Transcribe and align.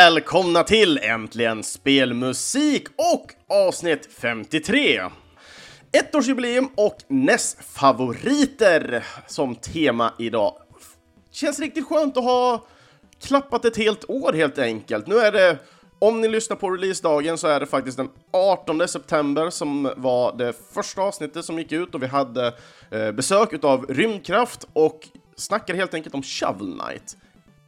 välkomna 0.00 0.62
till 0.62 0.98
Äntligen 0.98 1.62
Spelmusik 1.62 2.88
och 2.88 3.32
avsnitt 3.66 4.08
53! 4.18 5.00
Ettårsjubileum 5.92 6.68
och 6.74 6.96
NES-favoriter 7.08 9.04
som 9.26 9.54
tema 9.54 10.12
idag. 10.18 10.54
Känns 11.30 11.60
riktigt 11.60 11.86
skönt 11.86 12.16
att 12.16 12.24
ha 12.24 12.66
klappat 13.22 13.64
ett 13.64 13.76
helt 13.76 14.10
år 14.10 14.32
helt 14.32 14.58
enkelt. 14.58 15.06
Nu 15.06 15.18
är 15.18 15.32
det, 15.32 15.58
om 15.98 16.20
ni 16.20 16.28
lyssnar 16.28 16.56
på 16.56 16.70
releasedagen 16.70 17.38
så 17.38 17.48
är 17.48 17.60
det 17.60 17.66
faktiskt 17.66 17.96
den 17.96 18.10
18 18.32 18.88
september 18.88 19.50
som 19.50 19.92
var 19.96 20.36
det 20.36 20.52
första 20.74 21.02
avsnittet 21.02 21.44
som 21.44 21.58
gick 21.58 21.72
ut 21.72 21.94
och 21.94 22.02
vi 22.02 22.06
hade 22.06 22.54
eh, 22.90 23.12
besök 23.12 23.64
av 23.64 23.86
Rymdkraft 23.88 24.66
och 24.72 25.08
snackade 25.36 25.78
helt 25.78 25.94
enkelt 25.94 26.14
om 26.14 26.22
Shovel 26.22 26.78
Knight. 26.78 27.16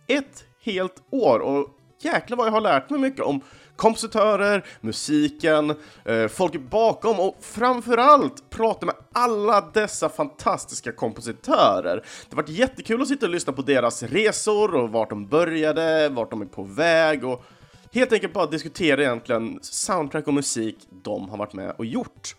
Ett 0.09 0.45
helt 0.65 1.03
år 1.11 1.39
och 1.39 1.79
jäklar 2.05 2.37
vad 2.37 2.47
jag 2.47 2.52
har 2.52 2.61
lärt 2.61 2.91
mig 2.91 3.01
mycket 3.01 3.24
om 3.24 3.41
kompositörer, 3.77 4.65
musiken, 4.80 5.74
eh, 6.05 6.28
folk 6.28 6.61
bakom 6.61 7.20
och 7.20 7.37
framförallt 7.41 8.51
prata 8.51 8.87
med 8.87 8.95
alla 9.12 9.61
dessa 9.61 10.09
fantastiska 10.09 10.92
kompositörer. 10.92 11.97
Det 11.97 12.36
har 12.36 12.42
varit 12.42 12.48
jättekul 12.48 13.03
att 13.03 13.09
sitta 13.09 13.27
och 13.27 13.33
lyssna 13.33 13.53
på 13.53 13.62
deras 13.62 14.03
resor 14.03 14.75
och 14.75 14.91
vart 14.91 15.11
de 15.11 15.27
började, 15.27 16.09
vart 16.09 16.31
de 16.31 16.42
är 16.42 16.47
på 16.47 16.62
väg 16.62 17.25
och 17.25 17.44
helt 17.92 18.12
enkelt 18.12 18.33
bara 18.33 18.47
diskutera 18.47 19.03
egentligen 19.03 19.59
soundtrack 19.62 20.27
och 20.27 20.34
musik 20.34 20.77
de 20.91 21.28
har 21.28 21.37
varit 21.37 21.53
med 21.53 21.75
och 21.78 21.87
gjort. 21.87 22.37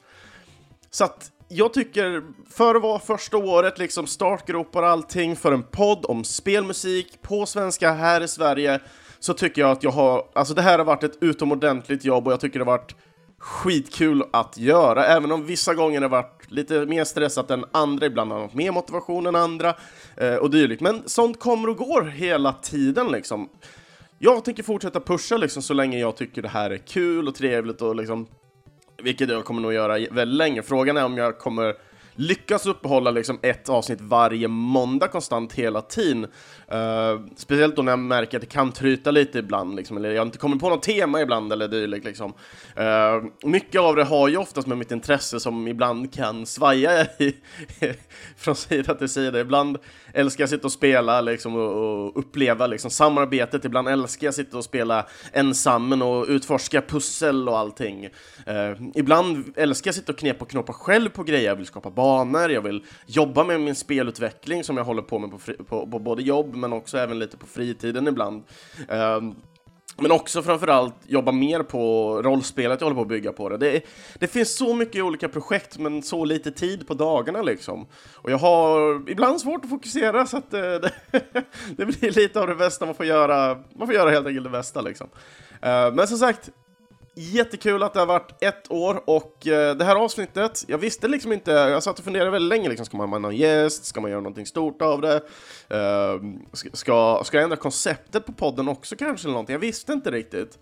Så 0.91 1.03
att 1.03 1.31
jag 1.47 1.73
tycker, 1.73 2.23
för 2.49 2.75
att 2.75 2.81
vara 2.81 2.99
första 2.99 3.37
året, 3.37 3.79
liksom 3.79 4.07
startgropar 4.07 4.83
och 4.83 4.89
allting 4.89 5.35
för 5.35 5.51
en 5.51 5.63
podd 5.63 6.05
om 6.05 6.23
spelmusik 6.23 7.21
på 7.21 7.45
svenska 7.45 7.91
här 7.91 8.21
i 8.21 8.27
Sverige, 8.27 8.79
så 9.23 9.33
tycker 9.33 9.61
jag 9.61 9.71
att 9.71 9.83
jag 9.83 9.91
har, 9.91 10.25
alltså 10.33 10.53
det 10.53 10.61
här 10.61 10.77
har 10.77 10.85
varit 10.85 11.03
ett 11.03 11.17
utomordentligt 11.21 12.05
jobb 12.05 12.27
och 12.27 12.33
jag 12.33 12.39
tycker 12.39 12.59
det 12.59 12.65
har 12.65 12.77
varit 12.77 12.95
skitkul 13.37 14.23
att 14.33 14.57
göra, 14.57 15.05
även 15.05 15.31
om 15.31 15.45
vissa 15.45 15.73
gånger 15.73 15.99
det 15.99 16.05
har 16.05 16.11
varit 16.11 16.51
lite 16.51 16.85
mer 16.85 17.03
stressat 17.03 17.51
än 17.51 17.65
andra, 17.71 18.05
ibland 18.05 18.31
har 18.31 18.39
man 18.39 18.49
mer 18.53 18.71
motivation 18.71 19.25
än 19.25 19.35
andra 19.35 19.75
eh, 20.17 20.35
och 20.35 20.49
dylikt. 20.49 20.81
Men 20.81 21.03
sånt 21.05 21.39
kommer 21.39 21.69
och 21.69 21.77
går 21.77 22.01
hela 22.01 22.53
tiden 22.53 23.07
liksom. 23.07 23.49
Jag 24.19 24.45
tänker 24.45 24.63
fortsätta 24.63 24.99
pusha 24.99 25.37
liksom 25.37 25.63
så 25.63 25.73
länge 25.73 25.99
jag 25.99 26.15
tycker 26.15 26.41
det 26.41 26.49
här 26.49 26.69
är 26.69 26.77
kul 26.77 27.27
och 27.27 27.35
trevligt 27.35 27.81
och 27.81 27.95
liksom 27.95 28.27
vilket 29.03 29.29
jag 29.29 29.45
kommer 29.45 29.61
nog 29.61 29.73
göra 29.73 30.07
väldigt 30.11 30.37
länge. 30.37 30.61
Frågan 30.61 30.97
är 30.97 31.05
om 31.05 31.17
jag 31.17 31.39
kommer 31.39 31.75
lyckas 32.15 32.65
uppehålla 32.65 33.11
liksom 33.11 33.39
ett 33.41 33.69
avsnitt 33.69 34.01
varje 34.01 34.47
måndag 34.47 35.07
konstant 35.07 35.53
hela 35.53 35.81
tiden. 35.81 36.27
Uh, 36.73 37.21
speciellt 37.35 37.75
då 37.75 37.81
när 37.81 37.91
jag 37.91 37.99
märker 37.99 38.37
att 38.37 38.41
det 38.41 38.47
kan 38.47 38.71
tryta 38.71 39.11
lite 39.11 39.39
ibland, 39.39 39.75
liksom, 39.75 39.97
eller 39.97 40.11
jag 40.11 40.27
inte 40.27 40.37
kommer 40.37 40.57
på 40.57 40.69
något 40.69 40.83
tema 40.83 41.21
ibland 41.21 41.53
eller 41.53 41.67
dylikt. 41.67 42.05
Liksom. 42.05 42.33
Uh, 42.79 43.49
mycket 43.49 43.81
av 43.81 43.95
det 43.95 44.03
har 44.03 44.27
ju 44.27 44.37
oftast 44.37 44.67
med 44.67 44.77
mitt 44.77 44.91
intresse 44.91 45.39
som 45.39 45.67
ibland 45.67 46.13
kan 46.13 46.45
svaja 46.45 47.05
i, 47.17 47.35
från 48.37 48.55
sida 48.55 48.95
till 48.95 49.09
sida. 49.09 49.39
Ibland 49.39 49.77
älskar 50.13 50.41
jag 50.41 50.49
sitta 50.49 50.67
och 50.67 50.71
spela 50.71 51.21
liksom, 51.21 51.55
och, 51.55 52.05
och 52.05 52.19
uppleva 52.19 52.67
liksom, 52.67 52.91
samarbetet, 52.91 53.65
ibland 53.65 53.87
älskar 53.87 54.27
jag 54.27 54.33
sitta 54.33 54.57
och 54.57 54.63
spela 54.63 55.05
ensam 55.33 56.01
och 56.01 56.25
utforska 56.27 56.81
pussel 56.81 57.49
och 57.49 57.57
allting. 57.57 58.05
Uh, 58.05 58.87
ibland 58.95 59.53
älskar 59.55 59.87
jag 59.87 59.95
sitta 59.95 60.11
och 60.11 60.17
knepa 60.17 60.45
och 60.45 60.49
knåpa 60.49 60.73
själv 60.73 61.09
på 61.09 61.23
grejer, 61.23 61.47
jag 61.47 61.55
vill 61.55 61.65
skapa 61.65 61.89
banor, 61.89 62.51
jag 62.51 62.61
vill 62.61 62.83
jobba 63.05 63.43
med 63.43 63.61
min 63.61 63.75
spelutveckling 63.75 64.63
som 64.63 64.77
jag 64.77 64.83
håller 64.83 65.01
på 65.01 65.19
med 65.19 65.31
på, 65.31 65.39
på, 65.63 65.87
på 65.87 65.99
både 65.99 66.23
jobb 66.23 66.55
men 66.63 66.73
också 66.73 66.97
även 66.97 67.19
lite 67.19 67.37
på 67.37 67.47
fritiden 67.47 68.07
ibland. 68.07 68.43
Ehm, 68.89 69.35
men 69.97 70.11
också 70.11 70.41
framförallt 70.41 70.95
jobba 71.07 71.31
mer 71.31 71.63
på 71.63 72.21
rollspelet 72.21 72.81
jag 72.81 72.85
håller 72.85 72.95
på 72.95 73.01
att 73.01 73.07
bygga 73.07 73.33
på 73.33 73.49
det. 73.49 73.57
det. 73.57 73.81
det. 74.19 74.27
finns 74.27 74.57
så 74.57 74.73
mycket 74.73 75.03
olika 75.03 75.29
projekt 75.29 75.77
men 75.77 76.03
så 76.03 76.25
lite 76.25 76.51
tid 76.51 76.87
på 76.87 76.93
dagarna 76.93 77.41
liksom. 77.41 77.87
Och 78.15 78.31
jag 78.31 78.37
har 78.37 79.01
ibland 79.09 79.41
svårt 79.41 79.63
att 79.63 79.69
fokusera 79.69 80.25
så 80.25 80.37
att 80.37 80.51
det, 80.51 80.75
eh, 80.75 80.81
det, 81.11 81.45
det 81.77 81.85
blir 81.85 82.11
lite 82.11 82.39
av 82.41 82.47
det 82.47 82.55
bästa 82.55 82.85
man 82.85 82.95
får 82.95 83.05
göra. 83.05 83.63
Man 83.75 83.87
får 83.87 83.95
göra 83.95 84.09
helt 84.09 84.27
enkelt 84.27 84.43
det 84.43 84.49
bästa 84.49 84.81
liksom. 84.81 85.07
Ehm, 85.61 85.95
men 85.95 86.07
som 86.07 86.17
sagt, 86.17 86.49
Jättekul 87.15 87.83
att 87.83 87.93
det 87.93 87.99
har 87.99 88.07
varit 88.07 88.43
ett 88.43 88.71
år 88.71 89.03
och 89.05 89.47
eh, 89.47 89.75
det 89.75 89.85
här 89.85 89.95
avsnittet, 89.95 90.63
jag 90.67 90.77
visste 90.77 91.07
liksom 91.07 91.33
inte, 91.33 91.51
jag 91.51 91.83
satt 91.83 91.99
och 91.99 92.05
funderade 92.05 92.31
väldigt 92.31 92.49
länge, 92.49 92.69
liksom, 92.69 92.85
ska 92.85 92.97
man 92.97 93.09
ha 93.09 93.19
någon 93.19 93.35
gäst, 93.35 93.85
ska 93.85 94.01
man 94.01 94.11
göra 94.11 94.21
någonting 94.21 94.45
stort 94.45 94.81
av 94.81 95.01
det? 95.01 95.21
Ehm, 95.69 96.39
ska, 96.53 97.21
ska 97.23 97.37
jag 97.37 97.43
ändra 97.43 97.57
konceptet 97.57 98.25
på 98.25 98.31
podden 98.31 98.67
också 98.67 98.95
kanske 98.95 99.27
eller 99.27 99.33
någonting? 99.33 99.53
Jag 99.53 99.59
visste 99.59 99.93
inte 99.93 100.11
riktigt. 100.11 100.59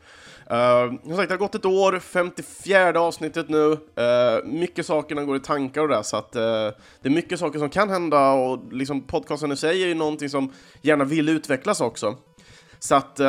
Uh, 0.52 1.00
som 1.04 1.16
sagt, 1.16 1.30
det 1.30 1.34
har 1.34 1.38
gått 1.38 1.56
ett 1.56 1.66
år, 1.66 2.00
54 2.00 3.00
avsnittet 3.00 3.50
nu, 3.50 3.66
uh, 3.68 3.78
mycket 4.46 4.86
saker 4.86 5.16
går 5.16 5.36
i 5.36 5.40
tankar 5.40 5.82
och 5.82 5.88
det, 5.88 6.04
så 6.04 6.18
att 6.18 6.36
uh, 6.36 6.42
det 7.02 7.04
är 7.04 7.10
mycket 7.10 7.40
saker 7.40 7.60
som 7.60 7.70
kan 7.70 7.90
hända 7.90 8.32
och 8.32 8.74
liksom 8.74 9.02
podcasten 9.02 9.52
i 9.52 9.58
sig 9.58 9.84
är 9.84 9.88
ju 9.88 9.94
någonting 9.94 10.30
som 10.30 10.54
gärna 10.82 11.04
vill 11.04 11.30
utvecklas 11.30 11.82
också. 11.82 12.18
Så 12.80 12.96
att 12.96 13.20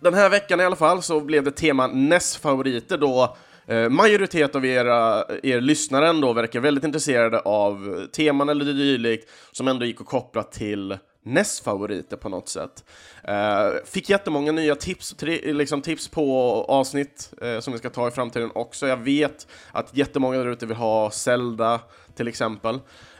den 0.00 0.14
här 0.14 0.30
veckan 0.30 0.60
i 0.60 0.64
alla 0.64 0.76
fall 0.76 1.02
så 1.02 1.20
blev 1.20 1.44
det 1.44 1.50
tema 1.50 1.86
NES-favoriter 1.86 2.96
då 2.96 3.36
eh, 3.66 3.88
majoritet 3.88 4.54
av 4.54 4.66
era, 4.66 5.24
er 5.42 5.60
lyssnare 5.60 6.08
ändå 6.08 6.32
verkar 6.32 6.60
väldigt 6.60 6.84
intresserade 6.84 7.38
av 7.40 8.06
teman 8.12 8.48
eller 8.48 8.64
dylikt 8.64 9.30
som 9.52 9.68
ändå 9.68 9.84
gick 9.84 10.00
att 10.00 10.06
koppla 10.06 10.42
till 10.42 10.98
NES-favoriter 11.22 12.16
på 12.16 12.28
något 12.28 12.48
sätt. 12.48 12.84
Uh, 13.28 13.84
fick 13.84 14.10
jättemånga 14.10 14.52
nya 14.52 14.74
tips, 14.74 15.14
tri, 15.14 15.52
liksom 15.52 15.82
tips 15.82 16.08
på 16.08 16.52
avsnitt 16.68 17.32
uh, 17.44 17.60
som 17.60 17.72
vi 17.72 17.78
ska 17.78 17.90
ta 17.90 18.08
i 18.08 18.10
framtiden 18.10 18.50
också. 18.54 18.86
Jag 18.86 18.96
vet 18.96 19.46
att 19.72 19.96
jättemånga 19.96 20.38
där 20.38 20.46
ute 20.46 20.66
vill 20.66 20.76
ha 20.76 21.10
Zelda 21.10 21.80
till 22.16 22.28
exempel. 22.28 22.74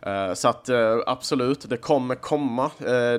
Uh, 0.06 0.34
så 0.34 0.48
att 0.48 0.70
absolut, 1.06 1.68
det 1.68 1.76
kommer 1.76 2.14
komma. 2.14 2.70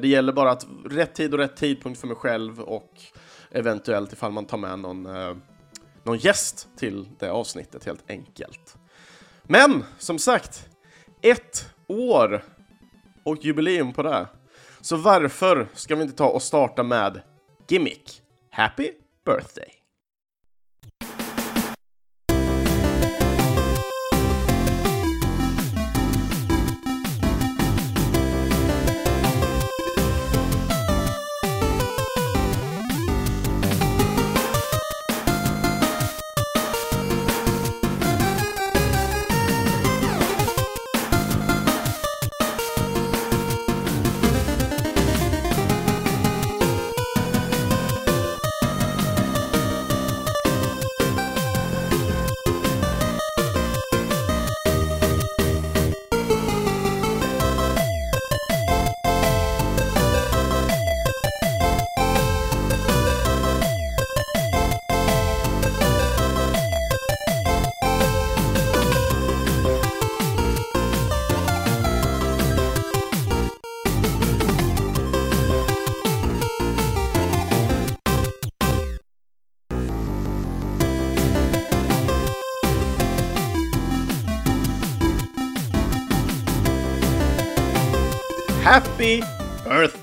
det 0.02 0.08
gäller 0.08 0.34
bara 0.34 0.52
att 0.52 0.68
rätt 0.90 1.16
tid 1.16 1.34
och 1.34 1.40
rätt 1.40 1.56
tidpunkt 1.56 2.00
för 2.00 2.08
mig 2.08 2.16
själv 2.16 2.62
och 2.62 2.92
eventuellt 3.52 4.14
ifall 4.14 4.32
man 4.32 4.46
tar 4.46 4.58
med 4.58 4.80
någon, 4.80 5.06
eh, 5.06 5.36
någon 6.04 6.18
gäst 6.18 6.70
till 6.78 7.10
det 7.20 7.32
avsnittet 7.32 7.86
helt 7.86 8.10
enkelt. 8.10 8.78
Men 9.44 9.84
som 9.98 10.20
sagt, 10.20 10.70
ett 11.22 11.74
år 11.88 12.44
och 13.24 13.46
jubileum 13.46 13.94
på 13.94 14.04
det. 14.04 14.28
Så 14.82 14.96
varför 14.96 15.68
ska 15.74 15.96
vi 15.96 16.02
inte 16.02 16.18
ta 16.18 16.28
och 16.28 16.42
starta 16.42 16.84
med 16.84 17.22
Gimmick? 17.68 18.22
Happy 18.50 18.92
birthday! 19.26 19.81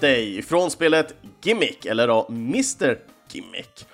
Day 0.08 0.42
från 0.42 0.70
spelet 0.70 1.14
Gimmick, 1.42 1.86
eller 1.86 2.08
då 2.08 2.26
Mr 2.28 2.98
Gimmick. 3.30 3.86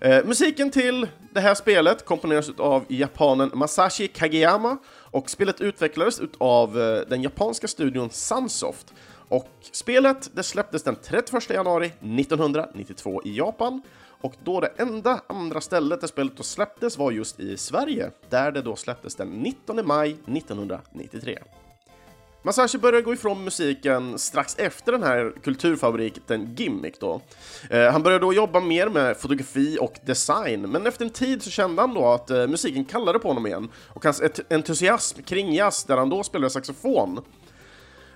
Eh, 0.00 0.24
musiken 0.24 0.70
till 0.70 1.08
det 1.34 1.40
här 1.40 1.54
spelet 1.54 2.04
komponeras 2.04 2.50
av 2.58 2.84
japanen 2.88 3.50
Masashi 3.54 4.08
Kageyama 4.08 4.78
och 4.88 5.30
spelet 5.30 5.60
utvecklades 5.60 6.20
av 6.38 6.80
eh, 6.80 7.00
den 7.08 7.22
japanska 7.22 7.68
studion 7.68 8.10
Sunsoft. 8.10 8.94
Och 9.28 9.50
spelet 9.72 10.30
det 10.34 10.42
släpptes 10.42 10.82
den 10.82 10.96
31 11.02 11.50
januari 11.50 11.86
1992 11.86 13.22
i 13.24 13.36
Japan 13.36 13.82
och 14.20 14.34
då 14.44 14.60
det 14.60 14.72
enda 14.76 15.20
andra 15.26 15.60
stället 15.60 16.00
där 16.00 16.08
spelet 16.08 16.36
då 16.36 16.42
släpptes 16.42 16.98
var 16.98 17.10
just 17.10 17.40
i 17.40 17.56
Sverige, 17.56 18.10
där 18.30 18.52
det 18.52 18.62
då 18.62 18.76
släpptes 18.76 19.14
den 19.14 19.28
19 19.28 19.86
maj 19.86 20.10
1993. 20.10 21.38
Masashi 22.46 22.62
alltså 22.62 22.78
började 22.78 23.02
gå 23.02 23.12
ifrån 23.12 23.44
musiken 23.44 24.18
strax 24.18 24.58
efter 24.58 24.92
den 24.92 25.02
här 25.02 25.32
kulturfabriken 25.42 26.54
Gimmick 26.56 27.00
då. 27.00 27.20
Eh, 27.70 27.90
han 27.92 28.02
började 28.02 28.24
då 28.24 28.32
jobba 28.32 28.60
mer 28.60 28.88
med 28.88 29.16
fotografi 29.16 29.78
och 29.80 29.98
design, 30.06 30.60
men 30.60 30.86
efter 30.86 31.04
en 31.04 31.10
tid 31.10 31.42
så 31.42 31.50
kände 31.50 31.82
han 31.82 31.94
då 31.94 32.06
att 32.06 32.30
eh, 32.30 32.46
musiken 32.46 32.84
kallade 32.84 33.18
på 33.18 33.28
honom 33.28 33.46
igen 33.46 33.68
och 33.88 34.04
hans 34.04 34.22
entusiasm 34.50 35.22
kring 35.22 35.54
jazz 35.54 35.84
där 35.84 35.96
han 35.96 36.08
då 36.08 36.22
spelade 36.22 36.50
saxofon 36.50 37.20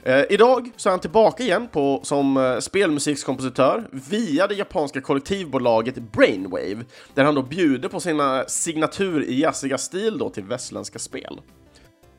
Eh, 0.02 0.24
idag 0.30 0.70
så 0.76 0.88
är 0.88 0.90
han 0.90 1.00
tillbaka 1.00 1.42
igen 1.42 1.68
på, 1.72 2.00
som 2.02 2.36
eh, 2.36 2.58
spelmusikskompositör 2.58 3.88
via 4.10 4.46
det 4.46 4.54
japanska 4.54 5.00
kollektivbolaget 5.00 5.94
Brainwave, 5.94 6.84
där 7.14 7.24
han 7.24 7.34
då 7.34 7.42
bjuder 7.42 7.88
på 7.88 8.00
sina 8.00 8.44
signatur 8.48 9.24
i 9.24 9.40
jazziga 9.40 9.78
stil 9.78 10.18
då 10.18 10.30
till 10.30 10.44
västländska 10.44 10.98
spel. 10.98 11.40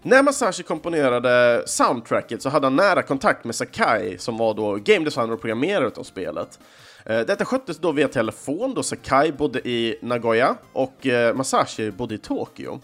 När 0.03 0.24
Masashi 0.24 0.63
komponerade 0.63 1.63
soundtracket 1.65 2.42
så 2.42 2.50
hade 2.50 2.65
han 2.65 2.75
nära 2.75 3.01
kontakt 3.01 3.45
med 3.45 3.56
Sakai 3.56 4.18
som 4.18 4.38
var 4.38 4.53
då 4.53 4.75
game 4.75 5.06
designer 5.06 5.33
och 5.33 5.42
programmerare 5.42 5.92
av 5.98 6.03
spelet. 6.03 6.59
Eh, 7.06 7.19
detta 7.19 7.45
sköttes 7.45 7.77
då 7.77 7.92
via 7.92 8.07
telefon 8.07 8.74
då 8.74 8.83
Sakai 8.83 9.31
bodde 9.31 9.59
i 9.59 10.00
Nagoya 10.01 10.56
och 10.74 11.07
eh, 11.07 11.36
Masashi 11.36 11.92
bodde 11.92 12.15
i 12.15 12.18
Tokyo. 12.18 12.80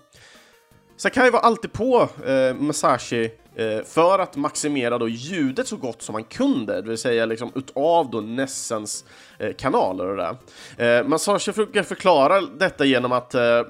Sakai 0.98 1.30
var 1.30 1.40
alltid 1.40 1.74
på 1.74 2.10
eh, 2.26 2.56
Masashi 2.56 3.32
eh, 3.56 3.84
för 3.86 4.20
att 4.20 4.36
maximera 4.36 4.98
då 4.98 5.08
ljudet 5.08 5.68
så 5.68 5.78
gott 5.78 6.02
som 6.02 6.14
man 6.14 6.24
kunde, 6.24 6.82
det 6.82 6.90
vill 6.90 6.98
säga 6.98 7.26
liksom 7.26 7.52
utav 7.56 8.10
då 8.12 8.22
Nessens 8.22 9.06
eh, 9.40 9.54
kanaler 9.54 10.06
och 10.06 10.18
det 10.18 10.36
där. 10.78 11.00
Eh, 11.00 11.08
Masashi 11.08 11.52
försöker 11.52 11.84
förklara 11.84 12.42
detta 12.42 12.86
genom 12.86 13.12
att 13.12 13.36
eh, 13.36 13.62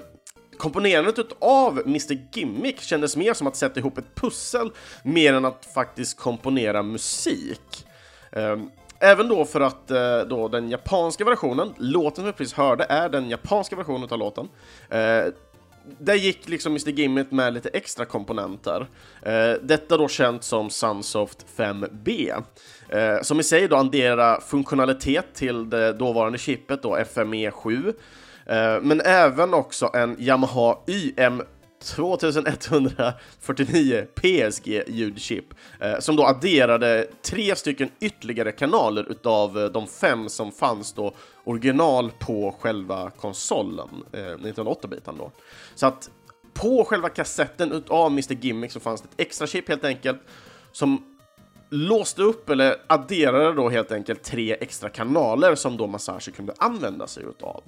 Komponerandet 0.57 1.18
av 1.39 1.81
Mr 1.86 2.18
Gimmick 2.31 2.81
kändes 2.81 3.15
mer 3.15 3.33
som 3.33 3.48
att 3.48 3.56
sätta 3.56 3.80
ihop 3.80 3.98
ett 3.98 4.15
pussel 4.15 4.71
mer 5.04 5.33
än 5.33 5.45
att 5.45 5.69
faktiskt 5.74 6.18
komponera 6.18 6.83
musik. 6.83 7.86
Ehm, 8.31 8.69
även 9.00 9.27
då 9.27 9.45
för 9.45 9.62
att 9.62 9.92
eh, 9.92 10.19
då 10.19 10.48
den 10.48 10.69
japanska 10.69 11.25
versionen, 11.25 11.74
låten 11.77 12.15
som 12.15 12.25
vi 12.25 12.31
precis 12.31 12.54
hörde, 12.54 12.86
är 12.89 13.09
den 13.09 13.30
japanska 13.30 13.75
versionen 13.75 14.09
av 14.12 14.19
låten. 14.19 14.50
Eh, 14.89 15.24
där 16.00 16.15
gick 16.15 16.50
liksom 16.50 16.71
Mr 16.71 16.89
Gimmick 16.89 17.31
med 17.31 17.53
lite 17.53 17.69
extra 17.69 18.06
komponenter. 18.06 18.88
Eh, 19.21 19.53
detta 19.62 19.98
då 19.98 20.07
känt 20.07 20.44
som 20.44 20.69
Sunsoft 20.69 21.45
5B, 21.57 22.33
som 23.21 23.39
i 23.39 23.44
sig 23.44 23.68
då 23.68 23.75
adderar 23.75 24.39
funktionalitet 24.39 25.25
till 25.33 25.69
det 25.69 25.94
dåvarande 25.94 26.38
chippet 26.38 26.83
då 26.83 26.95
FME 26.95 27.51
7, 27.51 27.94
Eh, 28.49 28.81
men 28.81 29.01
även 29.01 29.53
också 29.53 29.89
en 29.94 30.15
Yamaha 30.19 30.77
YM 30.88 31.41
2149 31.83 34.05
PSG 34.15 34.83
ljudchip 34.88 35.45
eh, 35.79 35.99
som 35.99 36.15
då 36.15 36.25
adderade 36.25 37.07
tre 37.21 37.55
stycken 37.55 37.89
ytterligare 37.99 38.51
kanaler 38.51 39.11
utav 39.11 39.59
eh, 39.59 39.65
de 39.65 39.88
fem 39.88 40.29
som 40.29 40.51
fanns 40.51 40.94
då 40.94 41.13
original 41.44 42.11
på 42.19 42.55
själva 42.59 43.09
konsolen, 43.09 43.89
1908-biten 44.11 45.17
då. 45.17 45.31
Så 45.75 45.88
att 45.88 46.09
på 46.53 46.83
själva 46.83 47.09
kassetten 47.09 47.71
utav 47.71 48.11
Mr 48.11 48.33
Gimmick 48.33 48.71
så 48.71 48.79
fanns 48.79 49.01
det 49.01 49.07
ett 49.07 49.27
extra 49.27 49.47
chip 49.47 49.69
helt 49.69 49.85
enkelt 49.85 50.21
som 50.71 51.17
låste 51.69 52.21
upp 52.21 52.50
eller 52.50 52.75
adderade 52.88 53.53
då 53.53 53.69
helt 53.69 53.91
enkelt 53.91 54.23
tre 54.23 54.57
extra 54.59 54.89
kanaler 54.89 55.55
som 55.55 55.77
då 55.77 55.88
Masashi 55.88 56.31
kunde 56.31 56.53
använda 56.57 57.07
sig 57.07 57.23
utav. 57.23 57.63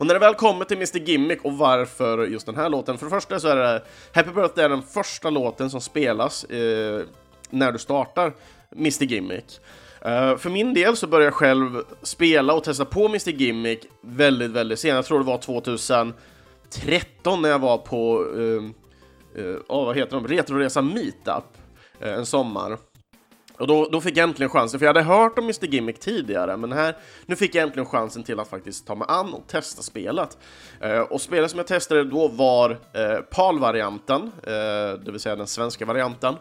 Och 0.00 0.06
när 0.06 0.14
det 0.14 0.20
väl 0.20 0.34
kommer 0.34 0.64
till 0.64 0.76
Mr 0.76 0.98
Gimmick 0.98 1.44
och 1.44 1.52
varför 1.52 2.26
just 2.26 2.46
den 2.46 2.56
här 2.56 2.68
låten, 2.68 2.98
för 2.98 3.06
det 3.06 3.10
första 3.10 3.40
så 3.40 3.48
är 3.48 3.56
det 3.56 3.82
Happy 4.14 4.30
Birthday 4.30 4.64
är 4.64 4.68
den 4.68 4.82
första 4.82 5.30
låten 5.30 5.70
som 5.70 5.80
spelas 5.80 6.44
eh, 6.44 7.02
när 7.50 7.72
du 7.72 7.78
startar 7.78 8.32
Mr 8.76 9.04
Gimmick. 9.04 9.60
Uh, 10.06 10.36
för 10.36 10.50
min 10.50 10.74
del 10.74 10.96
så 10.96 11.06
började 11.06 11.24
jag 11.24 11.34
själv 11.34 11.82
spela 12.02 12.54
och 12.54 12.64
testa 12.64 12.84
på 12.84 13.06
Mr 13.06 13.30
Gimmick 13.30 13.86
väldigt, 14.00 14.50
väldigt 14.50 14.78
sent. 14.78 14.94
Jag 14.94 15.04
tror 15.04 15.18
det 15.18 15.24
var 15.24 15.38
2013 15.38 17.42
när 17.42 17.48
jag 17.48 17.58
var 17.58 17.78
på, 17.78 18.24
uh, 18.24 18.62
uh, 19.38 19.56
vad 19.68 19.96
heter 19.96 20.16
de, 20.16 20.28
Retroresa 20.28 20.82
Meetup 20.82 21.44
en 22.00 22.26
sommar. 22.26 22.78
Och 23.60 23.66
då, 23.66 23.88
då 23.92 24.00
fick 24.00 24.16
jag 24.16 24.28
äntligen 24.28 24.50
chansen, 24.50 24.80
för 24.80 24.86
jag 24.86 24.94
hade 24.94 25.06
hört 25.06 25.38
om 25.38 25.44
Mr 25.44 25.66
Gimmick 25.66 26.00
tidigare, 26.00 26.56
men 26.56 26.72
här, 26.72 26.96
nu 27.26 27.36
fick 27.36 27.54
jag 27.54 27.62
äntligen 27.62 27.86
chansen 27.86 28.22
till 28.22 28.40
att 28.40 28.48
faktiskt 28.48 28.86
ta 28.86 28.94
mig 28.94 29.06
an 29.10 29.34
och 29.34 29.46
testa 29.46 29.82
spelet. 29.82 30.38
Eh, 30.80 31.00
och 31.00 31.20
spelet 31.20 31.50
som 31.50 31.58
jag 31.58 31.66
testade 31.66 32.04
då 32.04 32.28
var 32.28 32.70
eh, 32.70 33.20
PAL-varianten, 33.30 34.22
eh, 34.22 35.00
det 35.04 35.10
vill 35.10 35.20
säga 35.20 35.36
den 35.36 35.46
svenska 35.46 35.84
varianten. 35.84 36.34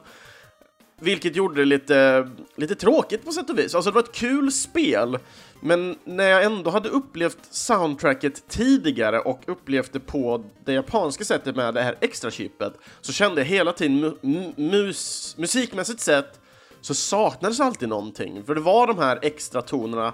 Vilket 1.02 1.36
gjorde 1.36 1.62
det 1.62 1.66
lite, 1.66 2.30
lite 2.56 2.76
tråkigt 2.76 3.26
på 3.26 3.32
sätt 3.32 3.50
och 3.50 3.60
vis. 3.60 3.76
Alltså 3.76 3.92
det 3.92 3.96
var 3.96 4.04
ett 4.04 4.16
kul 4.16 4.52
spel, 4.52 5.18
men 5.62 5.96
när 6.04 6.30
jag 6.30 6.44
ändå 6.44 6.72
hade 6.72 6.90
upplevt 6.90 7.38
soundtracket 7.52 8.48
tidigare 8.48 9.20
och 9.20 9.42
upplevt 9.48 9.94
det 9.94 10.00
på 10.00 10.44
det 10.66 10.74
japanska 10.74 11.24
sättet 11.24 11.56
med 11.56 11.74
det 11.74 11.82
här 11.82 11.96
extra 12.00 12.32
chippet 12.32 12.74
så 13.02 13.14
kände 13.14 13.42
jag 13.42 13.46
hela 13.46 13.74
tiden 13.74 14.18
mu 14.22 14.54
mus 14.56 15.36
musikmässigt 15.38 16.02
sett 16.02 16.39
så 16.82 16.94
saknades 16.94 17.60
alltid 17.60 17.90
någonting. 17.90 18.44
För 18.44 18.56
det 18.56 18.62
var 18.62 18.88
de 18.88 18.98
här 18.98 19.20
extra 19.22 19.62
tonerna. 19.62 20.14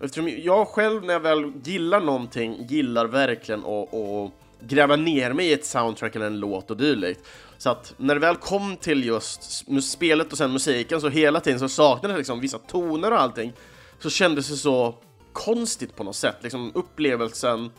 Eftersom 0.00 0.28
jag 0.28 0.68
själv 0.68 1.04
när 1.04 1.12
jag 1.12 1.20
väl 1.20 1.52
gillar 1.64 2.00
någonting 2.00 2.66
gillar 2.68 3.06
verkligen 3.06 3.60
att, 3.60 3.94
att 3.94 4.32
gräva 4.60 4.96
ner 4.96 5.32
mig 5.32 5.46
i 5.46 5.52
ett 5.52 5.64
soundtrack 5.64 6.16
eller 6.16 6.26
en 6.26 6.40
låt 6.40 6.70
och 6.70 6.76
dylikt. 6.76 7.20
Så 7.58 7.70
att 7.70 7.94
när 7.96 8.14
det 8.14 8.20
väl 8.20 8.36
kom 8.36 8.76
till 8.76 9.04
just 9.04 9.64
spelet 9.82 10.32
och 10.32 10.38
sen 10.38 10.52
musiken 10.52 11.00
så 11.00 11.08
hela 11.08 11.40
tiden 11.40 11.60
så 11.60 11.68
saknades 11.68 12.18
liksom 12.18 12.40
vissa 12.40 12.58
toner 12.58 13.12
och 13.12 13.20
allting. 13.20 13.52
Så 13.98 14.10
kändes 14.10 14.48
det 14.48 14.56
så 14.56 14.94
konstigt 15.32 15.96
på 15.96 16.04
något 16.04 16.16
sätt, 16.16 16.36
liksom 16.42 16.72
upplevelsen 16.74 17.70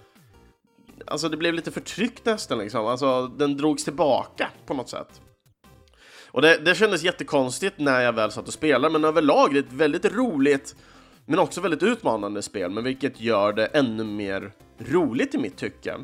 Alltså 1.07 1.29
det 1.29 1.37
blev 1.37 1.53
lite 1.53 1.71
förtryckt 1.71 2.25
nästan 2.25 2.57
liksom, 2.57 2.87
alltså 2.87 3.27
den 3.27 3.57
drogs 3.57 3.83
tillbaka 3.83 4.49
på 4.65 4.73
något 4.73 4.89
sätt. 4.89 5.21
Och 6.31 6.41
det, 6.41 6.57
det 6.57 6.75
kändes 6.75 7.03
jättekonstigt 7.03 7.79
när 7.79 8.01
jag 8.01 8.13
väl 8.13 8.31
satt 8.31 8.47
och 8.47 8.53
spelade, 8.53 8.93
men 8.93 9.05
överlag 9.05 9.53
det 9.53 9.59
är 9.59 9.63
ett 9.63 9.73
väldigt 9.73 10.05
roligt 10.05 10.75
men 11.25 11.39
också 11.39 11.61
väldigt 11.61 11.83
utmanande 11.83 12.41
spel, 12.41 12.71
men 12.71 12.83
vilket 12.83 13.21
gör 13.21 13.53
det 13.53 13.65
ännu 13.65 14.03
mer 14.03 14.51
roligt 14.77 15.35
i 15.35 15.37
mitt 15.37 15.57
tycke. 15.57 15.95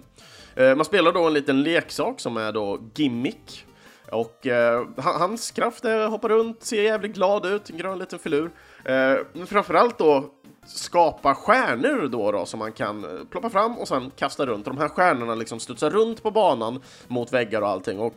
Eh, 0.56 0.76
man 0.76 0.86
spelar 0.86 1.12
då 1.12 1.28
en 1.28 1.34
liten 1.34 1.64
leksak 1.64 2.20
som 2.20 2.38
är 2.38 2.52
då 2.52 2.80
Gimmick, 2.96 3.66
och 4.12 4.48
eh, 4.48 4.88
hans 4.98 5.52
kraft 5.52 5.86
eh, 5.86 5.92
är 5.92 6.00
att 6.00 6.12
hoppa 6.12 6.30
runt, 6.30 6.64
ser 6.64 6.84
jävligt 6.84 7.14
glad 7.14 7.46
ut, 7.46 7.70
en 7.70 7.78
grön 7.78 8.00
liten 8.00 8.20
filur. 8.20 8.52
Eh, 8.86 9.16
men 9.34 9.48
framförallt 9.48 9.98
då 9.98 10.34
skapa 10.66 11.36
stjärnor 11.36 12.08
då, 12.08 12.32
då 12.32 12.46
som 12.46 12.60
man 12.60 12.72
kan 12.72 13.04
eh, 13.04 13.26
ploppa 13.30 13.50
fram 13.50 13.78
och 13.78 13.88
sen 13.88 14.12
kasta 14.16 14.46
runt. 14.46 14.68
Och 14.68 14.74
de 14.74 14.82
här 14.82 14.90
stjärnorna 14.90 15.36
liksom 15.36 15.60
studsar 15.60 15.90
runt 15.90 16.24
på 16.24 16.32
banan 16.32 16.82
mot 17.08 17.34
väggar 17.34 17.62
och 17.62 17.70
allting. 17.70 18.00
Och 18.00 18.16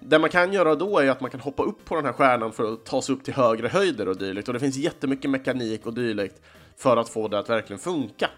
det 0.00 0.18
man 0.18 0.30
kan 0.30 0.52
göra 0.52 0.74
då 0.74 0.98
är 0.98 1.10
att 1.10 1.20
man 1.20 1.30
kan 1.30 1.40
hoppa 1.40 1.62
upp 1.62 1.84
på 1.84 1.96
den 1.96 2.04
här 2.04 2.12
stjärnan 2.12 2.52
för 2.52 2.72
att 2.72 2.84
ta 2.84 3.02
sig 3.02 3.14
upp 3.14 3.24
till 3.24 3.34
högre 3.34 3.68
höjder 3.68 4.08
och 4.08 4.16
dylikt. 4.16 4.48
Och 4.48 4.54
det 4.54 4.60
finns 4.60 4.76
jättemycket 4.76 5.30
mekanik 5.30 5.86
och 5.86 5.94
dylikt 5.94 6.40
för 6.76 6.96
att 6.96 7.08
få 7.08 7.28
det 7.28 7.38
att 7.38 7.50
verkligen 7.50 7.80
funka. 7.80 8.30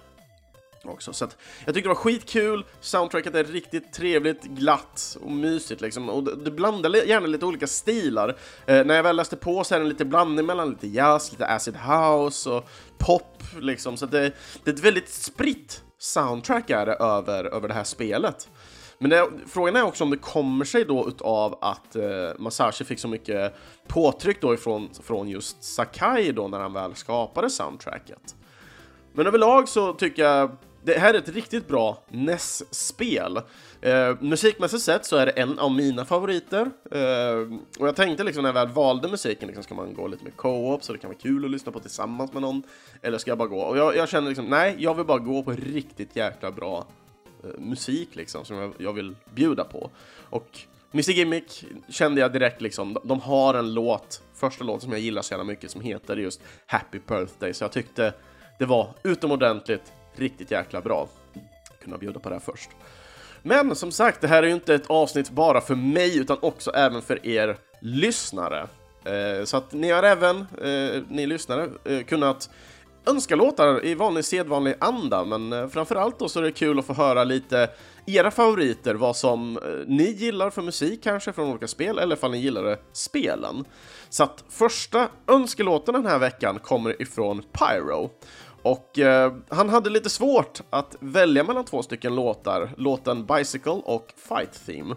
Också. 0.85 1.13
Så 1.13 1.29
jag 1.65 1.75
tycker 1.75 1.89
det 1.89 1.95
var 1.95 2.03
skitkul, 2.03 2.65
soundtracket 2.81 3.35
är 3.35 3.45
riktigt 3.45 3.93
trevligt, 3.93 4.43
glatt 4.43 5.17
och 5.23 5.31
mysigt 5.31 5.81
liksom. 5.81 6.09
Och 6.11 6.39
det, 6.39 6.51
blandar 6.51 6.91
gärna 6.91 7.27
lite 7.27 7.47
olika 7.47 7.67
stilar. 7.67 8.37
Eh, 8.67 8.85
när 8.85 8.95
jag 8.95 9.03
väl 9.03 9.17
läste 9.17 9.37
på 9.37 9.65
så 9.65 9.75
är 9.75 9.81
det 9.81 9.87
lite 9.87 10.05
blandning 10.05 10.47
mellan 10.47 10.71
lite 10.71 10.89
jazz, 10.89 11.33
lite 11.33 11.47
acid 11.47 11.77
house 11.77 12.51
och 12.51 12.69
pop 12.99 13.43
liksom. 13.61 13.97
Så 13.97 14.07
det, 14.07 14.33
det 14.65 14.71
är 14.71 14.75
ett 14.75 14.85
väldigt 14.85 15.09
spritt 15.09 15.83
soundtrack 15.99 16.71
är 16.71 16.87
det 16.87 16.95
över, 16.95 17.45
över 17.45 17.69
det 17.69 17.75
här 17.75 17.85
spelet. 17.85 18.49
Men 18.99 19.11
det, 19.11 19.29
frågan 19.47 19.77
är 19.77 19.83
också 19.83 20.05
om 20.05 20.11
det 20.11 20.17
kommer 20.17 20.65
sig 20.65 20.85
då 20.85 21.09
utav 21.09 21.59
att 21.61 21.97
eh, 21.97 22.03
Masashi 22.39 22.85
fick 22.85 22.99
så 22.99 23.09
mycket 23.09 23.55
påtryck 23.87 24.41
då 24.41 24.55
ifrån 24.55 24.89
från 25.03 25.29
just 25.29 25.65
Sakai 25.65 26.33
då 26.33 26.49
när 26.49 26.61
han 26.61 26.73
väl 26.73 26.95
skapade 26.95 27.51
soundtracket. 27.51 28.37
Men 29.13 29.27
överlag 29.27 29.69
så 29.69 29.93
tycker 29.93 30.23
jag 30.23 30.57
det 30.85 30.99
här 30.99 31.15
är 31.15 31.19
ett 31.19 31.29
riktigt 31.29 31.69
bra 31.69 32.03
NES-spel. 32.09 33.41
Eh, 33.81 34.17
musikmässigt 34.21 34.83
sett 34.83 35.05
så 35.05 35.17
är 35.17 35.27
det 35.27 35.33
en 35.33 35.59
av 35.59 35.73
mina 35.73 36.05
favoriter. 36.05 36.71
Eh, 36.91 37.59
och 37.79 37.89
jag 37.89 37.97
tänkte 37.97 38.25
liksom 38.25 38.43
när 38.43 38.49
jag 38.49 38.55
väl 38.55 38.69
valde 38.69 39.09
musiken, 39.09 39.47
liksom, 39.47 39.65
ska 39.65 39.75
man 39.75 39.95
gå 39.95 40.07
lite 40.07 40.25
med 40.25 40.37
co-op 40.37 40.85
så 40.85 40.93
det 40.93 40.99
kan 40.99 41.11
vara 41.11 41.19
kul 41.19 41.45
att 41.45 41.51
lyssna 41.51 41.73
på 41.73 41.81
tillsammans 41.81 42.33
med 42.33 42.43
någon? 42.43 42.63
Eller 43.03 43.19
ska 43.19 43.31
jag 43.31 43.39
bara 43.39 43.49
gå? 43.49 43.61
Och 43.61 43.79
jag, 43.79 43.97
jag 43.97 44.09
känner 44.09 44.29
liksom, 44.29 44.47
nej, 44.47 44.77
jag 44.79 44.95
vill 44.95 45.07
bara 45.07 45.19
gå 45.19 45.43
på 45.43 45.53
riktigt 45.53 46.17
jäkla 46.17 46.51
bra 46.51 46.87
Eh, 47.45 47.61
musik 47.61 48.17
liksom 48.17 48.45
som 48.45 48.57
jag, 48.57 48.75
jag, 48.79 48.93
vill 48.93 49.17
bjuda 49.35 49.65
på. 49.65 49.91
Och 50.31 50.59
Mr 50.93 51.11
Gimmick 51.11 51.65
kände 51.89 52.21
jag 52.21 52.33
direkt 52.33 52.61
liksom, 52.61 52.97
de 53.05 53.21
har 53.21 53.55
en 53.55 53.75
låt, 53.75 54.23
första 54.35 54.65
låten 54.65 54.81
som 54.81 54.93
jag 54.93 55.01
gillar 55.01 55.23
så 55.23 55.33
jävla 55.33 55.45
mycket 55.45 55.71
som 55.71 55.81
heter 55.81 56.17
just 56.17 56.41
Happy 56.67 57.01
Birthday, 57.09 57.55
så 57.55 57.65
jag 57.65 57.73
tyckte 57.73 58.13
det 58.59 58.67
var 58.67 58.95
utomordentligt 59.03 59.93
riktigt 60.17 60.51
jäkla 60.51 60.81
bra. 60.81 61.09
Kunna 61.83 61.99
bjuda 61.99 62.21
på 62.21 62.29
det 62.29 62.35
här 62.35 62.41
först. 62.41 62.71
Men 63.43 63.77
som 63.77 63.93
sagt, 63.93 64.21
det 64.21 64.29
här 64.29 64.43
är 64.43 64.47
ju 64.47 64.55
inte 64.55 64.75
ett 64.75 64.91
avsnitt 64.91 65.31
bara 65.31 65.61
för 65.61 65.75
mig 65.75 66.19
utan 66.19 66.39
också 66.41 66.71
även 66.71 67.03
för 67.03 67.27
er 67.27 67.57
lyssnare. 67.81 68.69
Eh, 69.05 69.45
så 69.45 69.57
att 69.57 69.73
ni 69.73 69.91
har 69.91 70.03
även, 70.03 70.37
eh, 70.37 71.03
ni 71.09 71.27
lyssnare, 71.27 71.69
kunnat 72.05 72.51
önska 73.11 73.37
låtar 73.37 73.85
i 73.85 73.95
vanlig 73.95 74.25
sedvanlig 74.25 74.75
anda, 74.81 75.25
men 75.25 75.53
eh, 75.53 75.69
framförallt 75.69 76.19
då 76.19 76.29
så 76.29 76.39
är 76.39 76.43
det 76.43 76.53
kul 76.53 76.79
att 76.79 76.87
få 76.87 76.93
höra 76.93 77.25
lite 77.25 77.71
era 78.07 78.31
favoriter, 78.31 78.95
vad 78.95 79.17
som 79.17 79.57
eh, 79.57 79.63
ni 79.87 80.11
gillar 80.11 80.51
för 80.51 80.63
musik 80.63 81.03
kanske 81.03 81.33
från 81.33 81.51
olika 81.51 81.69
spel, 81.69 81.99
eller 81.99 82.17
ifall 82.17 82.31
ni 82.31 82.39
gillar 82.39 82.71
eh, 82.71 82.77
spelen. 82.93 83.65
Så 84.09 84.23
att 84.23 84.45
första 84.49 85.09
önskelåten 85.27 85.95
den 85.95 86.07
här 86.07 86.19
veckan 86.19 86.59
kommer 86.59 87.03
ifrån 87.03 87.43
Pyro. 87.53 88.11
Och 88.63 88.99
eh, 88.99 89.33
han 89.49 89.69
hade 89.69 89.91
lite 89.91 90.11
svårt 90.11 90.61
att 90.71 90.97
välja 91.01 91.45
mellan 91.45 91.65
två 91.65 91.83
stycken 91.83 92.15
låtar, 92.15 92.71
låten 92.77 93.27
Bicycle 93.27 93.73
och 93.85 94.13
Fight 94.29 94.67
Theme. 94.67 94.95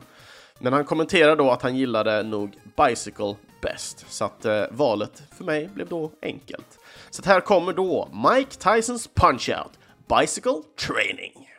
Men 0.59 0.73
han 0.73 0.85
kommenterar 0.85 1.35
då 1.35 1.51
att 1.51 1.61
han 1.61 1.77
gillade 1.77 2.23
nog 2.23 2.59
Bicycle 2.77 3.35
bäst, 3.61 4.05
så 4.09 4.25
att 4.25 4.45
eh, 4.45 4.63
valet 4.71 5.23
för 5.37 5.43
mig 5.43 5.69
blev 5.73 5.87
då 5.87 6.11
enkelt. 6.21 6.80
Så 7.11 7.21
här 7.25 7.41
kommer 7.41 7.73
då 7.73 8.09
Mike 8.13 8.51
Tysons 8.51 9.09
Punch-Out, 9.15 9.71
Bicycle 10.19 10.61
Training. 10.87 11.50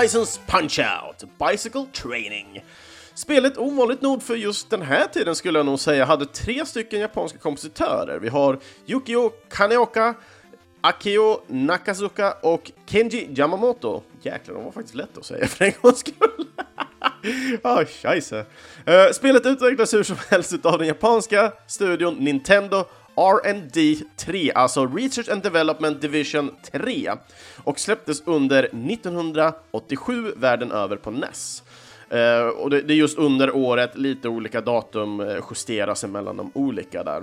Tysons 0.00 0.40
Punch-Out, 0.46 1.24
Bicycle 1.38 1.86
Training. 1.92 2.64
Spelet, 3.14 3.58
ovanligt 3.58 4.02
nog 4.02 4.22
för 4.22 4.34
just 4.34 4.70
den 4.70 4.82
här 4.82 5.06
tiden 5.06 5.36
skulle 5.36 5.58
jag 5.58 5.66
nog 5.66 5.80
säga, 5.80 6.04
hade 6.04 6.26
tre 6.26 6.66
stycken 6.66 7.00
japanska 7.00 7.38
kompositörer. 7.38 8.18
Vi 8.18 8.28
har 8.28 8.58
Yukio 8.86 9.30
Kaneoka, 9.48 10.14
Akio 10.80 11.40
Nakazuka 11.46 12.32
och 12.32 12.70
Kenji 12.86 13.28
Yamamoto. 13.36 14.02
Jäklar, 14.22 14.54
de 14.54 14.64
var 14.64 14.72
faktiskt 14.72 14.94
lätta 14.94 15.20
att 15.20 15.26
säga 15.26 15.46
för 15.46 15.64
en 15.64 15.72
gångs 15.80 15.98
skull. 15.98 16.46
Ah, 17.62 17.84
scheisse. 17.84 18.38
Uh, 18.88 19.12
spelet 19.12 19.46
utvecklas 19.46 19.94
hur 19.94 20.02
som 20.02 20.16
helst 20.28 20.66
av 20.66 20.78
den 20.78 20.88
japanska 20.88 21.52
studion 21.66 22.14
Nintendo 22.14 22.84
R&D 23.16 23.96
3, 24.16 24.52
alltså 24.54 24.86
Research 24.86 25.28
and 25.28 25.42
Development 25.42 26.00
Division 26.00 26.50
3, 26.72 27.10
och 27.64 27.78
släpptes 27.78 28.22
under 28.26 28.62
1987 28.62 30.32
världen 30.36 30.72
över 30.72 30.96
på 30.96 31.10
NES. 31.10 31.62
Uh, 32.12 32.18
eh, 32.18 32.46
och 32.46 32.70
det, 32.70 32.80
det, 32.80 32.94
är 32.94 32.96
just 32.96 33.18
under 33.18 33.56
året, 33.56 33.96
lite 33.96 34.28
olika 34.28 34.60
datum 34.60 35.20
uh, 35.20 35.40
justeras 35.50 36.04
emellan 36.04 36.36
de 36.36 36.50
olika 36.54 37.04
där. 37.04 37.20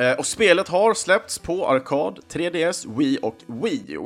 Uh, 0.00 0.18
och 0.18 0.26
spelet 0.26 0.68
har 0.68 0.94
släppts 0.94 1.38
på 1.38 1.68
arkad, 1.68 2.18
3DS, 2.32 2.98
Wii 2.98 3.18
och 3.22 3.36
Wii 3.46 3.84
U. 3.88 4.00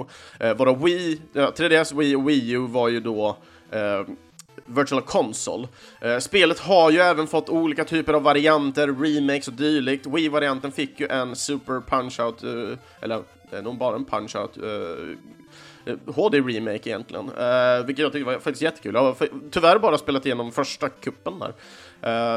Uh, 0.45 0.55
varav 0.55 0.83
Wii, 0.83 1.21
3DS, 1.35 1.99
Wii 1.99 2.15
och 2.15 2.29
Wii 2.29 2.51
U 2.51 2.67
var 2.67 2.89
ju 2.89 3.01
då 3.01 3.37
Virtual 4.71 5.03
Console. 5.03 5.69
Eh, 6.01 6.19
spelet 6.19 6.59
har 6.59 6.91
ju 6.91 6.99
även 6.99 7.27
fått 7.27 7.49
olika 7.49 7.85
typer 7.85 8.13
av 8.13 8.23
varianter, 8.23 8.87
remakes 8.87 9.49
och 9.49 9.55
dylikt. 9.55 10.07
Wii-varianten 10.07 10.73
fick 10.73 11.01
ju 11.01 11.09
en 11.09 11.37
Super 11.37 11.81
Punch-Out, 11.81 12.71
eh, 12.71 12.79
eller 13.01 13.23
eh, 13.53 13.63
nog 13.63 13.79
bara 13.79 13.97
en 13.97 14.07
Punch-Out, 14.07 14.59
HD-remake 16.07 16.71
eh, 16.71 16.87
egentligen, 16.87 17.31
uh, 17.31 17.87
vilket 17.87 18.03
jag 18.03 18.13
tyckte 18.13 18.27
var 18.27 18.35
faktiskt 18.35 18.63
jättekul. 18.63 18.95
Jag 18.95 19.03
har 19.03 19.17
tyvärr 19.51 19.79
bara 19.79 19.99
spelat 19.99 20.27
igenom 20.27 20.53
första 20.53 20.89
kuppen 20.89 21.39
där. 21.39 21.53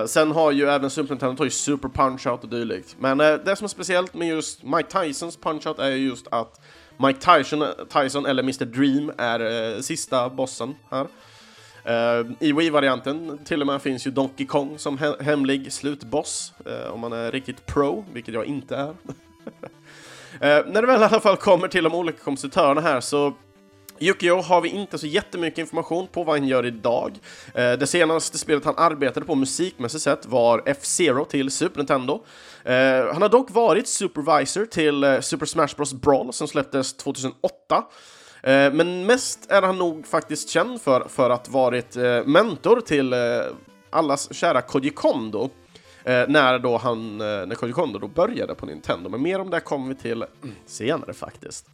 Uh, 0.01 0.05
sen 0.05 0.31
har 0.31 0.51
ju 0.51 0.69
även 0.69 0.89
Super 0.89 1.09
Nintendo 1.09 1.37
tagit 1.37 1.53
Super 1.53 1.89
Punch-Out 1.89 2.41
och 2.41 2.49
dylikt. 2.49 2.95
Men 2.99 3.21
uh, 3.21 3.37
det 3.45 3.55
som 3.55 3.65
är 3.65 3.69
speciellt 3.69 4.13
med 4.13 4.27
just 4.27 4.63
Mike 4.63 4.89
Tysons 5.01 5.39
Punch-Out 5.39 5.81
är 5.81 5.89
just 5.89 6.27
att 6.31 6.61
Mike 6.97 7.19
Tyson, 7.19 7.65
Tyson 7.89 8.25
eller 8.25 8.43
Mr 8.43 8.65
Dream, 8.65 9.11
är 9.17 9.81
sista 9.81 10.29
bossen 10.29 10.75
här. 10.91 11.07
Eh, 11.85 12.25
I 12.39 12.51
Wii-varianten 12.51 13.39
till 13.45 13.61
och 13.61 13.67
med 13.67 13.81
finns 13.81 14.07
ju 14.07 14.11
Donkey 14.11 14.45
Kong 14.45 14.77
som 14.77 14.97
he 14.97 15.13
hemlig 15.19 15.73
slutboss, 15.73 16.53
eh, 16.65 16.93
om 16.93 16.99
man 16.99 17.13
är 17.13 17.31
riktigt 17.31 17.65
pro, 17.65 18.05
vilket 18.13 18.33
jag 18.33 18.45
inte 18.45 18.75
är. 18.75 18.93
Eh, 20.33 20.65
när 20.67 20.81
det 20.81 20.87
väl 20.87 21.01
i 21.01 21.05
alla 21.05 21.19
fall 21.19 21.37
kommer 21.37 21.67
till 21.67 21.83
de 21.83 21.95
olika 21.95 22.17
kompositörerna 22.17 22.81
här 22.81 23.01
så 23.01 23.33
Yukio 23.99 24.41
har 24.41 24.61
vi 24.61 24.69
inte 24.69 24.97
så 24.97 25.07
jättemycket 25.07 25.57
information 25.59 26.07
på 26.07 26.23
vad 26.23 26.39
han 26.39 26.47
gör 26.47 26.65
idag. 26.65 27.19
Det 27.53 27.87
senaste 27.87 28.37
spelet 28.37 28.65
han 28.65 28.77
arbetade 28.77 29.25
på 29.25 29.35
musikmässigt 29.35 30.03
sett 30.03 30.25
var 30.25 30.63
F-Zero 30.65 31.25
till 31.25 31.51
Super 31.51 31.77
Nintendo. 31.77 32.23
Han 33.13 33.21
har 33.21 33.29
dock 33.29 33.51
varit 33.51 33.87
supervisor 33.87 34.65
till 34.65 35.17
Super 35.21 35.45
Smash 35.45 35.75
Bros 35.75 35.93
Brawl 35.93 36.33
som 36.33 36.47
släpptes 36.47 36.93
2008. 36.93 37.83
Eh, 38.43 38.73
men 38.73 39.05
mest 39.05 39.51
är 39.51 39.61
han 39.61 39.77
nog 39.77 40.07
faktiskt 40.07 40.49
känd 40.49 40.81
för, 40.81 41.07
för 41.09 41.29
att 41.29 41.49
varit 41.49 41.95
eh, 41.95 42.25
mentor 42.25 42.81
till 42.81 43.13
eh, 43.13 43.19
allas 43.89 44.33
kära 44.33 44.61
Koji 44.61 44.89
Kondo. 44.89 45.49
när 46.05 46.59
då 46.59 46.77
han, 46.77 47.17
när 47.17 47.55
Koji 47.55 47.73
Kondo 47.73 47.99
då 47.99 48.07
började 48.07 48.55
på 48.55 48.65
Nintendo, 48.65 49.09
men 49.09 49.21
mer 49.21 49.39
om 49.39 49.49
det 49.49 49.59
kommer 49.59 49.87
vi 49.87 49.95
till 49.95 50.25
senare 50.65 51.13
faktiskt. 51.13 51.65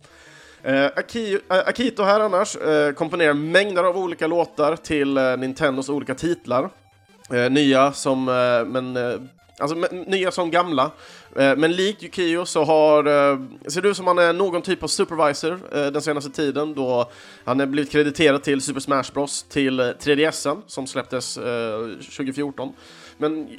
Akito 1.50 2.04
här 2.04 2.20
annars 2.20 2.58
komponerar 2.96 3.34
mängder 3.34 3.84
av 3.84 3.98
olika 3.98 4.28
låtar 4.28 4.76
till 4.76 5.14
Nintendos 5.14 5.90
olika 5.90 6.16
titlar. 6.16 6.70
nya 7.50 7.94
som, 7.94 8.26
men 8.68 8.98
Alltså 9.60 9.76
nya 9.92 10.32
som 10.32 10.52
gamla. 10.52 10.92
Eh, 11.36 11.56
men 11.58 11.72
likt 11.72 12.04
Yukio 12.04 12.46
så 12.46 12.64
har, 12.64 13.00
eh, 13.00 13.40
ser 13.68 13.82
det 13.82 13.90
ut 13.90 13.98
som 13.98 14.08
han 14.08 14.18
är 14.18 14.34
någon 14.34 14.62
typ 14.62 14.84
av 14.84 14.88
supervisor 14.88 15.60
eh, 15.72 15.86
den 15.86 16.02
senaste 16.02 16.32
tiden 16.32 16.74
då 16.74 17.12
han 17.46 17.60
är 17.60 17.66
blivit 17.66 17.92
krediterad 17.92 18.44
till 18.44 18.62
Super 18.62 18.80
Smash 18.80 19.14
Bros 19.14 19.44
till 19.44 19.80
3DSen 19.80 20.62
som 20.68 20.88
släpptes 20.88 21.34
2014. 21.36 22.74
Men 23.18 23.50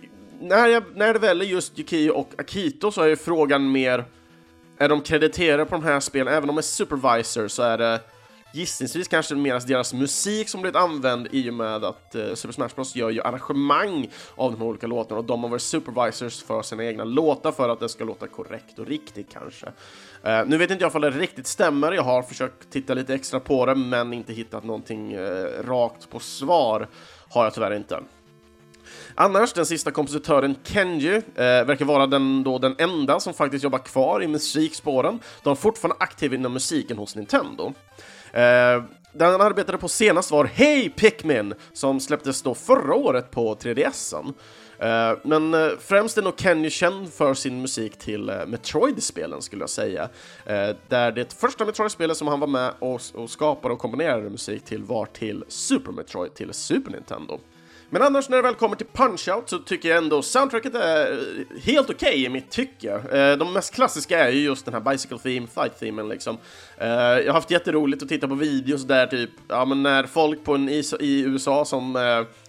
när, 0.40 0.66
jag, 0.66 0.82
när 0.94 1.12
det 1.12 1.18
väl 1.18 1.40
är 1.40 1.44
just 1.44 1.78
Yukio 1.78 2.10
och 2.10 2.32
Akito 2.38 2.92
så 2.92 3.02
är 3.02 3.06
ju 3.06 3.16
frågan 3.16 3.72
mer, 3.72 4.04
är 4.78 4.88
de 4.88 5.00
krediterade 5.00 5.64
på 5.64 5.74
de 5.74 5.84
här 5.84 6.00
spelen? 6.00 6.28
Även 6.28 6.42
om 6.42 6.56
de 6.56 6.58
är 6.58 6.62
supervisor 6.62 7.48
så 7.48 7.62
är 7.62 7.78
det 7.78 8.00
gissningsvis 8.52 9.08
kanske 9.08 9.34
mer 9.34 9.60
deras 9.66 9.92
musik 9.94 10.48
som 10.48 10.60
blivit 10.62 10.76
använd 10.76 11.28
i 11.30 11.50
och 11.50 11.54
med 11.54 11.84
att 11.84 12.14
eh, 12.14 12.34
Super 12.34 12.52
Smash 12.52 12.68
Bros 12.74 12.96
gör 12.96 13.10
ju 13.10 13.22
arrangemang 13.22 14.10
av 14.34 14.52
de 14.52 14.58
här 14.60 14.66
olika 14.66 14.86
låtarna 14.86 15.18
och 15.18 15.24
de 15.24 15.42
har 15.42 15.50
varit 15.50 15.62
supervisors 15.62 16.42
för 16.42 16.62
sina 16.62 16.84
egna 16.84 17.04
låtar 17.04 17.52
för 17.52 17.68
att 17.68 17.80
det 17.80 17.88
ska 17.88 18.04
låta 18.04 18.26
korrekt 18.26 18.78
och 18.78 18.86
riktigt 18.86 19.32
kanske. 19.32 19.66
Eh, 20.22 20.46
nu 20.46 20.56
vet 20.56 20.70
inte 20.70 20.84
jag 20.84 20.94
om 20.94 21.02
det 21.02 21.10
riktigt 21.10 21.46
stämmer, 21.46 21.92
jag 21.92 22.02
har 22.02 22.22
försökt 22.22 22.70
titta 22.70 22.94
lite 22.94 23.14
extra 23.14 23.40
på 23.40 23.66
det 23.66 23.74
men 23.74 24.12
inte 24.12 24.32
hittat 24.32 24.64
någonting 24.64 25.12
eh, 25.12 25.62
rakt 25.62 26.10
på 26.10 26.20
svar 26.20 26.88
har 27.28 27.44
jag 27.44 27.54
tyvärr 27.54 27.74
inte. 27.76 28.00
Annars, 29.14 29.52
den 29.52 29.66
sista 29.66 29.90
kompositören 29.90 30.56
Kenji 30.64 31.14
eh, 31.14 31.22
verkar 31.34 31.84
vara 31.84 32.06
den, 32.06 32.42
då, 32.42 32.58
den 32.58 32.74
enda 32.78 33.20
som 33.20 33.34
faktiskt 33.34 33.64
jobbar 33.64 33.78
kvar 33.78 34.22
i 34.22 34.28
musikspåren. 34.28 35.20
De 35.42 35.50
är 35.50 35.54
fortfarande 35.54 35.96
aktiva 36.04 36.34
inom 36.34 36.52
musiken 36.52 36.98
hos 36.98 37.16
Nintendo. 37.16 37.72
Eh, 38.32 38.82
den 39.12 39.30
han 39.30 39.40
arbetade 39.40 39.78
på 39.78 39.88
senast 39.88 40.30
var 40.30 40.44
Hey 40.44 40.90
Pikmin, 40.90 41.54
som 41.72 42.00
släpptes 42.00 42.42
då 42.42 42.54
förra 42.54 42.94
året 42.94 43.30
på 43.30 43.54
3DSen. 43.54 44.34
Uh, 44.82 44.88
eh, 44.88 45.18
men 45.24 45.54
uh, 45.54 45.70
främst 45.80 46.18
är 46.18 46.22
nog 46.22 46.40
Kenny 46.40 46.70
känd 46.70 47.12
för 47.12 47.34
sin 47.34 47.62
musik 47.62 47.98
till 47.98 48.30
uh, 48.30 48.46
Metroid-spelen 48.46 49.42
skulle 49.42 49.62
jag 49.62 49.70
säga. 49.70 50.08
där 50.88 51.12
det 51.12 51.32
första 51.32 51.64
Metroid-spelet 51.64 52.16
som 52.16 52.28
han 52.28 52.40
var 52.40 52.46
med 52.46 52.72
och, 52.78 53.00
och 53.14 53.30
skapade 53.30 53.74
och 53.74 53.80
komponerade 53.80 54.30
musik 54.30 54.64
till 54.64 54.84
var 54.84 55.06
till 55.06 55.44
Super 55.48 55.92
Metroid 55.92 56.34
till 56.34 56.52
Super 56.52 56.90
Nintendo. 56.90 57.40
Men 57.92 58.02
annars 58.02 58.28
när 58.28 58.36
det 58.36 58.42
väl 58.42 58.54
kommer 58.54 58.76
till 58.76 58.86
Punch-Out 58.86 59.42
så 59.46 59.58
tycker 59.58 59.88
jag 59.88 59.98
ändå 59.98 60.22
soundtracket 60.22 60.74
är 60.74 61.12
eh, 61.12 61.62
helt 61.62 61.90
okej 61.90 62.08
okay 62.08 62.24
i 62.24 62.28
mitt 62.28 62.50
tycke. 62.50 62.92
Eh, 62.92 63.38
de 63.38 63.52
mest 63.52 63.74
klassiska 63.74 64.18
är 64.18 64.30
ju 64.30 64.40
just 64.40 64.64
den 64.64 64.74
här 64.74 64.80
Bicycle 64.80 65.18
Theme, 65.18 65.46
Fight-themen 65.46 66.08
liksom. 66.08 66.38
Eh, 66.78 66.88
jag 66.88 67.26
har 67.26 67.32
haft 67.32 67.50
jätteroligt 67.50 68.02
att 68.02 68.08
titta 68.08 68.28
på 68.28 68.34
videos 68.34 68.84
där 68.84 69.06
typ, 69.06 69.30
ja 69.48 69.64
men 69.64 69.82
när 69.82 70.04
folk 70.04 70.44
på 70.44 70.54
en 70.54 70.68
is 70.68 70.94
i 71.00 71.20
USA 71.20 71.64
som 71.64 71.92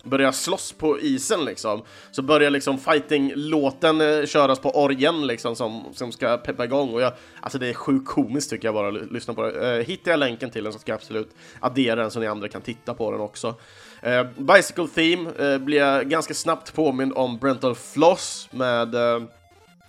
börjar 0.04 0.32
slåss 0.32 0.72
på 0.72 1.00
isen 1.00 1.46
liksom, 1.46 1.82
så 2.12 2.22
börjar 2.22 2.50
liksom 2.50 2.78
fighting-låten 2.78 4.28
köras 4.28 4.60
på 4.60 4.70
orgen 4.70 5.28
liksom 5.28 5.56
som, 5.56 5.84
som 5.94 6.12
ska 6.12 6.38
peppa 6.38 6.66
igång 6.66 6.94
och 6.94 7.02
jag, 7.02 7.14
alltså 7.40 7.58
det 7.58 7.68
är 7.68 7.74
sjukt 7.74 8.08
komiskt 8.08 8.50
tycker 8.50 8.68
jag 8.68 8.76
bara 8.76 8.88
att 8.88 9.12
lyssna 9.12 9.34
på 9.34 9.44
det. 9.44 9.84
Hittar 9.88 10.12
jag 10.12 10.20
länken 10.20 10.50
till 10.50 10.64
den 10.64 10.74
så 10.74 10.80
ska 10.80 10.92
jag 10.92 10.98
absolut 10.98 11.30
addera 11.60 12.02
den 12.02 12.12
så 12.12 12.20
ni 12.20 12.28
andra 12.28 12.48
kan 12.48 12.62
titta 12.62 12.94
på 12.94 13.12
den 13.12 13.22
också. 13.22 13.56
Eh, 14.02 14.24
Bicycle 14.24 14.88
Theme 14.88 15.32
eh, 15.40 15.58
blir 15.58 15.78
jag 15.78 16.10
ganska 16.10 16.34
snabbt 16.34 16.74
påmind 16.74 17.14
om 17.16 17.38
Brental 17.38 17.76
Floss 17.76 18.50
med 18.52 18.96
eh, 18.96 19.24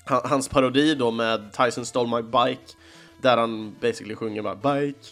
hans 0.05 0.49
parodi 0.49 0.95
då 0.95 1.11
med 1.11 1.53
Tyson 1.53 1.87
Stole 1.87 2.17
My 2.17 2.23
Bike 2.23 2.73
där 3.23 3.37
han 3.37 3.77
basically 3.81 4.15
sjunger 4.15 4.43
bara 4.43 4.55
Bike 4.55 5.09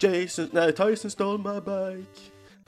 Jason, 0.00 0.48
nej 0.52 0.72
Tyson 0.72 1.10
stole 1.10 1.38
my 1.38 1.60
bike 1.60 2.20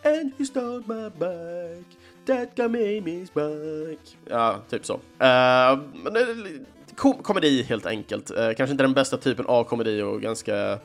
And 0.05 0.33
he 0.39 0.45
stole 0.45 0.83
my 0.87 1.11
bike 1.11 1.97
That 2.27 2.57
got 2.57 2.71
me 2.71 3.01
his 3.01 3.35
bike 3.35 4.17
Ja, 4.29 4.61
typ 4.71 4.87
så. 4.87 4.95
Eh, 4.95 5.79
men 5.93 6.67
kom 6.97 7.23
komedi 7.23 7.63
helt 7.63 7.87
enkelt. 7.87 8.31
Eh, 8.31 8.53
kanske 8.57 8.71
inte 8.71 8.85
den 8.85 8.95
bästa 8.95 9.17
typen 9.17 9.47
av 9.47 9.65
komedi 9.65 10.03
och 10.03 10.21
ganska 10.21 10.79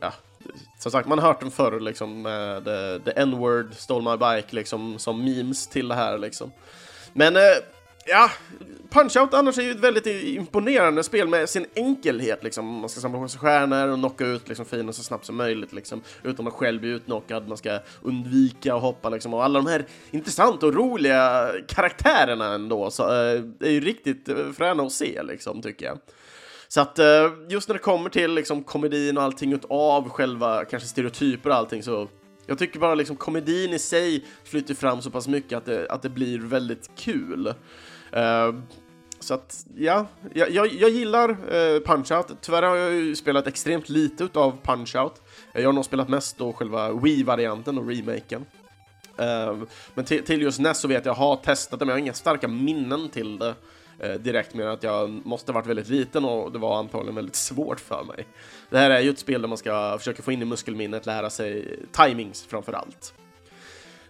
ja, 0.00 0.12
som 0.78 0.90
sagt, 0.92 1.08
man 1.08 1.18
har 1.18 1.28
hört 1.28 1.40
den 1.40 1.50
förr 1.50 1.80
liksom 1.80 2.22
med 2.22 2.64
the, 2.64 2.98
the 2.98 3.20
N-word, 3.20 3.74
stole 3.74 4.10
my 4.10 4.16
bike 4.16 4.54
liksom 4.54 4.98
som 4.98 5.24
memes 5.24 5.66
till 5.66 5.88
det 5.88 5.94
här 5.94 6.18
liksom. 6.18 6.52
Men 7.12 7.36
eh, 7.36 7.42
ja, 8.06 8.30
Punch-Out 8.90 9.34
annars 9.34 9.58
är 9.58 9.62
ju 9.62 9.70
ett 9.70 9.80
väldigt 9.80 10.06
imponerande 10.06 11.02
spel 11.02 11.28
med 11.28 11.48
sin 11.48 11.66
enkelhet 11.74 12.44
liksom. 12.44 12.66
Man 12.66 12.88
ska 12.88 13.00
samla 13.00 13.18
på 13.18 13.28
sig 13.28 13.40
stjärnor 13.40 13.88
och 13.88 13.98
knocka 13.98 14.26
ut 14.26 14.48
liksom 14.48 14.66
fienden 14.66 14.94
så 14.94 15.02
snabbt 15.02 15.24
som 15.24 15.36
möjligt 15.36 15.72
liksom. 15.72 16.02
Utan 16.22 16.46
att 16.46 16.52
själv 16.52 16.80
bli 16.80 16.90
utknockad, 16.90 17.48
man 17.48 17.56
ska 17.56 17.78
undvika 18.02 18.74
och 18.74 18.80
hoppa 18.80 19.08
liksom. 19.08 19.34
Och 19.34 19.44
alla 19.44 19.58
de 19.58 19.66
här 19.70 19.86
intressanta 20.10 20.66
och 20.66 20.74
roliga 20.74 21.50
karaktärerna 21.68 22.54
ändå 22.54 22.90
så 22.90 23.02
eh, 23.02 23.42
är 23.60 23.70
ju 23.70 23.80
riktigt 23.80 24.28
eh, 24.28 24.52
fräna 24.56 24.82
att 24.82 24.92
se 24.92 25.22
liksom, 25.22 25.62
tycker 25.62 25.86
jag. 25.86 25.98
Så 26.68 26.80
att 26.80 26.98
eh, 26.98 27.32
just 27.48 27.68
när 27.68 27.74
det 27.74 27.78
kommer 27.78 28.10
till 28.10 28.34
liksom 28.34 28.64
komedin 28.64 29.16
och 29.16 29.22
allting 29.22 29.52
utav 29.52 30.08
själva 30.08 30.64
kanske 30.64 30.88
stereotyper 30.88 31.50
och 31.50 31.56
allting 31.56 31.82
så 31.82 32.08
jag 32.46 32.58
tycker 32.58 32.80
bara 32.80 32.94
liksom 32.94 33.16
komedin 33.16 33.72
i 33.72 33.78
sig 33.78 34.24
flyter 34.44 34.74
fram 34.74 35.02
så 35.02 35.10
pass 35.10 35.28
mycket 35.28 35.58
att 35.58 35.64
det, 35.64 35.86
att 35.90 36.02
det 36.02 36.08
blir 36.08 36.38
väldigt 36.38 36.90
kul. 36.96 37.46
Uh, 38.16 38.60
så 39.20 39.34
att, 39.34 39.66
ja, 39.76 40.06
jag, 40.34 40.50
jag, 40.50 40.72
jag 40.72 40.90
gillar 40.90 41.28
eh, 41.30 41.74
uh, 41.74 41.80
Punch-Out. 41.80 42.36
Tyvärr 42.40 42.62
har 42.62 42.76
jag 42.76 42.92
ju 42.92 43.16
spelat 43.16 43.46
extremt 43.46 43.88
lite 43.88 44.24
utav 44.24 44.62
Punch-Out. 44.62 45.12
Eh, 45.52 45.62
jag 45.62 45.68
har 45.68 45.72
nog 45.72 45.84
spelat 45.84 46.08
mest 46.08 46.38
då 46.38 46.52
själva 46.52 46.92
Wii-varianten 46.92 47.78
och 47.78 47.88
remaken. 47.88 48.44
Uh, 49.20 49.62
men 49.94 50.04
till, 50.04 50.24
till 50.24 50.42
just 50.42 50.60
NES 50.60 50.80
så 50.80 50.88
vet 50.88 51.04
jag, 51.04 51.12
jag 51.12 51.18
har 51.18 51.36
testat 51.36 51.78
det, 51.78 51.84
men 51.84 51.88
jag 51.88 51.96
har 51.96 52.02
inga 52.02 52.12
starka 52.12 52.48
minnen 52.48 53.08
till 53.08 53.38
det 53.38 53.54
Eh, 53.98 54.12
direkt 54.12 54.54
med 54.54 54.72
att 54.72 54.82
jag 54.82 55.10
måste 55.26 55.52
ha 55.52 55.54
varit 55.54 55.66
väldigt 55.66 55.88
liten 55.88 56.24
och 56.24 56.52
det 56.52 56.58
var 56.58 56.78
antagligen 56.78 57.14
väldigt 57.14 57.36
svårt 57.36 57.80
för 57.80 58.04
mig. 58.04 58.26
Det 58.70 58.78
här 58.78 58.90
är 58.90 59.00
ju 59.00 59.10
ett 59.10 59.18
spel 59.18 59.42
där 59.42 59.48
man 59.48 59.58
ska 59.58 59.98
försöka 59.98 60.22
få 60.22 60.32
in 60.32 60.42
i 60.42 60.44
muskelminnet, 60.44 61.06
lära 61.06 61.30
sig 61.30 61.78
timings 61.92 62.46
framför 62.48 62.72
allt. 62.72 63.14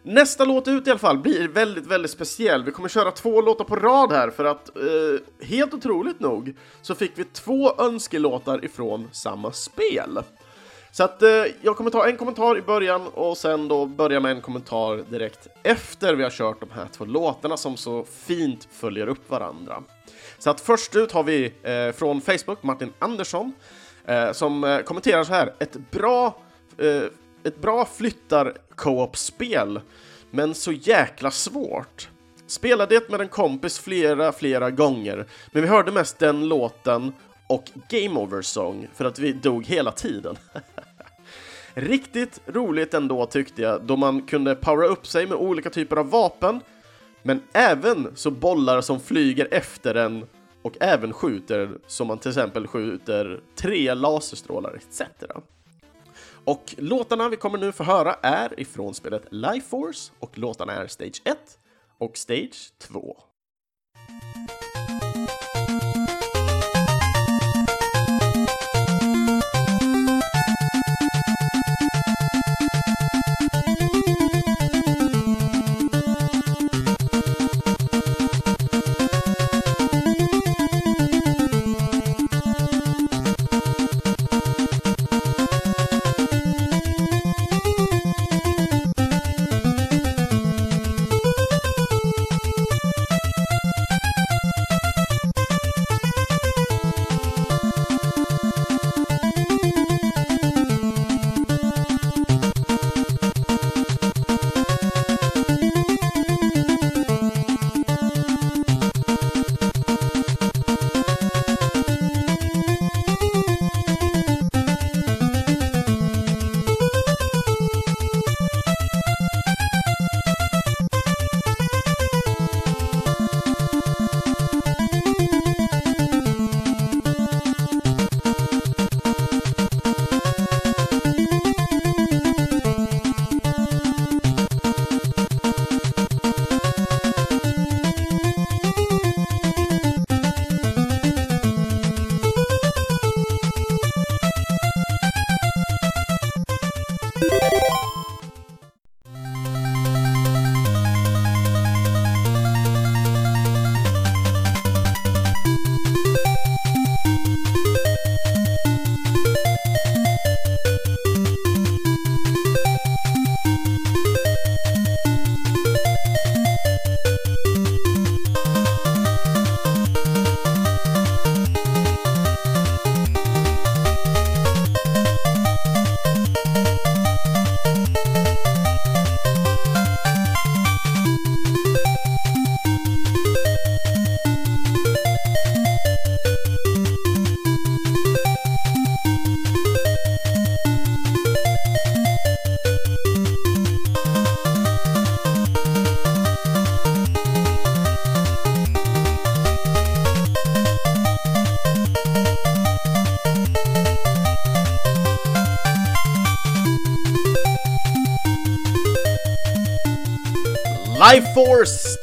Nästa 0.03 0.45
låt 0.45 0.69
ut 0.69 0.87
i 0.87 0.91
alla 0.91 0.99
fall 0.99 1.19
blir 1.19 1.49
väldigt, 1.49 1.87
väldigt 1.87 2.11
speciell. 2.11 2.65
Vi 2.65 2.71
kommer 2.71 2.89
köra 2.89 3.11
två 3.11 3.41
låtar 3.41 3.65
på 3.65 3.77
rad 3.77 4.13
här 4.13 4.31
för 4.31 4.45
att 4.45 4.77
eh, 4.77 5.47
helt 5.47 5.75
otroligt 5.75 6.21
nog 6.21 6.57
så 6.83 6.95
fick 6.95 7.13
vi 7.15 7.25
två 7.25 7.75
önskelåtar 7.79 8.65
ifrån 8.65 9.09
samma 9.13 9.53
spel. 9.53 10.19
Så 10.95 11.05
att 11.05 11.23
eh, 11.23 11.45
jag 11.63 11.77
kommer 11.77 11.91
ta 11.91 12.09
en 12.09 12.17
kommentar 12.17 12.59
i 12.59 12.63
början 12.63 13.07
och 13.07 13.37
sen 13.37 13.69
då 13.69 13.87
börja 13.87 14.21
med 14.21 14.31
en 14.31 14.41
kommentar 14.41 14.97
direkt 15.11 15.49
efter 15.63 16.15
vi 16.15 16.23
har 16.23 16.31
kört 16.31 16.61
de 16.61 16.71
här 16.71 16.89
två 16.93 17.05
låtarna 17.05 17.57
som 17.57 17.77
så 17.77 18.05
fint 18.05 18.69
följer 18.73 19.07
upp 19.07 19.31
varandra. 19.31 19.83
Så 20.39 20.51
att 20.51 20.61
först 20.61 20.97
ut 20.97 21.13
har 21.13 21.23
vi 21.23 21.53
eh, 21.63 21.93
från 21.97 22.21
Facebook, 22.21 22.63
Martin 22.63 22.93
Andersson, 22.99 23.53
eh, 24.05 24.33
som 24.33 24.65
eh, 24.65 24.79
kommenterar 24.79 25.25
så 25.25 25.33
här. 25.33 25.55
Ett 25.59 25.91
bra, 25.91 26.37
eh, 26.79 27.03
ett 27.45 27.61
bra 27.61 27.85
flyttar 27.85 28.57
co-op-spel, 28.75 29.81
men 30.31 30.55
så 30.55 30.73
jäkla 30.73 31.31
svårt. 31.31 32.09
Spelade 32.47 32.99
det 32.99 33.09
med 33.09 33.21
en 33.21 33.29
kompis 33.29 33.79
flera, 33.79 34.33
flera 34.33 34.71
gånger, 34.71 35.27
men 35.53 35.63
vi 35.63 35.69
hörde 35.69 35.93
mest 35.93 36.19
den 36.19 36.49
låten 36.49 37.13
och 37.47 37.71
Game 37.89 38.21
Over 38.21 38.43
Song 38.43 38.89
för 38.95 39.05
att 39.05 39.19
vi 39.19 39.33
dog 39.33 39.67
hela 39.67 39.93
tiden. 39.93 40.37
Riktigt 41.75 42.41
roligt 42.47 42.95
ändå 42.95 43.27
tyckte 43.27 43.63
jag, 43.63 43.83
då 43.83 43.97
man 43.97 44.23
kunde 44.23 44.55
powera 44.55 44.87
upp 44.87 45.07
sig 45.07 45.27
med 45.27 45.37
olika 45.37 45.71
typer 45.71 45.97
av 45.97 46.11
vapen, 46.11 46.61
men 47.23 47.43
även 47.53 48.09
så 48.15 48.31
bollar 48.31 48.81
som 48.81 49.01
flyger 49.01 49.49
efter 49.51 49.95
en 49.95 50.27
och 50.63 50.77
även 50.81 51.13
skjuter, 51.13 51.79
som 51.87 52.07
man 52.07 52.19
till 52.19 52.31
exempel 52.31 52.67
skjuter 52.67 53.41
tre 53.55 53.95
laserstrålar 53.95 54.75
etc. 54.75 55.03
Och 56.45 56.75
låtarna 56.79 57.29
vi 57.29 57.37
kommer 57.37 57.59
nu 57.59 57.73
få 57.73 57.85
höra 57.85 58.15
är 58.23 58.61
ifrån 58.61 58.95
spelet 58.95 59.27
Life 59.31 59.69
Force 59.69 60.13
och 60.19 60.39
låtarna 60.39 60.73
är 60.73 60.87
Stage 60.87 61.23
1 61.25 61.37
och 61.99 62.17
Stage 62.17 62.73
2. 62.79 63.17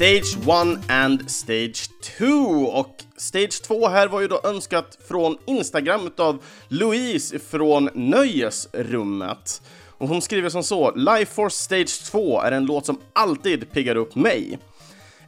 Stage 0.01 0.37
1 0.47 0.79
and 0.89 1.31
Stage 1.31 1.89
2 2.17 2.25
och 2.65 3.03
Stage 3.17 3.61
2 3.63 3.87
här 3.87 4.07
var 4.07 4.21
ju 4.21 4.27
då 4.27 4.41
önskat 4.43 4.97
från 5.07 5.37
Instagram 5.45 6.07
utav 6.07 6.43
Louise 6.67 7.39
från 7.39 7.89
Nöjesrummet. 7.93 9.61
Och 9.87 10.07
hon 10.07 10.21
skriver 10.21 10.49
som 10.49 10.63
så, 10.63 10.95
Life 10.95 11.33
Force 11.33 11.63
Stage 11.63 12.11
2 12.11 12.41
är 12.41 12.51
en 12.51 12.65
låt 12.65 12.85
som 12.85 12.99
alltid 13.13 13.71
piggar 13.71 13.95
upp 13.95 14.15
mig. 14.15 14.59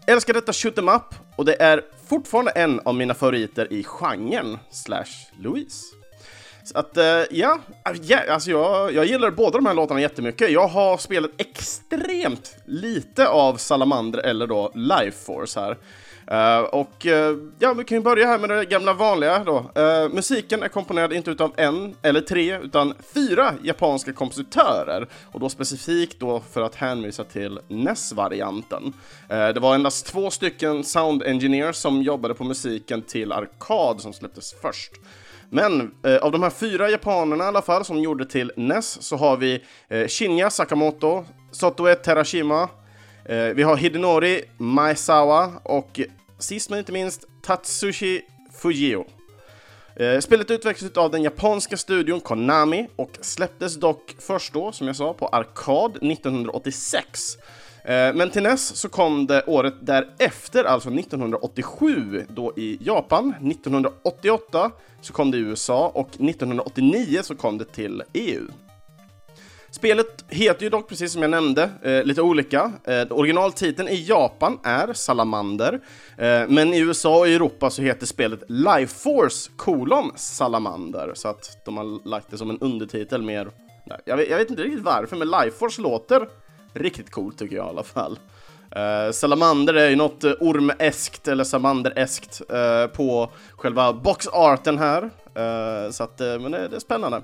Älskar 0.07 0.33
detta 0.33 0.53
shoot 0.53 0.77
em 0.77 0.89
up 0.89 1.15
och 1.35 1.45
det 1.45 1.61
är 1.61 1.81
fortfarande 2.07 2.51
en 2.51 2.79
av 2.79 2.95
mina 2.95 3.13
favoriter 3.13 3.73
i 3.73 3.83
genren, 3.83 4.57
slash 4.71 5.29
Louise. 5.39 5.85
Så 6.63 6.77
att, 6.77 6.97
uh, 6.97 7.03
ja, 7.31 7.59
alltså 8.29 8.51
jag, 8.51 8.93
jag 8.93 9.05
gillar 9.05 9.31
båda 9.31 9.57
de 9.57 9.65
här 9.65 9.73
låtarna 9.73 10.01
jättemycket. 10.01 10.51
Jag 10.51 10.67
har 10.67 10.97
spelat 10.97 11.31
extremt 11.37 12.55
lite 12.65 13.27
av 13.27 13.57
Salamander 13.57 14.19
eller 14.19 14.47
då 14.47 14.71
Life 14.75 15.25
Force 15.25 15.59
här. 15.59 15.77
Uh, 16.31 16.63
och 16.63 17.05
uh, 17.05 17.37
ja, 17.59 17.73
vi 17.73 17.83
kan 17.83 17.97
ju 17.97 18.01
börja 18.01 18.27
här 18.27 18.39
med 18.39 18.49
det 18.49 18.65
gamla 18.65 18.93
vanliga 18.93 19.43
då. 19.43 19.57
Uh, 19.57 20.13
musiken 20.13 20.63
är 20.63 20.67
komponerad 20.67 21.13
inte 21.13 21.31
utav 21.31 21.53
en 21.57 21.95
eller 22.01 22.21
tre, 22.21 22.57
utan 22.57 22.93
fyra 23.13 23.53
japanska 23.63 24.13
kompositörer. 24.13 25.07
Och 25.31 25.39
då 25.39 25.49
specifikt 25.49 26.19
då 26.19 26.41
för 26.51 26.61
att 26.61 26.75
hänvisa 26.75 27.23
till 27.23 27.59
NES-varianten. 27.67 28.93
det 29.27 29.59
var 29.59 29.75
endast 29.75 30.05
två 30.05 30.29
stycken 30.29 30.83
sound 30.83 31.23
engineers 31.23 31.75
som 31.75 32.01
jobbade 32.01 32.33
på 32.33 32.43
musiken 32.43 33.01
till 33.01 33.31
Arkad 33.31 34.01
som 34.01 34.13
släpptes 34.13 34.53
först. 34.61 34.91
Men 35.53 35.91
eh, 36.03 36.17
av 36.17 36.31
de 36.31 36.43
här 36.43 36.49
fyra 36.49 36.89
japanerna 36.89 37.43
i 37.43 37.47
alla 37.47 37.61
fall 37.61 37.85
som 37.85 37.99
gjorde 37.99 38.25
till 38.25 38.51
NES 38.55 39.01
så 39.01 39.15
har 39.17 39.37
vi 39.37 39.63
eh, 39.89 40.07
Shinya 40.07 40.49
Sakamoto, 40.49 41.25
Sotoe 41.51 41.95
Terashima, 41.95 42.69
eh, 43.25 43.37
vi 43.37 43.63
har 43.63 43.77
Hidenori 43.77 44.41
Maezawa 44.57 45.51
och 45.63 45.99
sist 46.39 46.69
men 46.69 46.79
inte 46.79 46.91
minst 46.91 47.25
Tatsushi 47.43 48.21
Fujio. 48.61 49.05
Eh, 49.95 50.19
spelet 50.19 50.51
utvecklades 50.51 50.97
av 50.97 51.11
den 51.11 51.23
japanska 51.23 51.77
studion 51.77 52.19
Konami 52.19 52.87
och 52.95 53.17
släpptes 53.21 53.75
dock 53.75 54.15
först 54.19 54.53
då, 54.53 54.71
som 54.71 54.87
jag 54.87 54.95
sa, 54.95 55.13
på 55.13 55.27
arkad 55.27 55.97
1986. 56.01 57.37
Eh, 57.85 58.13
men 58.13 58.29
till 58.29 58.43
NES 58.43 58.75
så 58.75 58.89
kom 58.89 59.27
det 59.27 59.43
året 59.47 59.73
därefter, 59.81 60.63
alltså 60.63 60.89
1987, 60.89 62.25
då 62.29 62.53
i 62.57 62.77
Japan. 62.81 63.33
1988 63.41 64.71
så 65.01 65.13
kom 65.13 65.31
det 65.31 65.37
i 65.37 65.41
USA 65.41 65.91
och 65.93 66.09
1989 66.09 67.19
så 67.23 67.35
kom 67.35 67.57
det 67.57 67.65
till 67.65 68.03
EU. 68.13 68.47
Spelet 69.71 70.25
heter 70.29 70.63
ju 70.63 70.69
dock, 70.69 70.89
precis 70.89 71.11
som 71.11 71.21
jag 71.21 71.31
nämnde, 71.31 71.69
eh, 71.81 72.03
lite 72.03 72.21
olika. 72.21 72.71
Eh, 72.83 73.07
originaltiteln 73.09 73.87
i 73.87 74.05
Japan 74.07 74.59
är 74.63 74.93
Salamander, 74.93 75.79
eh, 76.17 76.41
men 76.47 76.73
i 76.73 76.79
USA 76.79 77.17
och 77.19 77.27
Europa 77.27 77.69
så 77.69 77.81
heter 77.81 78.05
spelet 78.05 78.43
Life 78.47 78.99
Force 78.99 79.51
kolon 79.55 80.11
Salamander, 80.15 81.11
så 81.15 81.27
att 81.27 81.65
de 81.65 81.77
har 81.77 82.09
lagt 82.09 82.31
det 82.31 82.37
som 82.37 82.49
en 82.49 82.59
undertitel 82.59 83.21
mer... 83.21 83.49
Jag 84.05 84.17
vet, 84.17 84.29
jag 84.29 84.37
vet 84.37 84.49
inte 84.49 84.63
riktigt 84.63 84.83
varför, 84.83 85.15
men 85.15 85.27
Life 85.27 85.57
Force 85.57 85.81
låter 85.81 86.27
riktigt 86.73 87.11
coolt 87.11 87.39
tycker 87.39 87.55
jag 87.55 87.65
i 87.65 87.69
alla 87.69 87.83
fall. 87.83 88.19
Uh, 88.77 89.11
salamander 89.11 89.73
är 89.73 89.89
ju 89.89 89.95
något 89.95 90.23
uh, 90.23 90.31
ormeskt 90.39 91.27
eller 91.27 91.43
salamandereskt 91.43 92.41
uh, 92.51 92.59
eh, 92.59 92.87
på 92.87 93.31
själva 93.51 93.93
boxarten 93.93 94.77
här. 94.77 95.03
Uh, 95.03 95.91
så 95.91 96.03
att, 96.03 96.19
men 96.19 96.51
det, 96.51 96.67
det, 96.67 96.75
är 96.75 96.79
spännande. 96.79 97.21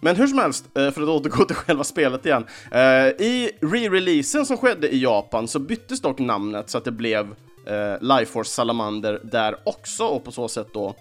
Men 0.00 0.16
hur 0.16 0.26
som 0.26 0.38
helst, 0.38 0.64
för 0.74 0.88
att 0.88 0.98
återgå 0.98 1.44
till 1.44 1.56
själva 1.56 1.84
spelet 1.84 2.26
igen. 2.26 2.46
I 3.18 3.50
re-releasen 3.60 4.44
som 4.44 4.56
skedde 4.56 4.88
i 4.88 5.02
Japan 5.02 5.48
så 5.48 5.58
byttes 5.58 6.00
dock 6.00 6.18
namnet 6.18 6.70
så 6.70 6.78
att 6.78 6.84
det 6.84 6.90
blev 6.90 7.26
uh, 7.26 8.00
Life 8.00 8.32
Force 8.32 8.50
Salamander 8.50 9.20
där 9.22 9.56
också 9.64 10.04
och 10.04 10.24
på 10.24 10.32
så 10.32 10.48
sätt 10.48 10.68
då 10.74 10.94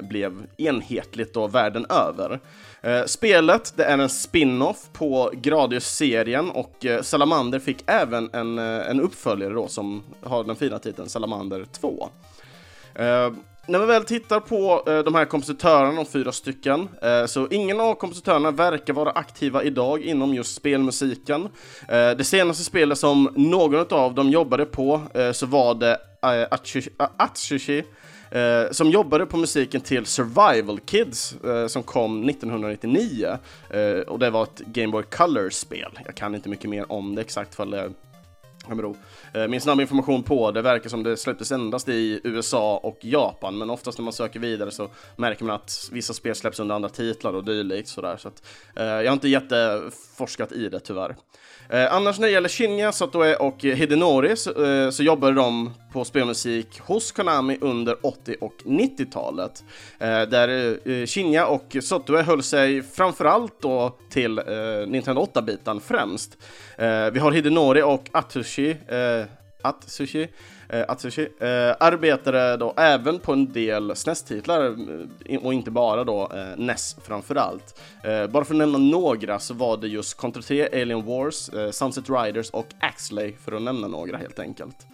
blev 0.00 0.46
enhetligt 0.56 1.34
då 1.34 1.46
världen 1.46 1.86
över. 1.88 2.40
Eh, 2.82 3.04
spelet 3.04 3.72
det 3.76 3.84
är 3.84 3.98
en 3.98 4.08
spin-off 4.08 4.88
på 4.92 5.30
Gradius-serien 5.34 6.50
och 6.50 6.86
eh, 6.86 7.02
Salamander 7.02 7.58
fick 7.58 7.84
även 7.86 8.30
en, 8.32 8.58
eh, 8.58 8.90
en 8.90 9.00
uppföljare 9.00 9.54
då 9.54 9.68
som 9.68 10.02
har 10.22 10.44
den 10.44 10.56
fina 10.56 10.78
titeln 10.78 11.08
Salamander 11.08 11.66
2. 11.80 12.08
Eh, 12.94 13.32
när 13.66 13.78
vi 13.78 13.86
väl 13.86 14.04
tittar 14.04 14.40
på 14.40 14.82
de 15.04 15.14
här 15.14 15.24
kompositörerna, 15.24 15.92
de 15.92 16.06
fyra 16.06 16.32
stycken, 16.32 16.88
så 17.26 17.48
ingen 17.50 17.80
av 17.80 17.94
kompositörerna 17.94 18.50
verkar 18.50 18.92
vara 18.92 19.10
aktiva 19.10 19.62
idag 19.62 20.02
inom 20.02 20.34
just 20.34 20.54
spelmusiken. 20.54 21.48
Det 21.88 22.26
senaste 22.26 22.64
spelet 22.64 22.98
som 22.98 23.32
någon 23.36 23.86
av 23.90 24.14
dem 24.14 24.30
jobbade 24.30 24.64
på 24.64 25.00
så 25.32 25.46
var 25.46 25.74
det 25.74 25.98
Atsushi 27.16 27.84
eh, 28.30 28.70
som 28.70 28.90
jobbade 28.90 29.26
på 29.26 29.36
musiken 29.36 29.80
till 29.80 30.06
Survival 30.06 30.80
Kids 30.80 31.36
eh, 31.44 31.66
som 31.66 31.82
kom 31.82 32.28
1999 32.28 33.38
eh, 33.70 33.80
och 33.90 34.18
det 34.18 34.30
var 34.30 34.42
ett 34.42 34.58
Game 34.58 34.92
Boy 34.92 35.02
Color-spel. 35.02 35.98
Jag 36.04 36.14
kan 36.14 36.34
inte 36.34 36.48
mycket 36.48 36.70
mer 36.70 36.92
om 36.92 37.14
det 37.14 37.20
exakt 37.20 37.54
för 37.54 37.66
det 37.66 37.84
eh, 37.84 37.90
Eh, 39.34 39.48
min 39.48 39.60
snabba 39.60 39.82
information 39.82 40.22
på 40.22 40.50
det 40.50 40.62
verkar 40.62 40.90
som 40.90 41.02
det 41.02 41.16
släpptes 41.16 41.52
endast 41.52 41.88
i 41.88 42.20
USA 42.24 42.76
och 42.76 42.98
Japan, 43.00 43.58
men 43.58 43.70
oftast 43.70 43.98
när 43.98 44.04
man 44.04 44.12
söker 44.12 44.40
vidare 44.40 44.70
så 44.70 44.88
märker 45.16 45.44
man 45.44 45.54
att 45.54 45.88
vissa 45.92 46.12
spel 46.12 46.34
släpps 46.34 46.60
under 46.60 46.74
andra 46.74 46.88
titlar 46.88 47.32
och 47.32 47.44
dylikt 47.44 47.88
sådär, 47.88 48.16
så 48.16 48.28
att 48.28 48.42
eh, 48.76 48.84
jag 48.84 49.06
har 49.06 49.12
inte 49.12 49.28
jätteforskat 49.28 50.52
i 50.52 50.68
det 50.68 50.80
tyvärr. 50.80 51.16
Eh, 51.70 51.94
annars 51.94 52.18
när 52.18 52.26
det 52.26 52.32
gäller 52.32 52.48
Shinya, 52.48 52.92
Satoe 52.92 53.36
och 53.36 53.62
Hidenori 53.62 54.36
så, 54.36 54.64
eh, 54.64 54.90
så 54.90 55.02
jobbade 55.02 55.34
de 55.34 55.74
på 55.92 56.04
spelmusik 56.04 56.80
hos 56.80 57.12
Konami 57.12 57.58
under 57.60 58.06
80 58.06 58.36
och 58.40 58.54
90-talet. 58.64 59.64
Eh, 59.98 60.22
där 60.22 60.78
eh, 60.88 61.06
Shinya 61.06 61.46
och 61.46 61.76
Satoe 61.82 62.22
höll 62.22 62.42
sig 62.42 62.82
framförallt 62.82 63.62
då 63.62 63.96
till 64.10 64.38
eh, 64.38 64.44
Nintendo 64.86 65.28
8-bitan 65.34 65.80
främst. 65.80 66.38
Eh, 66.78 67.10
vi 67.10 67.18
har 67.18 67.32
Hidenori 67.32 67.82
och 67.82 68.08
Atsushi, 68.12 68.70
eh, 68.70 69.17
Atsushi 69.62 70.28
eh, 70.68 70.84
Atsushi, 70.88 71.28
eh, 71.40 71.76
arbetade 71.80 72.56
då 72.56 72.74
även 72.76 73.18
på 73.18 73.32
en 73.32 73.52
del 73.52 73.96
SNES-titlar 73.96 74.76
eh, 75.26 75.38
och 75.44 75.54
inte 75.54 75.70
bara 75.70 76.04
då 76.04 76.30
eh, 76.34 76.56
NES 76.56 76.96
framförallt. 77.02 77.80
Eh, 78.04 78.26
bara 78.26 78.44
för 78.44 78.54
att 78.54 78.58
nämna 78.58 78.78
några 78.78 79.38
så 79.38 79.54
var 79.54 79.76
det 79.76 79.88
just 79.88 80.16
Contra 80.16 80.42
3, 80.42 80.82
Alien 80.82 81.04
Wars, 81.04 81.48
eh, 81.48 81.70
Sunset 81.70 82.04
Riders 82.10 82.50
och 82.50 82.66
Axley 82.80 83.32
för 83.44 83.52
att 83.52 83.62
nämna 83.62 83.88
några 83.88 84.16
helt 84.16 84.38
enkelt. 84.38 84.86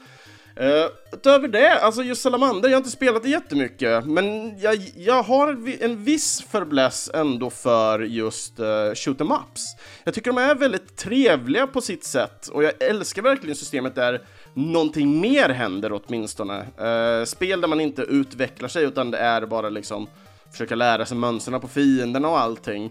Uh, 0.60 0.86
utöver 1.12 1.48
det, 1.48 1.80
alltså 1.80 2.02
just 2.02 2.22
Salamander, 2.22 2.68
jag 2.68 2.76
har 2.76 2.80
inte 2.80 2.90
spelat 2.90 3.22
det 3.22 3.28
jättemycket, 3.28 4.06
men 4.06 4.58
jag, 4.58 4.92
jag 4.96 5.22
har 5.22 5.48
en 5.80 6.04
viss 6.04 6.42
förbläss 6.50 7.10
ändå 7.14 7.50
för 7.50 8.00
just 8.00 8.60
uh, 8.60 8.94
shoot 8.94 9.20
em 9.20 9.32
ups. 9.32 9.76
Jag 10.04 10.14
tycker 10.14 10.30
de 10.30 10.38
är 10.38 10.54
väldigt 10.54 10.96
trevliga 10.96 11.66
på 11.66 11.80
sitt 11.80 12.04
sätt, 12.04 12.48
och 12.48 12.64
jag 12.64 12.72
älskar 12.80 13.22
verkligen 13.22 13.56
systemet 13.56 13.94
där 13.94 14.22
någonting 14.54 15.20
mer 15.20 15.48
händer 15.48 15.92
åtminstone. 15.92 16.58
Uh, 16.60 17.24
spel 17.24 17.60
där 17.60 17.68
man 17.68 17.80
inte 17.80 18.02
utvecklar 18.02 18.68
sig, 18.68 18.84
utan 18.84 19.10
det 19.10 19.18
är 19.18 19.46
bara 19.46 19.68
liksom 19.68 20.06
försöka 20.50 20.74
lära 20.74 21.06
sig 21.06 21.16
mönstren 21.16 21.60
på 21.60 21.68
fienderna 21.68 22.28
och 22.28 22.38
allting 22.38 22.90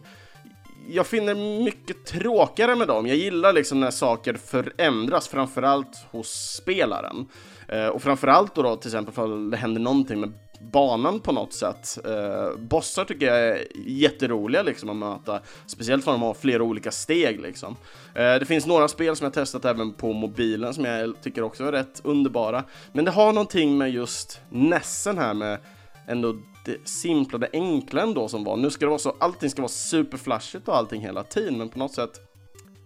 jag 0.90 1.08
finner 1.08 1.64
mycket 1.64 2.06
tråkigare 2.06 2.76
med 2.76 2.88
dem. 2.88 3.08
Jag 3.08 3.18
gillar 3.18 3.54
liksom 3.54 3.80
när 3.80 3.92
saker 3.92 4.34
förändras, 4.34 5.28
framförallt 5.28 6.06
hos 6.12 6.56
spelaren. 6.62 7.28
Eh, 7.68 7.88
och 7.88 8.04
framförallt 8.04 8.56
då, 8.56 8.62
då 8.62 8.76
till 8.76 8.90
exempel 8.90 9.24
om 9.24 9.50
det 9.50 9.58
händer 9.58 9.82
någonting 9.82 10.20
med 10.20 10.34
banan 10.72 11.20
på 11.20 11.32
något 11.32 11.54
sätt. 11.54 11.98
Eh, 12.06 12.58
bossar 12.58 13.06
tycker 13.06 13.26
jag 13.26 13.40
är 13.40 13.68
jätteroliga 13.86 14.64
liksom 14.64 14.90
att 14.90 14.96
möta, 14.96 15.40
speciellt 15.66 16.04
för 16.04 16.12
att 16.12 16.20
de 16.20 16.22
har 16.22 16.34
flera 16.34 16.64
olika 16.64 16.92
steg 16.92 17.42
liksom. 17.42 17.76
Eh, 18.16 18.36
det 18.36 18.46
finns 18.46 18.66
några 18.66 18.88
spel 18.88 19.16
som 19.16 19.26
jag 19.26 19.34
testat 19.34 19.66
även 19.66 19.94
på 19.94 20.14
mobilen 20.14 20.74
som 20.74 20.86
jag 20.86 21.22
tycker 21.22 21.44
också 21.44 21.64
är 21.64 21.72
rätt 21.72 22.02
underbara. 22.04 22.64
Men 22.92 23.06
det 23.06 23.12
har 23.12 23.34
någonting 23.34 23.78
med 23.78 23.92
just 23.92 24.42
Nessen 24.50 25.18
här 25.18 25.34
med 25.34 25.60
ändå 26.08 26.36
det 26.66 26.88
simpla, 26.88 27.38
det 27.38 27.50
enkla 27.54 28.02
ändå 28.02 28.28
som 28.28 28.44
var. 28.44 28.58
Nu 28.58 28.70
ska 28.70 28.86
det 28.86 28.90
vara 28.90 29.00
så, 29.00 29.16
allting 29.20 29.50
ska 29.50 29.62
vara 29.62 29.70
superflashigt 29.70 30.68
och 30.68 30.78
allting 30.78 31.02
hela 31.02 31.24
tiden, 31.24 31.58
men 31.58 31.70
på 31.70 31.80
något 31.80 31.94
sätt 31.94 32.33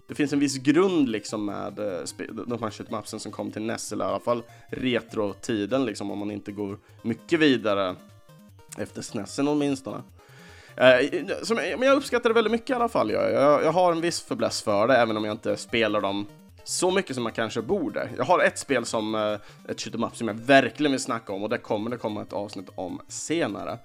det 0.08 0.16
finns 0.16 0.34
en 0.34 0.40
viss 0.40 0.58
grund 0.58 1.10
liksom 1.10 1.46
med 1.46 1.80
eh, 1.80 2.26
de 2.48 2.64
här 2.64 2.70
shitmapsen 2.70 3.20
som 3.20 3.32
kom 3.32 3.52
till 3.52 3.62
NES, 3.62 3.92
eller 3.92 4.06
i 4.06 4.08
alla 4.08 4.20
fall 4.20 4.44
retro-tiden 4.70 5.86
liksom, 5.86 6.12
om 6.12 6.20
man 6.20 6.32
inte 6.32 6.52
går 6.52 6.78
mycket 7.02 7.40
vidare 7.40 7.96
efter 8.78 9.02
SNESen 9.02 9.48
åtminstone. 9.48 10.02
Eh, 10.76 11.26
som, 11.44 11.56
men 11.56 11.82
jag 11.82 11.98
uppskattar 11.98 12.30
det 12.30 12.34
väldigt 12.34 12.52
mycket 12.52 12.70
i 12.70 12.74
alla 12.74 12.90
fall. 12.90 13.12
Jag, 13.12 13.32
jag, 13.32 13.64
jag 13.64 13.72
har 13.72 13.92
en 13.92 14.02
viss 14.02 14.22
förbläss 14.22 14.62
för 14.62 14.88
det, 14.88 14.98
även 14.98 15.18
om 15.18 15.26
jag 15.26 15.34
inte 15.34 15.58
spelar 15.58 16.02
dem 16.02 16.28
så 16.64 16.92
mycket 16.92 17.16
som 17.16 17.24
man 17.24 17.34
kanske 17.34 17.62
borde. 17.62 18.10
Jag 18.18 18.26
har 18.26 18.40
ett 18.40 18.58
spel 18.58 18.86
som 18.86 19.16
uh, 19.16 19.38
ett 19.68 19.78
shoot'em 19.78 20.08
up 20.08 20.16
som 20.16 20.28
jag 20.28 20.36
verkligen 20.36 20.92
vill 20.92 21.02
snacka 21.02 21.34
om 21.34 21.44
och 21.44 21.50
det 21.50 21.58
kommer 21.58 21.90
det 21.90 21.98
komma 21.98 22.22
ett 22.22 22.34
avsnitt 22.34 22.70
om 22.76 23.02
senare. 23.08 23.78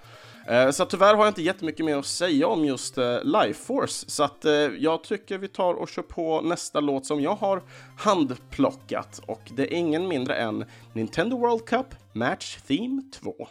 Eh, 0.47 0.71
så 0.71 0.85
tyvärr 0.85 1.15
har 1.15 1.25
jag 1.25 1.31
inte 1.31 1.43
jättemycket 1.43 1.87
mer 1.87 1.97
att 1.97 2.07
säga 2.07 2.47
om 2.47 2.65
just 2.65 2.99
eh, 2.99 3.25
Life 3.25 3.65
Force, 3.65 4.11
så 4.11 4.25
att 4.25 4.45
eh, 4.45 4.53
jag 4.53 5.05
tycker 5.05 5.39
vi 5.39 5.49
tar 5.49 5.75
och 5.75 5.89
kör 5.89 6.03
på 6.03 6.41
nästa 6.41 6.81
låt 6.81 7.07
som 7.07 7.21
jag 7.21 7.35
har 7.35 7.63
handplockat 7.99 9.21
och 9.27 9.41
det 9.57 9.63
är 9.63 9.77
ingen 9.77 10.09
mindre 10.09 10.35
än 10.35 10.65
Nintendo 10.93 11.39
World 11.39 11.65
Cup 11.65 11.87
Match 12.13 12.57
Theme 12.67 13.03
2. 13.21 13.49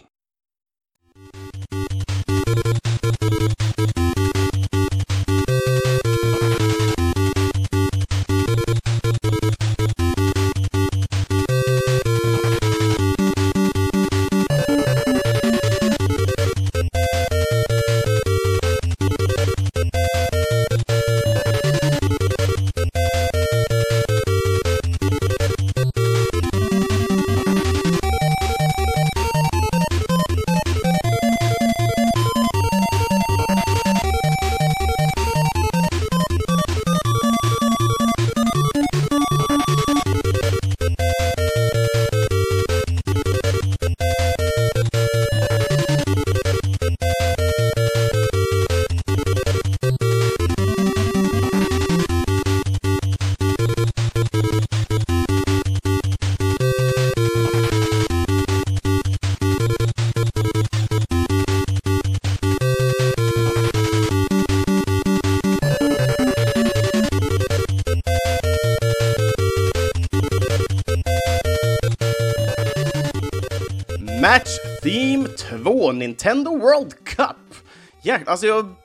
Match 74.31 74.57
Theme 74.81 75.27
2, 75.27 75.91
Nintendo 75.91 76.57
World 76.57 76.93
Cup! 77.03 77.55
Jäklar, 78.03 78.31
alltså 78.31 78.47
jag, 78.47 78.75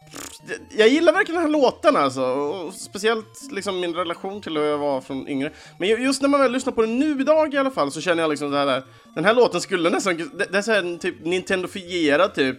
jag 0.76 0.88
gillar 0.88 1.12
verkligen 1.12 1.42
den 1.42 1.52
här 1.52 1.60
låten 1.60 1.96
alltså, 1.96 2.22
och 2.22 2.74
speciellt 2.74 3.50
liksom 3.50 3.80
min 3.80 3.94
relation 3.94 4.40
till 4.40 4.56
hur 4.56 4.64
jag 4.64 4.78
var 4.78 5.00
från 5.00 5.28
yngre. 5.28 5.50
Men 5.78 5.88
just 5.88 6.22
när 6.22 6.28
man 6.28 6.40
väl 6.40 6.52
lyssnar 6.52 6.72
på 6.72 6.80
den 6.80 6.98
nu 6.98 7.20
idag 7.20 7.54
i 7.54 7.56
alla 7.56 7.70
fall 7.70 7.92
så 7.92 8.00
känner 8.00 8.22
jag 8.22 8.30
liksom 8.30 8.50
det 8.50 8.58
här, 8.58 8.82
den 9.14 9.24
här 9.24 9.34
låten 9.34 9.60
skulle 9.60 9.90
nästan, 9.90 10.16
det, 10.16 10.52
det 10.52 10.58
är 10.58 10.62
så 10.62 10.72
här 10.72 10.98
typ 10.98 11.24
Nintendofierad 11.24 12.34
typ 12.34 12.56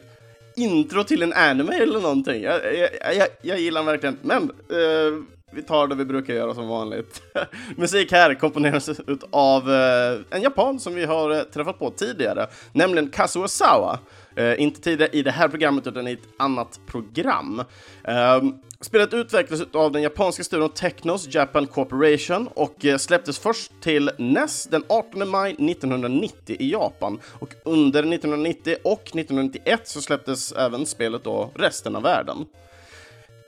intro 0.55 1.03
till 1.03 1.23
en 1.23 1.33
anime 1.33 1.75
eller 1.75 1.99
någonting. 1.99 2.43
Jag, 2.43 2.75
jag, 2.75 3.15
jag, 3.15 3.27
jag 3.41 3.59
gillar 3.59 3.81
den 3.81 3.85
verkligen, 3.85 4.17
men 4.21 4.43
eh, 4.69 5.36
vi 5.51 5.63
tar 5.63 5.87
det 5.87 5.95
vi 5.95 6.05
brukar 6.05 6.33
göra 6.33 6.53
som 6.53 6.67
vanligt. 6.67 7.21
Musik 7.75 8.11
här 8.11 8.33
komponeras 8.33 8.89
av 9.29 9.71
eh, 9.71 10.19
en 10.29 10.41
japan 10.41 10.79
som 10.79 10.95
vi 10.95 11.05
har 11.05 11.31
eh, 11.31 11.41
träffat 11.41 11.79
på 11.79 11.91
tidigare, 11.91 12.47
nämligen 12.73 13.09
Kazuo 13.09 13.47
Sawa. 13.47 13.99
Eh, 14.35 14.61
inte 14.61 14.81
tidigare 14.81 15.11
i 15.13 15.23
det 15.23 15.31
här 15.31 15.47
programmet 15.47 15.87
utan 15.87 16.07
i 16.07 16.11
ett 16.11 16.19
annat 16.37 16.79
program. 16.87 17.63
Eh, 18.03 18.43
spelet 18.81 19.13
utvecklades 19.13 19.67
av 19.73 19.91
den 19.91 20.01
japanska 20.01 20.43
studion 20.43 20.69
Technos 20.69 21.35
Japan 21.35 21.67
Corporation 21.67 22.47
och 22.47 22.85
eh, 22.85 22.97
släpptes 22.97 23.39
först 23.39 23.71
till 23.81 24.11
NES 24.17 24.67
den 24.71 24.83
18 24.87 25.29
maj 25.29 25.51
1990 25.51 26.55
i 26.59 26.71
Japan. 26.71 27.19
Och 27.39 27.53
under 27.65 27.99
1990 27.99 28.75
och 28.83 29.01
1991 29.01 29.81
så 29.83 30.01
släpptes 30.01 30.51
även 30.51 30.85
spelet 30.85 31.23
då 31.23 31.51
resten 31.55 31.95
av 31.95 32.03
världen. 32.03 32.45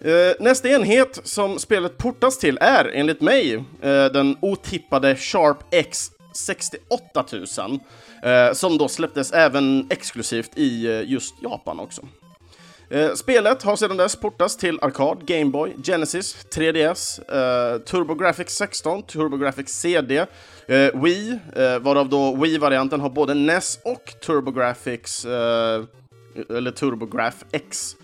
Uh, 0.06 0.34
nästa 0.40 0.70
enhet 0.70 1.20
som 1.24 1.60
spelet 1.60 1.98
portas 1.98 2.38
till 2.38 2.58
är, 2.62 2.92
enligt 2.94 3.22
mig, 3.22 3.56
uh, 3.56 3.64
den 4.14 4.38
otippade 4.42 5.16
Sharp 5.16 5.58
X 5.72 6.12
68000, 6.34 7.72
uh, 8.26 8.32
eh, 8.32 8.54
som 8.54 8.78
då 8.78 8.88
släpptes 8.88 9.32
även 9.32 9.88
exklusivt 9.90 10.52
i 10.56 11.04
just 11.08 11.36
Japan 11.42 11.80
också. 11.80 12.02
Spelet 13.16 13.64
har 13.64 13.76
sedan 13.76 13.98
dess 13.98 14.16
portats 14.16 14.58
till 14.58 14.80
Arkad, 14.82 15.26
Gameboy, 15.26 15.76
Genesis, 15.84 16.46
3DS, 16.56 17.20
TurboGrafx 17.86 18.54
16, 18.54 19.04
TurboGrafx 19.04 19.72
CD, 19.74 20.26
Wii, 20.94 21.40
varav 21.82 22.10
då 22.10 22.36
Wii-varianten 22.36 23.00
har 23.00 23.10
både 23.10 23.34
NES 23.34 23.80
och 23.84 24.14
TurboGrafx, 24.26 25.26
eller 26.50 26.72
TurboGrafx 26.72 27.46
X 27.52 27.96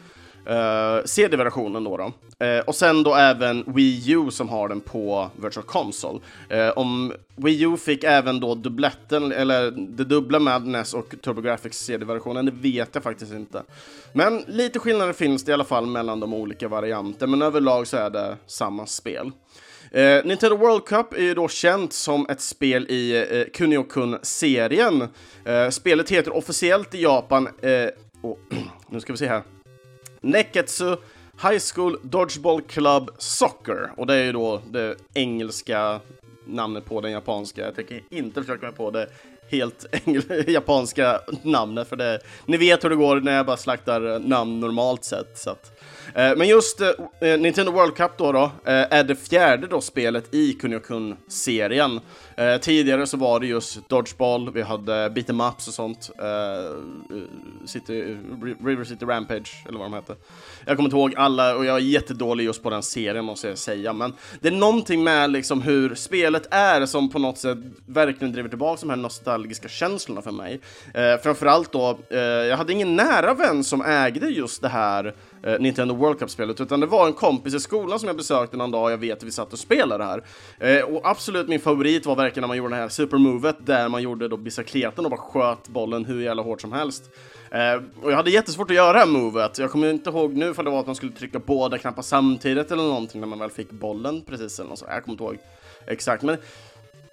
Eh, 0.45 0.55
uh, 0.55 1.03
CD-versionen 1.05 1.83
då. 1.83 1.97
då. 1.97 2.11
Uh, 2.45 2.59
och 2.59 2.75
sen 2.75 3.03
då 3.03 3.15
även 3.15 3.63
Wii 3.67 4.11
U 4.11 4.31
som 4.31 4.49
har 4.49 4.69
den 4.69 4.81
på 4.81 5.29
Virtual 5.35 5.65
Console. 5.65 6.19
Uh, 6.53 6.69
om 6.75 7.13
Wii 7.35 7.63
U 7.63 7.77
fick 7.77 8.03
även 8.03 8.39
då 8.39 8.55
dubbletten, 8.55 9.31
eller 9.31 9.71
det 9.71 10.03
dubbla 10.03 10.39
med 10.39 10.67
NES 10.67 10.93
och 10.93 11.15
TurboGrafx 11.21 11.77
CD-versionen, 11.77 12.45
det 12.45 12.51
vet 12.51 12.89
jag 12.93 13.03
faktiskt 13.03 13.33
inte. 13.33 13.63
Men 14.13 14.43
lite 14.47 14.79
skillnader 14.79 15.13
finns 15.13 15.43
det 15.43 15.49
i 15.49 15.53
alla 15.53 15.63
fall 15.63 15.85
mellan 15.85 16.19
de 16.19 16.33
olika 16.33 16.67
varianterna, 16.67 17.31
men 17.31 17.41
överlag 17.41 17.87
så 17.87 17.97
är 17.97 18.09
det 18.09 18.37
samma 18.45 18.85
spel. 18.85 19.31
Uh, 19.95 20.25
Nintendo 20.25 20.57
World 20.57 20.85
Cup 20.85 21.13
är 21.13 21.21
ju 21.21 21.33
då 21.33 21.47
känt 21.47 21.93
som 21.93 22.27
ett 22.29 22.41
spel 22.41 22.85
i 22.89 23.27
uh, 23.33 23.51
Kunio-kun-serien. 23.53 25.01
Uh, 25.01 25.69
spelet 25.69 26.09
heter 26.09 26.35
officiellt 26.35 26.95
i 26.95 27.01
Japan, 27.01 27.49
och, 28.21 28.39
nu 28.89 28.99
ska 28.99 29.13
vi 29.13 29.17
se 29.17 29.27
här, 29.27 29.41
Neketsu 30.25 30.97
High 31.41 31.59
School 31.59 31.97
Dodgeball 32.01 32.61
Club 32.61 33.09
Soccer. 33.17 33.91
Och 33.97 34.07
det 34.07 34.13
är 34.13 34.23
ju 34.23 34.31
då 34.31 34.61
det 34.71 34.95
engelska 35.13 35.99
namnet 36.45 36.85
på 36.85 37.01
den 37.01 37.11
japanska. 37.11 37.61
Jag 37.61 37.75
tänker 37.75 38.01
inte 38.09 38.41
försöka 38.41 38.65
mig 38.65 38.75
på 38.75 38.91
det 38.91 39.07
helt 39.51 39.85
japanska 40.47 41.19
namnet, 41.41 41.89
för 41.89 41.95
det, 41.95 42.19
ni 42.45 42.57
vet 42.57 42.83
hur 42.83 42.89
det 42.89 42.95
går 42.95 43.19
när 43.21 43.35
jag 43.35 43.45
bara 43.45 43.57
slaktar 43.57 44.13
eh, 44.13 44.19
namn 44.19 44.59
normalt 44.59 45.03
sett. 45.03 45.37
Så 45.37 45.49
att, 45.49 45.79
eh, 46.15 46.35
men 46.37 46.47
just 46.47 46.81
eh, 46.81 46.89
eh, 47.21 47.39
Nintendo 47.39 47.71
World 47.71 47.95
Cup 47.95 48.11
då, 48.17 48.31
då 48.31 48.43
eh, 48.43 48.51
är 48.65 49.03
det 49.03 49.15
fjärde 49.15 49.67
då 49.67 49.81
spelet 49.81 50.33
i 50.33 50.53
Kunio-kun-serien. 50.53 51.99
Eh, 52.37 52.57
tidigare 52.57 53.07
så 53.07 53.17
var 53.17 53.39
det 53.39 53.47
just 53.47 53.89
Dodgeball, 53.89 54.53
vi 54.53 54.61
hade 54.61 55.09
beat'em 55.09 55.49
ups 55.49 55.67
och 55.67 55.73
sånt. 55.73 56.09
Eh, 56.19 56.25
eh 56.25 57.23
City, 57.65 58.17
River 58.65 58.83
City 58.83 59.05
Rampage, 59.05 59.63
eller 59.67 59.79
vad 59.79 59.85
de 59.85 59.93
hette. 59.93 60.15
Jag 60.65 60.75
kommer 60.75 60.87
inte 60.87 60.97
ihåg 60.97 61.13
alla 61.17 61.55
och 61.55 61.65
jag 61.65 61.75
är 61.75 61.79
jättedålig 61.79 62.43
just 62.43 62.63
på 62.63 62.69
den 62.69 62.83
serien 62.83 63.25
måste 63.25 63.47
jag 63.47 63.57
säga, 63.57 63.93
men 63.93 64.13
det 64.39 64.47
är 64.47 64.51
någonting 64.51 65.03
med 65.03 65.31
liksom 65.31 65.61
hur 65.61 65.95
spelet 65.95 66.47
är 66.51 66.85
som 66.85 67.09
på 67.09 67.19
något 67.19 67.37
sätt 67.37 67.57
verkligen 67.85 68.33
driver 68.33 68.49
tillbaka 68.49 68.79
de 68.81 68.89
här 68.89 68.97
nostalgiska 68.97 69.34
känslorna 69.69 70.21
för 70.21 70.31
mig. 70.31 70.59
Eh, 70.93 71.17
framförallt 71.23 71.71
då, 71.71 71.97
eh, 72.09 72.19
jag 72.19 72.57
hade 72.57 72.73
ingen 72.73 72.95
nära 72.95 73.33
vän 73.33 73.63
som 73.63 73.81
ägde 73.81 74.27
just 74.27 74.61
det 74.61 74.69
här 74.69 75.13
eh, 75.43 75.59
Nintendo 75.59 75.95
World 75.95 76.19
Cup-spelet, 76.19 76.61
utan 76.61 76.79
det 76.79 76.85
var 76.85 77.07
en 77.07 77.13
kompis 77.13 77.53
i 77.53 77.59
skolan 77.59 77.99
som 77.99 78.07
jag 78.07 78.17
besökte 78.17 78.57
någon 78.57 78.71
dag 78.71 78.83
och 78.83 78.91
jag 78.91 78.97
vet 78.97 79.17
att 79.17 79.23
vi 79.23 79.31
satt 79.31 79.53
och 79.53 79.59
spelade 79.59 80.03
det 80.03 80.07
här. 80.07 80.23
Eh, 80.59 80.83
och 80.83 81.01
absolut 81.09 81.47
min 81.47 81.59
favorit 81.59 82.05
var 82.05 82.15
verkligen 82.15 82.41
när 82.41 82.47
man 82.47 82.57
gjorde 82.57 82.75
det 82.75 82.81
här 82.81 82.89
supermovet 82.89 83.55
där 83.65 83.89
man 83.89 84.01
gjorde 84.01 84.27
då 84.27 84.37
bicicleten 84.37 85.05
och 85.05 85.11
bara 85.11 85.21
sköt 85.21 85.67
bollen 85.67 86.05
hur 86.05 86.21
jävla 86.21 86.41
hårt 86.41 86.61
som 86.61 86.71
helst. 86.71 87.03
Uh, 87.53 88.03
och 88.03 88.11
jag 88.11 88.15
hade 88.15 88.31
jättesvårt 88.31 88.69
att 88.69 88.75
göra 88.75 88.93
det 88.93 88.99
här 88.99 89.05
movet. 89.05 89.57
Jag 89.57 89.71
kommer 89.71 89.89
inte 89.89 90.09
ihåg 90.09 90.33
nu 90.33 90.53
för 90.53 90.63
det 90.63 90.69
var 90.69 90.79
att 90.79 90.85
man 90.85 90.95
skulle 90.95 91.11
trycka 91.11 91.39
båda 91.39 91.77
knappar 91.77 92.01
samtidigt 92.01 92.71
eller 92.71 92.83
någonting 92.83 93.21
när 93.21 93.27
man 93.27 93.39
väl 93.39 93.49
fick 93.49 93.71
bollen 93.71 94.21
precis 94.21 94.59
eller 94.59 94.69
något 94.69 94.79
så. 94.79 94.85
Jag 94.89 95.03
kommer 95.03 95.13
inte 95.13 95.23
ihåg 95.23 95.37
exakt, 95.87 96.23
men 96.23 96.37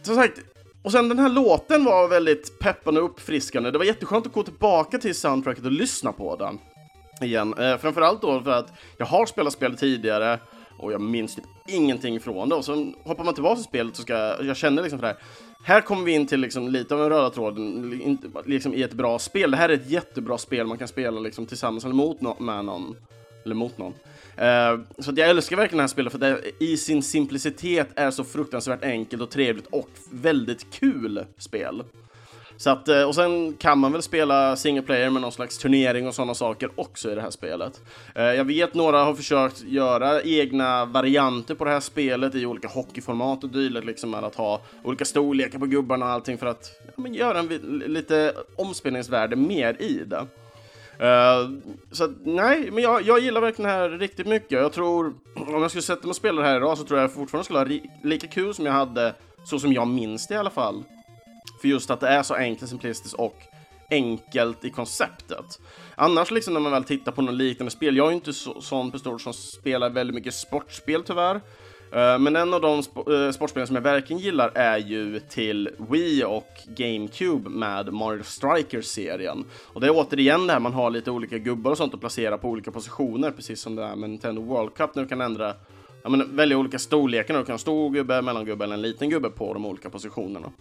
som 0.03 0.15
sagt, 0.15 0.39
och 0.83 0.93
sen 0.93 1.09
den 1.09 1.19
här 1.19 1.29
låten 1.29 1.85
var 1.85 2.09
väldigt 2.09 2.59
peppande 2.59 3.01
och 3.01 3.11
uppfriskande. 3.11 3.71
Det 3.71 3.79
var 3.79 3.85
jätteskönt 3.85 4.27
att 4.27 4.33
gå 4.33 4.43
tillbaka 4.43 4.99
till 4.99 5.15
soundtracket 5.15 5.65
och 5.65 5.73
lyssna 5.73 6.13
på 6.13 6.37
den 6.37 6.59
igen. 7.21 7.55
Eh, 7.59 7.77
framförallt 7.77 8.23
då 8.23 8.41
för 8.41 8.51
att 8.51 8.73
jag 8.99 9.07
har 9.07 9.27
spelat 9.27 9.53
spelet 9.53 9.79
tidigare 9.79 10.39
och 10.79 10.93
jag 10.93 11.01
minns 11.01 11.35
typ 11.35 11.45
ingenting 11.67 12.21
från 12.21 12.49
det. 12.49 12.55
Och 12.55 12.65
så 12.65 12.93
hoppar 13.05 13.25
man 13.25 13.35
tillbaka 13.35 13.55
till 13.55 13.65
spelet 13.65 13.97
så 13.97 14.03
ska 14.03 14.13
jag, 14.13 14.45
jag 14.45 14.57
känner 14.57 14.83
liksom 14.83 14.99
för 14.99 15.07
det 15.07 15.13
här. 15.13 15.23
Här 15.65 15.81
kommer 15.81 16.05
vi 16.05 16.13
in 16.13 16.27
till 16.27 16.41
liksom 16.41 16.69
lite 16.69 16.95
av 16.95 17.03
en 17.03 17.09
röda 17.09 17.31
tråden 17.31 17.91
liksom 18.47 18.75
i 18.75 18.83
ett 18.83 18.93
bra 18.93 19.19
spel. 19.19 19.51
Det 19.51 19.57
här 19.57 19.69
är 19.69 19.75
ett 19.75 19.91
jättebra 19.91 20.39
spel 20.39 20.67
man 20.67 20.79
kan 20.79 20.89
spela 20.89 21.21
liksom 21.21 21.47
tillsammans 21.47 21.85
eller 21.85 21.95
mot 21.95 22.21
no 22.21 22.37
med 22.41 22.65
någon. 22.65 22.97
Eller 23.45 23.55
mot 23.55 23.79
någon. 23.79 23.93
Eh, 24.37 24.81
så 24.99 25.03
så 25.03 25.13
jag 25.17 25.31
älskar 25.31 25.57
verkligen 25.57 25.77
det 25.77 25.83
här 25.83 25.89
spelet 25.89 26.13
för 26.13 26.19
det 26.19 26.41
i 26.59 26.77
sin 26.77 27.03
simplicitet 27.03 27.89
är 27.97 28.11
så 28.11 28.25
fruktansvärt 28.25 28.85
enkelt 28.85 29.23
och 29.23 29.31
trevligt 29.31 29.67
och 29.67 29.91
väldigt 30.11 30.71
kul 30.71 31.25
spel. 31.39 31.83
Så 32.57 32.71
att, 32.71 32.89
eh, 32.89 33.03
och 33.03 33.15
sen 33.15 33.53
kan 33.53 33.79
man 33.79 33.93
väl 33.93 34.03
spela 34.03 34.57
single 34.57 34.83
player 34.83 35.11
med 35.11 35.23
någon 35.23 35.33
slags 35.33 35.59
turnering 35.59 36.07
och 36.07 36.15
sådana 36.15 36.35
saker 36.35 36.71
också 36.75 37.13
i 37.13 37.15
det 37.15 37.21
här 37.21 37.31
spelet. 37.31 37.81
Eh, 38.15 38.23
jag 38.23 38.45
vet 38.45 38.75
några 38.75 39.05
har 39.05 39.15
försökt 39.15 39.63
göra 39.63 40.23
egna 40.23 40.85
varianter 40.85 41.55
på 41.55 41.65
det 41.65 41.71
här 41.71 41.81
spelet 41.81 42.35
i 42.35 42.47
olika 42.47 42.69
hockeyformat 42.69 43.45
och 43.45 43.51
dylikt, 43.51 43.87
liksom 43.87 44.11
med 44.11 44.25
att 44.25 44.35
ha 44.35 44.61
olika 44.83 45.05
storlekar 45.05 45.59
på 45.59 45.67
gubbarna 45.67 46.05
och 46.05 46.11
allting 46.11 46.39
för 46.39 46.47
att 46.47 46.71
ja, 46.87 47.03
men 47.03 47.15
göra 47.15 47.39
en 47.39 47.83
lite 47.87 48.35
omspelningsvärde 48.57 49.37
mer 49.37 49.83
i 49.83 50.05
det. 50.07 50.27
Uh, 51.01 51.59
så 51.91 52.13
nej, 52.25 52.71
men 52.71 52.83
jag, 52.83 53.03
jag 53.03 53.21
gillar 53.21 53.41
verkligen 53.41 53.71
det 53.71 53.77
här 53.77 53.89
riktigt 53.89 54.27
mycket. 54.27 54.53
Jag 54.53 54.73
tror, 54.73 55.15
om 55.37 55.63
jag 55.63 55.71
skulle 55.71 55.83
sätta 55.83 56.03
mig 56.03 56.11
och 56.11 56.17
spela 56.17 56.43
det 56.43 56.49
här 56.49 56.57
idag 56.57 56.79
så 56.79 56.85
tror 56.85 57.01
jag 57.01 57.13
fortfarande 57.13 57.45
skulle 57.45 57.59
ha 57.59 57.67
lika 58.03 58.27
kul 58.27 58.55
som 58.55 58.67
jag 58.67 58.73
hade, 58.73 59.15
så 59.45 59.59
som 59.59 59.73
jag 59.73 59.89
minns 59.89 60.27
det 60.27 60.35
i 60.35 60.39
alla 60.39 60.51
fall. 60.51 60.85
För 61.61 61.69
just 61.69 61.91
att 61.91 62.01
det 62.01 62.09
är 62.09 62.23
så 62.23 62.35
enkelt, 62.35 62.71
simplistiskt 62.71 63.19
och 63.19 63.37
enkelt 63.91 64.65
i 64.65 64.71
konceptet. 64.71 65.61
Annars 65.95 66.31
liksom 66.31 66.55
när 66.55 66.61
man 66.61 66.73
väl 66.73 66.85
tittar 66.85 67.13
på 67.13 67.23
något 67.23 67.35
liknande 67.35 67.71
spel, 67.71 67.97
jag 67.97 68.07
är 68.07 68.11
ju 68.11 68.17
inte 68.17 68.33
så, 68.33 68.61
sån 68.61 68.91
person 68.91 69.19
som 69.19 69.33
spelar 69.33 69.91
väldigt 69.91 70.15
mycket 70.15 70.35
sportspel 70.35 71.03
tyvärr. 71.03 71.41
Eh, 71.93 72.19
men 72.19 72.37
en 72.37 72.55
av 72.55 72.61
de 72.61 72.81
sp- 72.81 73.27
eh, 73.27 73.33
sportspelen 73.33 73.67
som 73.67 73.77
jag 73.77 73.83
verkligen 73.83 74.23
gillar 74.23 74.53
är 74.55 74.79
ju 74.79 75.21
till 75.21 75.71
Wii 75.91 76.25
och 76.25 76.49
GameCube 76.77 77.51
med 77.51 77.93
Mario 77.93 78.23
Strikers-serien. 78.23 79.45
Och 79.63 79.81
det 79.81 79.87
är 79.87 79.91
återigen 79.95 80.47
det 80.47 80.53
här 80.53 80.61
man 80.61 80.73
har 80.73 80.91
lite 80.91 81.11
olika 81.11 81.39
gubbar 81.39 81.71
och 81.71 81.77
sånt 81.77 81.95
att 81.95 82.01
placera 82.01 82.39
på 82.39 82.49
olika 82.49 82.71
positioner, 82.71 83.31
precis 83.31 83.61
som 83.61 83.77
det 83.77 83.83
är 83.85 83.97
med 83.97 84.11
Nintendo 84.11 84.43
World 84.43 84.75
Cup 84.75 84.95
när 84.95 85.03
du 85.03 85.09
kan 85.09 85.21
ändra 85.21 85.55
ja, 86.03 86.09
men 86.11 86.37
välja 86.37 86.57
olika 86.59 86.79
storlekar, 86.79 87.35
du 87.35 87.41
kan 87.41 87.47
ha 87.47 87.53
en 87.53 87.59
stor 87.59 87.91
gubbe, 87.91 88.23
mellangubbe 88.23 88.65
eller 88.65 88.75
en 88.75 88.83
liten 88.83 89.11
gubbe 89.11 89.31
på 89.31 89.55
de 89.55 89.67
olika 89.67 89.91
positionerna. 89.91 90.53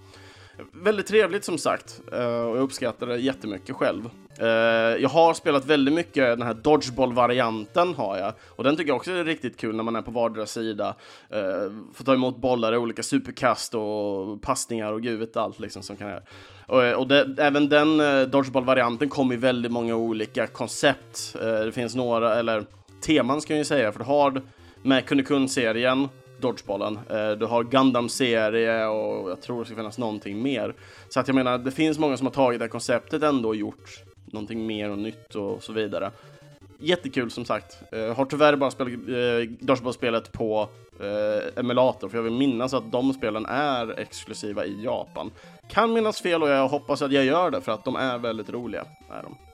Väldigt 0.71 1.08
trevligt 1.08 1.45
som 1.45 1.58
sagt, 1.58 2.02
eh, 2.12 2.41
och 2.41 2.58
jag 2.58 2.63
uppskattar 2.63 3.08
det 3.08 3.17
jättemycket 3.17 3.76
själv. 3.76 4.10
Eh, 4.39 4.47
jag 5.02 5.10
har 5.10 5.34
spelat 5.34 5.65
väldigt 5.65 5.93
mycket 5.93 6.15
den 6.15 6.41
här 6.41 6.54
Dodgeball-varianten 6.54 7.93
har 7.95 8.17
jag, 8.17 8.34
och 8.47 8.63
den 8.63 8.76
tycker 8.76 8.89
jag 8.89 8.95
också 8.95 9.12
är 9.12 9.24
riktigt 9.24 9.58
kul 9.58 9.76
när 9.76 9.84
man 9.84 9.95
är 9.95 10.02
på 10.02 10.12
vardera 10.12 10.45
sida. 10.45 10.95
Eh, 11.30 11.71
får 11.93 12.04
ta 12.06 12.13
emot 12.13 12.38
bollar 12.38 12.74
i 12.74 12.78
olika 12.78 13.04
superkast 13.04 13.76
och 13.76 14.41
passningar 14.41 14.91
och 14.91 15.02
gud 15.02 15.19
vet 15.19 15.38
allt 15.38 15.60
liksom 15.60 15.84
som 15.84 15.97
kan 15.97 16.10
göra. 16.10 16.21
Och, 16.67 17.00
och 17.00 17.08
det, 17.08 17.36
även 17.38 17.69
den 17.69 17.97
Dodgeball-varianten 18.32 19.10
kommer 19.10 19.34
i 19.34 19.38
väldigt 19.38 19.71
många 19.71 19.95
olika 19.95 20.47
koncept. 20.47 21.36
det 21.39 21.71
finns 21.71 21.95
några, 21.95 22.36
eller 22.36 22.65
teman 23.02 23.41
ska 23.41 23.54
jag 23.54 23.58
ju 23.58 23.65
säga, 23.65 23.91
för 23.91 24.00
du 24.00 24.06
har 24.06 24.41
med 24.84 25.06
Kunde-Kun-serien 25.06 26.08
Dodgeballen. 26.42 27.00
Eh, 27.10 27.32
du 27.32 27.46
har 27.46 27.64
Gundam-serie 27.64 28.88
och 28.88 29.32
jag 29.32 29.42
tror 29.42 29.60
det 29.60 29.66
ska 29.66 29.76
finnas 29.76 29.98
någonting 29.98 30.42
mer. 30.42 30.74
Så 31.10 31.20
att 31.20 31.28
jag 31.28 31.36
menar, 31.36 31.58
det 31.58 31.72
finns 31.72 32.00
många 32.00 32.18
som 32.18 32.28
har 32.28 32.34
tagit 32.34 32.60
det 32.60 32.64
här 32.64 32.70
konceptet 32.70 33.24
ändå 33.24 33.50
och 33.50 33.56
gjort 33.56 34.04
någonting 34.26 34.68
mer 34.68 34.90
och 34.90 34.98
nytt 34.98 35.36
och 35.36 35.64
så 35.64 35.74
vidare. 35.74 36.12
Jättekul 36.80 37.32
som 37.32 37.46
sagt. 37.46 37.78
Jag 37.92 38.14
har 38.14 38.26
tyvärr 38.26 38.56
bara 38.56 38.72
spelat 38.72 38.94
uh, 38.94 39.50
Dodgeball-spelet 39.60 40.32
på 40.32 40.70
uh, 41.02 41.60
emulator, 41.60 42.10
för 42.10 42.18
jag 42.18 42.24
vill 42.24 42.34
minnas 42.34 42.74
att 42.74 42.92
de 42.92 43.14
spelen 43.14 43.46
är 43.46 44.00
exklusiva 44.00 44.66
i 44.66 44.84
Japan. 44.84 45.32
Kan 45.70 45.94
minnas 45.94 46.22
fel 46.22 46.44
och 46.44 46.50
jag 46.50 46.68
hoppas 46.68 47.02
att 47.02 47.12
jag 47.12 47.26
gör 47.26 47.52
det, 47.52 47.62
för 47.62 47.72
att 47.72 47.86
de 47.86 47.96
är 47.96 48.18
väldigt 48.18 48.50
roliga. 48.50 48.86
Är 49.10 49.24
de. 49.24 49.51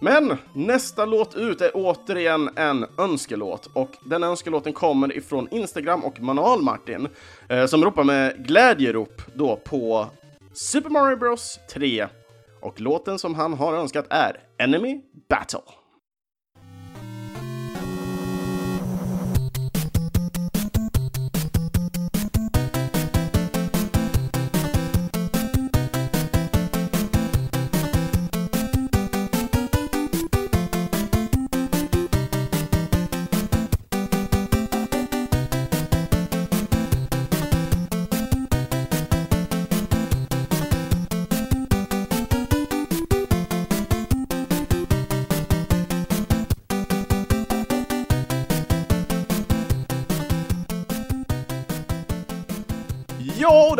Men 0.00 0.36
nästa 0.52 1.04
låt 1.04 1.34
ut 1.34 1.60
är 1.60 1.70
återigen 1.74 2.50
en 2.56 2.86
önskelåt. 2.98 3.70
Och 3.72 3.90
den 4.04 4.22
önskelåten 4.22 4.72
kommer 4.72 5.16
ifrån 5.16 5.48
Instagram 5.50 6.04
och 6.04 6.20
Manual 6.20 6.62
Martin 6.62 7.08
eh, 7.48 7.66
som 7.66 7.84
ropar 7.84 8.04
med 8.04 8.46
glädjerop 8.46 9.22
då 9.34 9.56
på 9.56 10.06
Super 10.52 10.90
Mario 10.90 11.16
Bros. 11.16 11.58
3 11.72 12.06
och 12.60 12.80
låten 12.80 13.18
som 13.18 13.34
han 13.34 13.54
har 13.54 13.74
önskat 13.74 14.06
är 14.10 14.40
Enemy 14.58 15.00
Battle. 15.28 15.85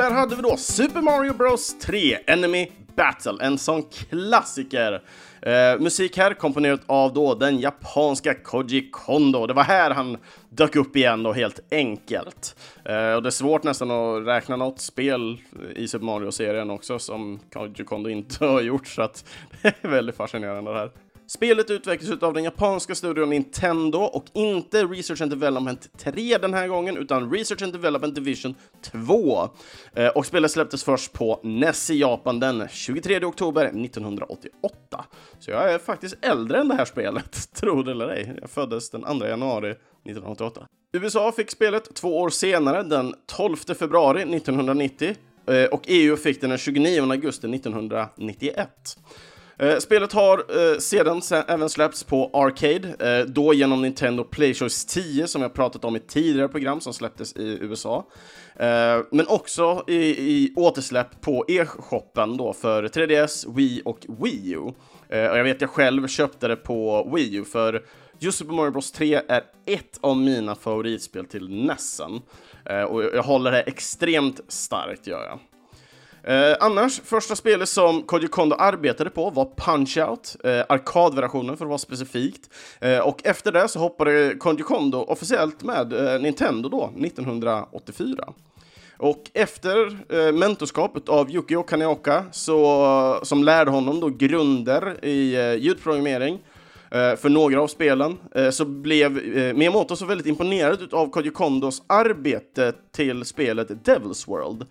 Där 0.08 0.14
hade 0.14 0.36
vi 0.36 0.42
då 0.42 0.56
Super 0.56 1.02
Mario 1.02 1.34
Bros 1.34 1.78
3 1.78 2.18
Enemy 2.26 2.68
Battle, 2.96 3.36
en 3.40 3.58
sån 3.58 3.82
klassiker. 3.82 5.02
Eh, 5.42 5.78
musik 5.78 6.16
här 6.16 6.34
komponerat 6.34 6.80
av 6.86 7.12
då 7.12 7.34
den 7.34 7.60
japanska 7.60 8.34
Koji 8.34 8.90
Kondo. 8.90 9.46
Det 9.46 9.54
var 9.54 9.62
här 9.62 9.90
han 9.90 10.16
dök 10.48 10.76
upp 10.76 10.96
igen 10.96 11.22
då 11.22 11.32
helt 11.32 11.60
enkelt. 11.70 12.56
Eh, 12.84 13.12
och 13.12 13.22
det 13.22 13.28
är 13.28 13.30
svårt 13.30 13.62
nästan 13.62 13.90
att 13.90 14.26
räkna 14.26 14.56
något 14.56 14.80
spel 14.80 15.38
i 15.74 15.88
Super 15.88 16.04
Mario-serien 16.04 16.70
också 16.70 16.98
som 16.98 17.40
Koji 17.52 17.84
Kondo 17.84 18.10
inte 18.10 18.44
har 18.46 18.60
gjort 18.60 18.86
så 18.86 19.02
att 19.02 19.24
det 19.62 19.74
är 19.80 19.88
väldigt 19.88 20.16
fascinerande 20.16 20.72
det 20.72 20.78
här. 20.78 20.90
Spelet 21.28 21.70
utvecklas 21.70 22.22
av 22.22 22.34
den 22.34 22.44
japanska 22.44 22.94
studion 22.94 23.30
Nintendo 23.30 23.98
och 23.98 24.24
inte 24.32 24.84
Research 24.84 25.22
and 25.22 25.30
Development 25.30 25.98
3 25.98 26.38
den 26.38 26.54
här 26.54 26.68
gången, 26.68 26.96
utan 26.96 27.32
Research 27.32 27.62
and 27.62 27.72
Development 27.72 28.14
Division 28.14 28.54
2. 28.82 29.48
Eh, 29.94 30.08
och 30.08 30.26
spelet 30.26 30.50
släpptes 30.50 30.84
först 30.84 31.12
på 31.12 31.40
NES 31.42 31.90
i 31.90 31.98
Japan 31.98 32.40
den 32.40 32.68
23 32.68 33.24
oktober 33.24 33.64
1988. 33.64 35.04
Så 35.38 35.50
jag 35.50 35.72
är 35.72 35.78
faktiskt 35.78 36.16
äldre 36.22 36.60
än 36.60 36.68
det 36.68 36.74
här 36.74 36.84
spelet, 36.84 37.52
tro 37.54 37.82
det 37.82 37.90
eller 37.90 38.08
ej. 38.08 38.38
Jag 38.40 38.50
föddes 38.50 38.90
den 38.90 39.02
2 39.02 39.26
januari 39.26 39.70
1988. 39.70 40.66
USA 40.92 41.32
fick 41.32 41.50
spelet 41.50 41.94
två 41.94 42.18
år 42.18 42.30
senare, 42.30 42.82
den 42.82 43.14
12 43.26 43.56
februari 43.56 44.36
1990, 44.36 45.14
eh, 45.46 45.64
och 45.64 45.82
EU 45.86 46.16
fick 46.16 46.40
den 46.40 46.50
den 46.50 46.58
29 46.58 47.10
augusti 47.10 47.54
1991. 47.54 48.96
Eh, 49.58 49.78
spelet 49.78 50.12
har 50.12 50.38
eh, 50.38 50.78
sedan 50.78 51.22
även 51.48 51.68
släppts 51.68 52.04
på 52.04 52.30
Arcade, 52.32 53.18
eh, 53.18 53.26
då 53.26 53.54
genom 53.54 53.82
Nintendo 53.82 54.24
Playchoice 54.24 54.84
10 54.84 55.26
som 55.26 55.42
jag 55.42 55.54
pratat 55.54 55.84
om 55.84 55.96
i 55.96 56.00
tidigare 56.00 56.48
program 56.48 56.80
som 56.80 56.92
släpptes 56.92 57.36
i 57.36 57.58
USA. 57.60 58.06
Eh, 58.56 58.98
men 59.10 59.26
också 59.28 59.84
i, 59.86 59.96
i 59.96 60.52
återsläpp 60.56 61.20
på 61.20 61.44
e-shoppen 61.48 62.36
då 62.36 62.52
för 62.52 62.88
3DS, 62.88 63.54
Wii 63.56 63.82
och 63.84 64.06
Wii 64.08 64.52
U. 64.52 64.72
Eh, 65.08 65.30
och 65.30 65.38
jag 65.38 65.44
vet 65.44 65.60
jag 65.60 65.70
själv 65.70 66.08
köpte 66.08 66.48
det 66.48 66.56
på 66.56 67.10
Wii 67.14 67.34
U 67.34 67.44
för 67.44 67.84
just 68.18 68.38
Super 68.38 68.52
Mario 68.54 68.70
Bros 68.70 68.92
3 68.92 69.20
är 69.28 69.42
ett 69.66 69.98
av 70.00 70.16
mina 70.16 70.54
favoritspel 70.54 71.26
till 71.26 71.48
Nessen. 71.48 72.20
Eh, 72.64 72.82
och 72.82 73.04
jag 73.04 73.22
håller 73.22 73.52
det 73.52 73.60
extremt 73.60 74.40
starkt 74.48 75.06
gör 75.06 75.24
jag. 75.24 75.38
Eh, 76.26 76.56
annars, 76.60 77.00
första 77.04 77.36
spelet 77.36 77.68
som 77.68 78.02
Koji 78.02 78.28
Kondo 78.28 78.56
arbetade 78.58 79.10
på 79.10 79.30
var 79.30 79.44
Punch-Out, 79.44 80.36
eh, 80.44 80.64
arkadversionen 80.68 81.56
för 81.56 81.64
att 81.64 81.68
vara 81.68 81.78
specifikt. 81.78 82.50
Eh, 82.80 82.98
och 82.98 83.26
efter 83.26 83.52
det 83.52 83.68
så 83.68 83.78
hoppade 83.78 84.34
Koji 84.38 84.62
Kondo 84.62 84.98
officiellt 84.98 85.62
med 85.62 85.92
eh, 85.92 86.20
Nintendo 86.20 86.68
då, 86.68 86.92
1984. 87.04 88.32
Och 88.98 89.30
efter 89.34 89.98
eh, 90.08 90.32
mentorskapet 90.32 91.08
av 91.08 91.30
Yukio 91.30 91.62
Kaneoka, 91.62 92.24
så, 92.32 93.20
som 93.22 93.44
lärde 93.44 93.70
honom 93.70 94.00
då 94.00 94.08
grunder 94.08 95.04
i 95.04 95.34
eh, 95.34 95.54
ljudprogrammering, 95.54 96.38
eh, 96.90 97.16
för 97.16 97.28
några 97.28 97.60
av 97.60 97.66
spelen, 97.66 98.18
eh, 98.34 98.50
så 98.50 98.64
blev 98.64 99.18
eh, 99.18 99.54
Miyamoto 99.54 99.96
så 99.96 100.06
väldigt 100.06 100.26
imponerad 100.26 100.94
av 100.94 101.10
Koji 101.10 101.30
Kondos 101.30 101.82
arbete 101.86 102.72
till 102.92 103.24
spelet 103.24 103.68
Devil's 103.68 104.28
World. 104.28 104.66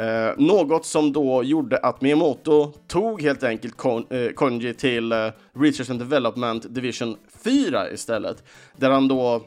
Eh, 0.00 0.32
något 0.36 0.86
som 0.86 1.12
då 1.12 1.42
gjorde 1.42 1.78
att 1.78 2.00
Miyamoto 2.00 2.72
tog 2.86 3.22
helt 3.22 3.42
enkelt 3.42 3.76
Kon 3.76 4.06
eh, 4.10 4.32
Konji 4.32 4.74
till 4.74 5.12
eh, 5.12 5.28
Research 5.54 5.90
and 5.90 5.98
Development 5.98 6.74
Division 6.74 7.16
4 7.44 7.90
istället, 7.90 8.44
där 8.76 8.90
han 8.90 9.08
då 9.08 9.42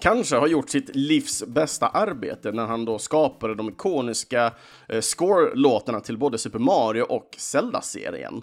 kanske 0.00 0.36
har 0.36 0.46
gjort 0.46 0.70
sitt 0.70 0.96
livs 0.96 1.44
bästa 1.46 1.88
arbete 1.88 2.52
när 2.52 2.66
han 2.66 2.84
då 2.84 2.98
skapade 2.98 3.54
de 3.54 3.68
ikoniska 3.68 4.52
eh, 4.88 5.00
score-låtarna 5.00 6.00
till 6.00 6.18
både 6.18 6.38
Super 6.38 6.58
Mario 6.58 7.02
och 7.02 7.34
Zelda-serien. 7.38 8.42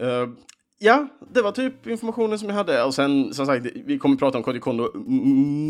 Uh, 0.00 0.28
ja, 0.78 1.08
det 1.32 1.42
var 1.42 1.52
typ 1.52 1.86
informationen 1.86 2.38
som 2.38 2.48
jag 2.48 2.56
hade. 2.56 2.84
Och 2.84 2.94
sen, 2.94 3.34
som 3.34 3.46
sagt, 3.46 3.66
vi 3.74 3.98
kommer 3.98 4.16
prata 4.16 4.38
om 4.38 4.44
Koji 4.44 4.60
Kondo 4.60 4.98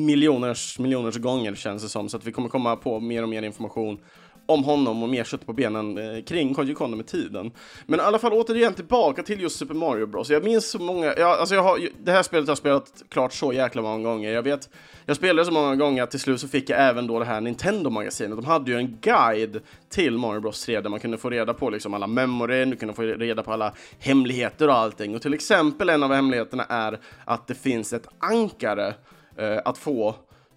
miljoners, 0.07 0.78
miljoners 0.78 1.16
gånger 1.16 1.54
känns 1.54 1.82
det 1.82 1.88
som. 1.88 2.09
Så 2.09 2.16
att 2.16 2.24
vi 2.24 2.32
kommer 2.32 2.48
komma 2.48 2.76
på 2.76 3.00
mer 3.00 3.22
och 3.22 3.28
mer 3.28 3.42
information 3.42 3.98
om 4.47 4.64
honom 4.64 5.03
och 5.03 5.09
mer 5.09 5.24
kött 5.24 5.47
på 5.47 5.53
benen 5.53 5.99
eh, 5.99 6.22
kring 6.22 6.55
Koji 6.55 6.74
Kondo 6.74 6.97
med 6.97 7.07
tiden. 7.07 7.51
Men 7.86 8.01
i 8.01 8.03
alla 8.03 8.18
fall 8.18 8.32
återigen 8.32 8.74
tillbaka 8.74 9.22
till 9.22 9.40
just 9.40 9.59
Super 9.59 9.74
Mario 9.74 10.07
Bros. 10.07 10.30
Jag 10.30 10.44
minns 10.44 10.70
så 10.70 10.78
många, 10.78 11.07
jag, 11.07 11.38
alltså 11.38 11.55
jag 11.55 11.62
har, 11.62 11.88
det 12.05 12.12
här 12.12 12.22
spelet 12.22 12.47
har 12.47 12.51
jag 12.51 12.59
spelat 12.59 13.03
klart 13.09 13.32
så 13.32 13.53
jäkla 13.53 13.82
många 13.82 14.09
gånger. 14.09 14.32
Jag 14.32 14.42
vet, 14.42 14.68
jag 15.05 15.16
spelade 15.16 15.47
så 15.47 15.53
många 15.53 15.76
gånger 15.76 16.03
att 16.03 16.11
till 16.11 16.20
slut 16.20 16.40
så 16.40 16.49
fick 16.49 16.70
jag 16.70 16.80
även 16.80 17.07
då 17.07 17.18
det 17.18 17.24
här 17.24 17.40
Nintendo-magasinet. 17.40 18.36
De 18.36 18.44
hade 18.44 18.70
ju 18.70 18.76
en 18.76 18.99
guide 19.01 19.61
till 19.88 20.18
Mario 20.18 20.40
Bros 20.40 20.64
3 20.64 20.80
där 20.80 20.90
man 20.90 21.01
kunde 21.01 21.18
få 21.18 21.30
reda 21.30 21.55
på 21.55 21.70
liksom 21.70 21.94
alla 21.94 22.07
memory, 22.07 22.64
du 22.64 22.76
kunde 22.76 22.94
få 22.94 23.03
reda 23.03 23.42
på 23.42 23.53
alla 23.53 23.72
hemligheter 23.99 24.68
och 24.68 24.74
allting. 24.74 25.14
Och 25.14 25.22
till 25.22 25.34
exempel 25.34 25.88
en 25.88 26.03
av 26.03 26.12
hemligheterna 26.12 26.64
är 26.64 26.99
att 27.24 27.47
det 27.47 27.55
finns 27.55 27.92
ett 27.92 28.09
ankare 28.18 28.94
eh, 29.36 29.59
att 29.64 29.78
få 29.78 30.14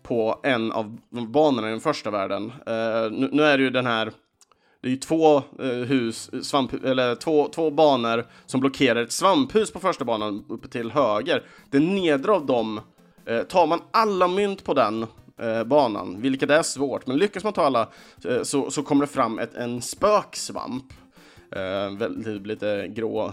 på 0.10 0.40
en 0.44 0.72
av 0.72 0.98
banorna 1.10 1.68
i 1.68 1.72
den 1.72 1.80
första 1.80 2.12
världen. 2.12 2.52
Eh, 2.66 3.12
nu, 3.12 3.30
nu, 3.32 3.44
är 3.44 3.58
det 3.58 3.64
ju 3.64 3.70
den 3.70 3.86
här, 3.86 4.12
det 4.82 4.88
är 4.88 4.92
ju 4.92 4.98
två 4.98 5.38
eh, 5.38 5.44
hus, 5.68 6.30
svamp, 6.42 6.74
eller 6.84 7.16
två, 7.16 7.48
två 7.48 7.72
banor 7.72 8.26
som 8.46 8.60
blockerar 8.60 9.04
ett 9.04 9.12
svamphus 9.12 9.72
på 9.72 9.80
första 9.80 10.06
banan 10.06 10.46
uppe 10.50 10.68
till 10.68 10.92
höger. 10.92 11.44
Den 11.70 11.96
nedre 11.96 12.32
av 12.32 12.46
dem, 12.46 12.82
eh, 13.26 13.42
tar 13.42 13.68
man 13.68 13.82
alla 13.92 14.28
mynt 14.28 14.64
på 14.64 14.74
den 14.74 15.08
banan, 15.66 16.22
vilket 16.22 16.50
är 16.50 16.62
svårt, 16.62 17.08
men 17.08 17.18
lyckas 17.18 17.44
man 17.44 17.54
ta 17.54 17.66
alla 17.66 17.88
så, 18.44 18.72
så 18.72 18.84
kommer 18.84 19.06
det 19.06 19.12
fram 19.12 19.40
ett, 19.40 19.54
en 19.56 19.82
spöksvamp. 19.82 20.84
väldigt, 22.00 22.48
lite 22.48 22.88
gråaktig 22.88 23.30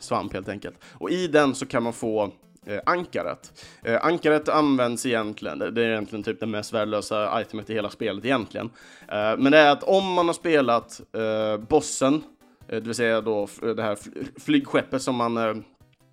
svamp 0.00 0.32
helt 0.32 0.48
enkelt. 0.48 0.76
Och 0.92 1.10
i 1.10 1.26
den 1.26 1.54
så 1.54 1.66
kan 1.66 1.82
man 1.82 1.92
få 1.92 2.30
eh, 2.66 2.80
ankaret. 2.86 3.64
Eh, 3.82 4.06
ankaret 4.06 4.48
används 4.48 5.06
egentligen, 5.06 5.58
det 5.58 5.66
är 5.66 5.88
egentligen 5.88 6.22
typ 6.22 6.40
det 6.40 6.46
mest 6.46 6.72
värdelösa 6.72 7.40
itemet 7.40 7.70
i 7.70 7.74
hela 7.74 7.90
spelet 7.90 8.24
egentligen. 8.24 8.70
Eh, 9.08 9.36
men 9.38 9.52
det 9.52 9.58
är 9.58 9.70
att 9.70 9.82
om 9.82 10.12
man 10.12 10.26
har 10.26 10.34
spelat 10.34 11.00
eh, 11.12 11.66
bossen, 11.68 12.14
eh, 12.14 12.20
det 12.68 12.80
vill 12.80 12.94
säga 12.94 13.20
då 13.20 13.48
det 13.60 13.82
här 13.82 13.98
flygskeppet 14.40 15.02
som 15.02 15.16
man 15.16 15.36
eh, 15.36 15.54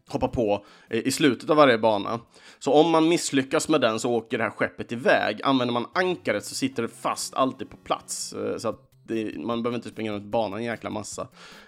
hoppar 0.10 0.28
på 0.28 0.66
i 0.90 1.12
slutet 1.12 1.50
av 1.50 1.58
varje 1.58 1.78
bana. 1.78 2.20
Så 2.60 2.74
om 2.74 2.92
man 2.92 3.10
misslyckas 3.10 3.70
med 3.70 3.82
den 3.82 4.00
så 4.00 4.12
åker 4.12 4.38
det 4.38 4.44
här 4.44 4.52
skeppet 4.52 4.92
iväg. 4.92 5.42
Använder 5.44 5.74
man 5.74 5.86
ankaret 5.94 6.46
så 6.46 6.56
sitter 6.56 6.84
det 6.84 6.90
fast 6.90 7.34
alltid 7.34 7.70
på 7.70 7.78
plats. 7.78 8.34
Eh, 8.34 8.58
så 8.58 8.70
att 8.70 8.80
det, 9.04 9.38
man 9.38 9.64
behöver 9.64 9.76
inte 9.78 9.90
springa 9.90 10.12
runt 10.12 10.24
banan 10.24 10.60
en 10.60 10.66
jäkla 10.66 10.90
massa 10.90 11.28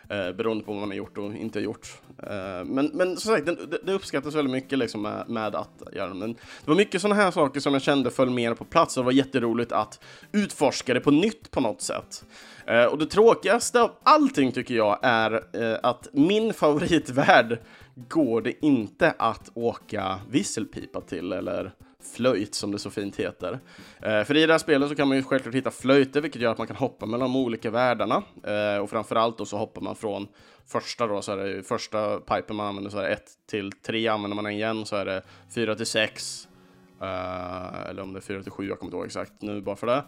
eh, 0.09 0.31
beroende 0.31 0.63
på 0.63 0.71
vad 0.71 0.79
man 0.79 0.89
har 0.89 0.95
gjort 0.95 1.17
och 1.17 1.33
inte 1.35 1.59
gjort. 1.59 2.01
Eh, 2.23 2.65
men, 2.65 2.91
men 2.93 3.17
som 3.17 3.33
sagt, 3.33 3.45
det, 3.45 3.79
det 3.83 3.93
uppskattas 3.93 4.35
väldigt 4.35 4.51
mycket 4.51 4.79
liksom 4.79 5.01
med, 5.01 5.29
med 5.29 5.55
att 5.55 5.83
göra 5.93 6.13
den. 6.13 6.33
Det 6.33 6.67
var 6.67 6.75
mycket 6.75 7.01
sådana 7.01 7.21
här 7.21 7.31
saker 7.31 7.59
som 7.59 7.73
jag 7.73 7.81
kände 7.81 8.11
föll 8.11 8.29
mer 8.29 8.53
på 8.53 8.65
plats 8.65 8.97
och 8.97 9.03
det 9.03 9.05
var 9.05 9.11
jätteroligt 9.11 9.71
att 9.71 9.99
utforska 10.31 10.93
det 10.93 10.99
på 10.99 11.11
nytt 11.11 11.51
på 11.51 11.61
något 11.61 11.81
sätt. 11.81 12.25
Eh, 12.67 12.85
och 12.85 12.97
det 12.97 13.05
tråkigaste 13.05 13.81
av 13.81 13.91
allting 14.03 14.51
tycker 14.51 14.75
jag 14.75 14.99
är 15.01 15.33
eh, 15.53 15.79
att 15.83 16.07
min 16.13 16.53
favoritvärld 16.53 17.57
går 17.95 18.41
det 18.41 18.65
inte 18.65 19.13
att 19.17 19.51
åka 19.53 20.19
visselpipa 20.29 21.01
till 21.01 21.33
eller 21.33 21.71
flöjt 22.13 22.55
som 22.55 22.71
det 22.71 22.79
så 22.79 22.89
fint 22.89 23.15
heter. 23.15 23.59
Eh, 24.01 24.23
för 24.23 24.37
i 24.37 24.45
det 24.45 24.53
här 24.53 24.59
spelet 24.59 24.89
så 24.89 24.95
kan 24.95 25.07
man 25.07 25.17
ju 25.17 25.23
självklart 25.23 25.55
hitta 25.55 25.71
flöjter 25.71 26.21
vilket 26.21 26.41
gör 26.41 26.51
att 26.51 26.57
man 26.57 26.67
kan 26.67 26.75
hoppa 26.75 27.05
mellan 27.05 27.19
de 27.19 27.35
olika 27.35 27.71
världarna 27.71 28.23
eh, 28.43 28.77
och 28.77 28.89
framförallt 28.89 29.37
då 29.37 29.45
så 29.45 29.57
hoppar 29.57 29.81
man 29.81 29.95
från 29.95 30.27
första 30.67 31.07
då 31.07 31.21
så 31.21 31.31
är 31.31 31.37
det 31.37 31.63
första 31.63 32.19
pipen 32.19 32.55
man 32.55 32.67
använder 32.67 32.91
så 32.91 32.97
är 32.97 33.03
det 33.03 33.13
1 33.13 33.23
till 33.49 33.71
3 33.71 34.07
använder 34.07 34.35
man 34.35 34.47
igen 34.47 34.85
så 34.85 34.95
är 34.95 35.05
det 35.05 35.21
4 35.55 35.75
till 35.75 35.85
6 35.85 36.47
eh, 37.01 37.89
eller 37.89 38.01
om 38.01 38.13
det 38.13 38.19
är 38.19 38.21
4 38.21 38.43
till 38.43 38.51
7 38.51 38.67
jag 38.67 38.79
kommer 38.79 38.87
inte 38.87 38.97
ihåg 38.97 39.05
exakt 39.05 39.33
nu 39.39 39.61
bara 39.61 39.75
för 39.75 39.87
det. 39.87 40.03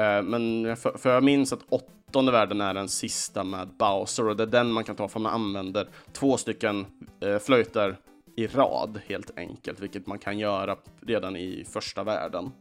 Eh, 0.00 0.22
men 0.22 0.76
för, 0.76 0.98
för 0.98 1.14
jag 1.14 1.24
minns 1.24 1.52
att 1.52 1.62
åttonde 1.68 2.32
världen 2.32 2.60
är 2.60 2.74
den 2.74 2.88
sista 2.88 3.44
med 3.44 3.68
Bowser 3.68 4.28
och 4.28 4.36
det 4.36 4.42
är 4.42 4.46
den 4.46 4.72
man 4.72 4.84
kan 4.84 4.96
ta 4.96 5.08
för 5.08 5.20
man 5.20 5.34
använder 5.34 5.88
två 6.12 6.36
stycken 6.36 6.86
eh, 7.20 7.38
flöjter 7.38 7.96
i 8.40 8.46
rad 8.46 9.00
helt 9.06 9.38
enkelt, 9.38 9.80
vilket 9.80 10.06
man 10.06 10.18
kan 10.18 10.38
göra 10.38 10.76
redan 11.00 11.36
i 11.36 11.64
första 11.64 12.04
världen. 12.04 12.52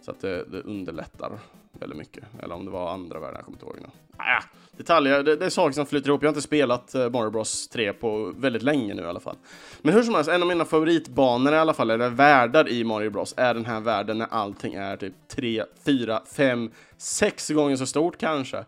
Så 0.00 0.10
att 0.10 0.20
det, 0.20 0.44
det 0.44 0.60
underlättar 0.60 1.38
väldigt 1.72 1.98
mycket. 1.98 2.24
Eller 2.42 2.54
om 2.54 2.64
det 2.64 2.70
var 2.70 2.90
andra 2.92 3.20
världen, 3.20 3.34
jag 3.36 3.44
kommer 3.44 3.56
inte 3.56 3.66
ihåg 3.66 3.76
nu. 3.80 4.07
Äh, 4.18 4.44
detaljer, 4.78 5.22
det, 5.22 5.36
det, 5.36 5.46
är 5.46 5.50
saker 5.50 5.74
som 5.74 5.86
flyter 5.86 6.08
ihop. 6.08 6.22
Jag 6.22 6.28
har 6.28 6.32
inte 6.32 6.42
spelat 6.42 6.94
eh, 6.94 7.10
Mario 7.10 7.30
Bros 7.30 7.68
3 7.68 7.92
på 7.92 8.32
väldigt 8.36 8.62
länge 8.62 8.94
nu 8.94 9.02
i 9.02 9.06
alla 9.06 9.20
fall. 9.20 9.36
Men 9.82 9.94
hur 9.94 10.02
som 10.02 10.14
helst, 10.14 10.30
en 10.30 10.42
av 10.42 10.48
mina 10.48 10.64
favoritbanor 10.64 11.54
i 11.54 11.56
alla 11.56 11.74
fall, 11.74 11.90
eller 11.90 12.08
världar 12.08 12.68
i 12.68 12.84
Mario 12.84 13.10
Bros, 13.10 13.34
är 13.36 13.54
den 13.54 13.64
här 13.64 13.80
världen 13.80 14.18
när 14.18 14.26
allting 14.30 14.74
är 14.74 14.96
typ 14.96 15.14
3, 15.28 15.64
4, 15.84 16.20
5, 16.36 16.70
6 16.98 17.50
gånger 17.50 17.76
så 17.76 17.86
stort 17.86 18.18
kanske. 18.18 18.64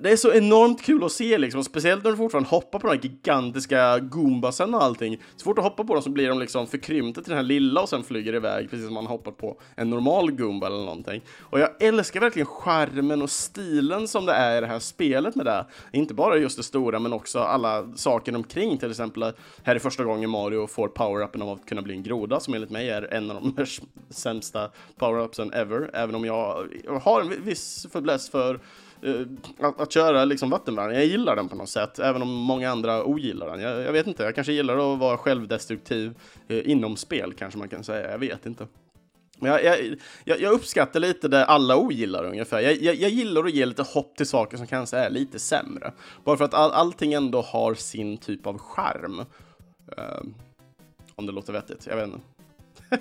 Det 0.00 0.10
är 0.10 0.16
så 0.16 0.32
enormt 0.32 0.82
kul 0.82 1.04
att 1.04 1.12
se 1.12 1.38
liksom, 1.38 1.64
speciellt 1.64 2.04
när 2.04 2.10
du 2.10 2.16
fortfarande 2.16 2.48
hoppar 2.48 2.78
på 2.78 2.86
de 2.86 2.96
här 2.96 3.02
gigantiska 3.02 3.98
goombasen 3.98 4.74
och 4.74 4.82
allting. 4.82 5.22
Så 5.36 5.44
fort 5.44 5.56
du 5.56 5.62
hoppar 5.62 5.84
på 5.84 5.94
dem 5.94 6.02
så 6.02 6.10
blir 6.10 6.28
de 6.28 6.38
liksom 6.38 6.66
förkrympta 6.66 7.22
till 7.22 7.30
den 7.30 7.38
här 7.38 7.44
lilla 7.44 7.80
och 7.80 7.88
sen 7.88 8.02
flyger 8.02 8.34
iväg, 8.34 8.70
precis 8.70 8.86
som 8.86 8.94
man 8.94 9.06
hoppat 9.06 9.36
på 9.36 9.60
en 9.76 9.90
normal 9.90 10.32
goomba 10.32 10.66
eller 10.66 10.76
någonting. 10.76 11.22
Och 11.40 11.60
jag 11.60 11.82
älskar 11.82 12.20
verkligen 12.20 12.46
charmen 12.46 13.22
och 13.22 13.30
stilen 13.30 14.08
som 14.08 14.26
det 14.26 14.32
är 14.32 14.58
i 14.58 14.60
det 14.60 14.66
här 14.66 14.78
spelet 14.92 15.36
med 15.36 15.46
det. 15.46 15.66
Inte 15.92 16.14
bara 16.14 16.36
just 16.36 16.56
det 16.56 16.62
stora, 16.62 16.98
men 16.98 17.12
också 17.12 17.38
alla 17.38 17.86
saker 17.96 18.36
omkring, 18.36 18.78
till 18.78 18.90
exempel 18.90 19.22
här 19.62 19.74
är 19.74 19.78
första 19.78 20.04
gången 20.04 20.30
Mario 20.30 20.66
får 20.66 20.88
power-upen 20.88 21.42
av 21.42 21.48
att 21.48 21.66
kunna 21.66 21.82
bli 21.82 21.94
en 21.94 22.02
groda, 22.02 22.40
som 22.40 22.54
enligt 22.54 22.70
mig 22.70 22.90
är 22.90 23.14
en 23.14 23.30
av 23.30 23.52
de 23.54 23.66
sämsta 24.10 24.70
power-upsen 24.98 25.52
ever, 25.52 25.90
även 25.94 26.14
om 26.14 26.24
jag 26.24 26.68
har 27.02 27.20
en 27.20 27.44
viss 27.44 27.86
fäbless 27.92 28.30
för 28.30 28.60
uh, 29.06 29.26
att, 29.60 29.80
att, 29.80 29.92
köra 29.92 30.24
liksom 30.24 30.50
vattenvärn. 30.50 30.94
Jag 30.94 31.04
gillar 31.04 31.36
den 31.36 31.48
på 31.48 31.56
något 31.56 31.68
sätt, 31.68 31.98
även 31.98 32.22
om 32.22 32.28
många 32.28 32.70
andra 32.70 33.04
ogillar 33.04 33.46
den. 33.46 33.60
Jag, 33.60 33.80
jag 33.80 33.92
vet 33.92 34.06
inte, 34.06 34.22
jag 34.22 34.34
kanske 34.34 34.52
gillar 34.52 34.92
att 34.92 34.98
vara 34.98 35.16
självdestruktiv 35.16 36.14
uh, 36.50 36.70
inom 36.70 36.96
spel, 36.96 37.32
kanske 37.32 37.58
man 37.58 37.68
kan 37.68 37.84
säga. 37.84 38.10
Jag 38.10 38.18
vet 38.18 38.46
inte. 38.46 38.66
Jag, 39.46 39.64
jag, 40.24 40.40
jag, 40.40 40.52
uppskattar 40.52 41.00
lite 41.00 41.28
det 41.28 41.44
alla 41.44 41.76
ogillar 41.76 42.24
ungefär. 42.24 42.60
Jag, 42.60 42.82
jag, 42.82 42.94
jag, 42.94 43.10
gillar 43.10 43.44
att 43.44 43.52
ge 43.52 43.66
lite 43.66 43.82
hopp 43.82 44.16
till 44.16 44.26
saker 44.26 44.56
som 44.56 44.66
kanske 44.66 44.96
är 44.96 45.10
lite 45.10 45.38
sämre. 45.38 45.92
Bara 46.24 46.36
för 46.36 46.44
att 46.44 46.54
all, 46.54 46.70
allting 46.70 47.12
ändå 47.12 47.40
har 47.40 47.74
sin 47.74 48.18
typ 48.18 48.46
av 48.46 48.58
charm. 48.58 49.20
Uh, 49.98 50.22
om 51.14 51.26
det 51.26 51.32
låter 51.32 51.52
vettigt, 51.52 51.86
jag 51.86 51.96
vet 51.96 52.06
inte. 52.06 52.20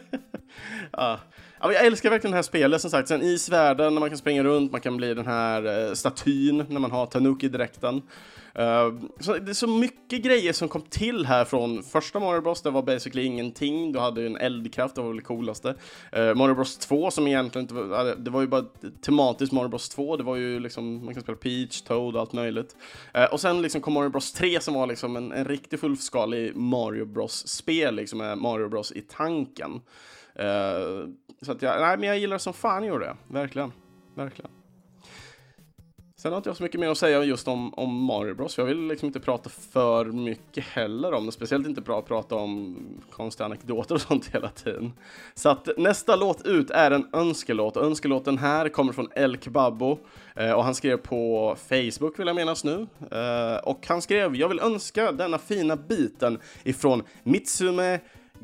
ja. 0.91 1.19
Ja, 1.63 1.73
jag 1.73 1.85
älskar 1.85 2.09
verkligen 2.09 2.31
det 2.31 2.37
här 2.37 2.43
spelet, 2.43 2.81
som 2.81 2.89
sagt. 2.91 3.07
Sen 3.07 3.21
isvärlden, 3.21 3.93
när 3.93 3.99
man 3.99 4.09
kan 4.09 4.17
springa 4.17 4.43
runt, 4.43 4.71
man 4.71 4.81
kan 4.81 4.97
bli 4.97 5.13
den 5.13 5.25
här 5.25 5.87
eh, 5.87 5.93
statyn 5.93 6.65
när 6.69 6.79
man 6.79 6.91
har 6.91 7.05
Tanuki-dräkten. 7.05 8.01
Uh, 8.59 8.99
så 9.19 9.37
det 9.37 9.51
är 9.51 9.53
så 9.53 9.67
mycket 9.67 10.23
grejer 10.23 10.53
som 10.53 10.67
kom 10.67 10.81
till 10.81 11.25
här 11.25 11.45
från 11.45 11.83
första 11.83 12.19
Mario 12.19 12.41
Bros. 12.41 12.61
Det 12.61 12.69
var 12.69 12.81
basically 12.81 13.23
ingenting. 13.23 13.91
Du 13.91 13.99
hade 13.99 14.21
ju 14.21 14.27
en 14.27 14.37
eldkraft, 14.37 14.95
det 14.95 15.01
var 15.01 15.07
väl 15.07 15.17
det 15.17 15.23
coolaste. 15.23 15.75
Uh, 16.17 16.33
Mario 16.35 16.55
Bros 16.55 16.77
2 16.77 17.11
som 17.11 17.27
egentligen 17.27 17.63
inte 17.63 17.73
var, 17.73 18.15
det 18.15 18.31
var 18.31 18.41
ju 18.41 18.47
bara 18.47 18.65
tematiskt 19.01 19.53
Mario 19.53 19.69
Bros 19.69 19.89
2. 19.89 20.17
Det 20.17 20.23
var 20.23 20.35
ju 20.35 20.59
liksom, 20.59 21.05
man 21.05 21.13
kan 21.13 21.23
spela 21.23 21.37
Peach, 21.37 21.81
Toad 21.81 22.15
och 22.15 22.21
allt 22.21 22.33
möjligt. 22.33 22.75
Uh, 23.17 23.23
och 23.23 23.39
sen 23.39 23.61
liksom 23.61 23.81
kom 23.81 23.93
Mario 23.93 24.09
Bros 24.09 24.33
3 24.33 24.61
som 24.61 24.73
var 24.73 24.87
liksom 24.87 25.15
en, 25.15 25.31
en 25.31 25.45
riktig 25.45 25.79
fullskalig 25.79 26.55
Mario 26.55 27.05
Bros-spel, 27.05 27.95
liksom 27.95 28.19
med 28.19 28.37
Mario 28.37 28.69
Bros 28.69 28.91
i 28.91 29.01
tanken. 29.01 29.81
Uh, 30.39 31.09
så 31.41 31.51
att 31.51 31.61
jag, 31.61 31.81
nej, 31.81 31.97
men 31.97 32.09
jag 32.09 32.19
gillar 32.19 32.37
som 32.37 32.53
fan 32.53 32.83
gjorde 32.83 33.05
det. 33.05 33.15
Verkligen. 33.27 33.71
Verkligen. 34.15 34.51
Sen 36.21 36.31
har 36.31 36.37
inte 36.37 36.49
jag 36.49 36.57
så 36.57 36.63
mycket 36.63 36.79
mer 36.79 36.89
att 36.89 36.97
säga 36.97 37.23
just 37.23 37.47
om, 37.47 37.73
om 37.73 38.03
Mario 38.03 38.33
Bros. 38.33 38.57
Jag 38.57 38.65
vill 38.65 38.87
liksom 38.87 39.07
inte 39.07 39.19
prata 39.19 39.49
för 39.49 40.05
mycket 40.05 40.63
heller 40.63 41.13
om 41.13 41.25
det. 41.25 41.31
Speciellt 41.31 41.67
inte 41.67 41.81
bra 41.81 41.99
att 41.99 42.07
prata 42.07 42.35
om 42.35 42.77
konstiga 43.11 43.45
anekdoter 43.45 43.95
och 43.95 44.01
sånt 44.07 44.29
hela 44.33 44.49
tiden. 44.49 44.93
Så 45.33 45.49
att 45.49 45.69
nästa 45.77 46.15
låt 46.15 46.45
ut 46.45 46.69
är 46.69 46.91
en 46.91 47.07
önskelåt. 47.13 47.77
och 47.77 47.85
Önskelåten 47.85 48.37
här 48.37 48.69
kommer 48.69 48.93
från 48.93 49.09
El 49.15 49.37
Kebabo. 49.37 49.97
Eh, 50.35 50.51
och 50.51 50.63
han 50.63 50.75
skrev 50.75 50.97
på 50.97 51.55
Facebook 51.69 52.19
vill 52.19 52.27
jag 52.27 52.35
menas 52.35 52.63
nu. 52.63 52.87
Eh, 53.11 53.57
och 53.63 53.87
han 53.87 54.01
skrev, 54.01 54.35
jag 54.35 54.49
vill 54.49 54.59
önska 54.59 55.11
denna 55.11 55.37
fina 55.37 55.75
biten 55.75 56.39
ifrån 56.63 57.03
Mitsume 57.23 57.99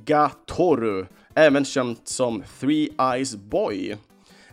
Gatoru 0.05 1.05
även 1.33 1.65
känt 1.65 2.07
som 2.07 2.43
Three 2.59 2.89
Eyes 2.99 3.35
Boy. 3.35 3.97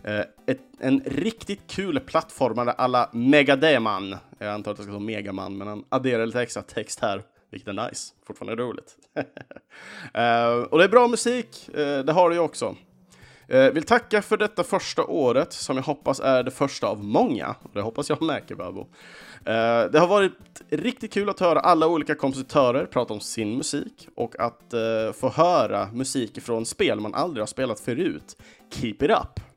Eh, 0.07 0.25
ett, 0.45 0.59
en 0.79 1.01
riktigt 1.05 1.67
kul 1.67 1.99
plattformare 1.99 2.71
alla 2.71 3.09
Megademan. 3.13 4.15
Jag 4.39 4.47
antar 4.47 4.71
att 4.71 4.77
det 4.77 4.83
ska 4.83 4.91
stå 4.91 4.99
Megaman, 4.99 5.57
men 5.57 5.67
han 5.67 5.85
adderar 5.89 6.25
lite 6.25 6.41
extra 6.41 6.61
text 6.63 6.99
här, 6.99 7.23
vilket 7.51 7.69
är 7.69 7.87
nice. 7.87 8.13
Fortfarande 8.27 8.63
roligt. 8.63 8.95
uh, 9.17 10.63
och 10.69 10.77
det 10.77 10.83
är 10.83 10.89
bra 10.89 11.07
musik, 11.07 11.69
uh, 11.77 11.99
det 11.99 12.11
har 12.11 12.29
det 12.29 12.35
ju 12.35 12.41
också. 12.41 12.75
Uh, 13.53 13.69
vill 13.69 13.83
tacka 13.83 14.21
för 14.21 14.37
detta 14.37 14.63
första 14.63 15.05
året, 15.05 15.53
som 15.53 15.75
jag 15.75 15.83
hoppas 15.83 16.19
är 16.19 16.43
det 16.43 16.51
första 16.51 16.87
av 16.87 17.03
många. 17.03 17.55
Det 17.73 17.81
hoppas 17.81 18.09
jag 18.09 18.21
med, 18.21 18.43
Kebabo. 18.47 18.81
Uh, 18.81 19.91
det 19.91 19.99
har 19.99 20.07
varit 20.07 20.61
riktigt 20.69 21.13
kul 21.13 21.29
att 21.29 21.39
höra 21.39 21.59
alla 21.59 21.87
olika 21.87 22.15
kompositörer 22.15 22.85
prata 22.85 23.13
om 23.13 23.19
sin 23.19 23.57
musik 23.57 24.07
och 24.15 24.39
att 24.39 24.73
uh, 24.73 25.13
få 25.13 25.29
höra 25.29 25.91
musik 25.93 26.41
från 26.41 26.65
spel 26.65 26.99
man 26.99 27.13
aldrig 27.13 27.41
har 27.41 27.47
spelat 27.47 27.79
förut. 27.79 28.37
Keep 28.71 28.97
it 29.01 29.11
up! 29.11 29.54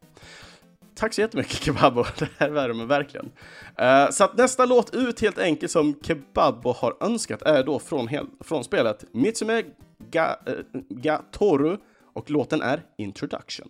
Tack 0.99 1.15
så 1.15 1.21
jättemycket 1.21 1.53
Kebabo, 1.65 2.05
det 2.19 2.29
här 2.39 2.51
värmer 2.51 2.85
verkligen. 2.85 3.27
Uh, 3.27 4.11
så 4.11 4.25
att 4.25 4.37
nästa 4.37 4.65
låt 4.65 4.95
ut 4.95 5.21
helt 5.21 5.39
enkelt 5.39 5.73
som 5.73 5.95
Kebabo 6.03 6.73
har 6.73 6.97
önskat 7.01 7.43
är 7.43 7.65
då 7.65 7.79
från, 7.79 8.09
från 8.41 8.65
spelet 8.65 9.05
Mitsume 9.13 9.63
Ga, 10.11 10.37
eh, 10.47 10.53
uh, 10.53 10.83
Ga 10.89 11.23
Toru 11.33 11.77
och 12.15 12.31
låten 12.31 12.63
är 12.63 12.83
Introduction. 12.99 13.69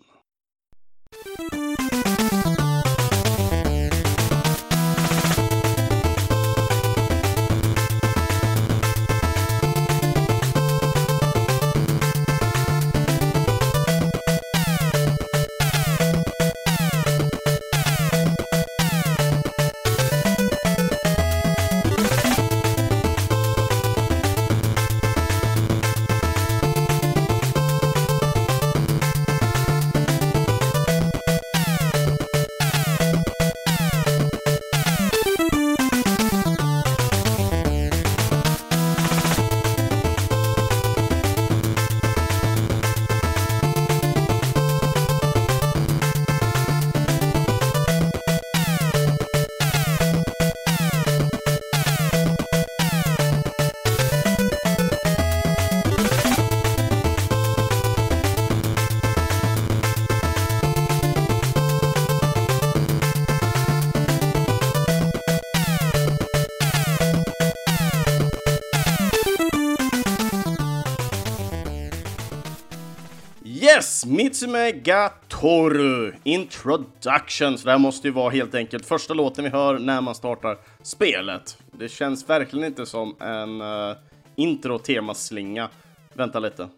Mitsume 74.08 74.72
Gatoru 74.72 76.12
Introduction. 76.24 77.58
Så 77.58 77.64
det 77.64 77.70
här 77.70 77.78
måste 77.78 78.08
ju 78.08 78.12
vara 78.12 78.30
helt 78.30 78.54
enkelt 78.54 78.86
första 78.86 79.14
låten 79.14 79.44
vi 79.44 79.50
hör 79.50 79.78
när 79.78 80.00
man 80.00 80.14
startar 80.14 80.58
spelet. 80.82 81.58
Det 81.72 81.88
känns 81.88 82.28
verkligen 82.28 82.66
inte 82.66 82.86
som 82.86 83.16
en 83.20 83.60
uh, 83.60 83.96
intro-temaslinga. 84.36 85.68
Vänta 86.14 86.38
lite. 86.38 86.68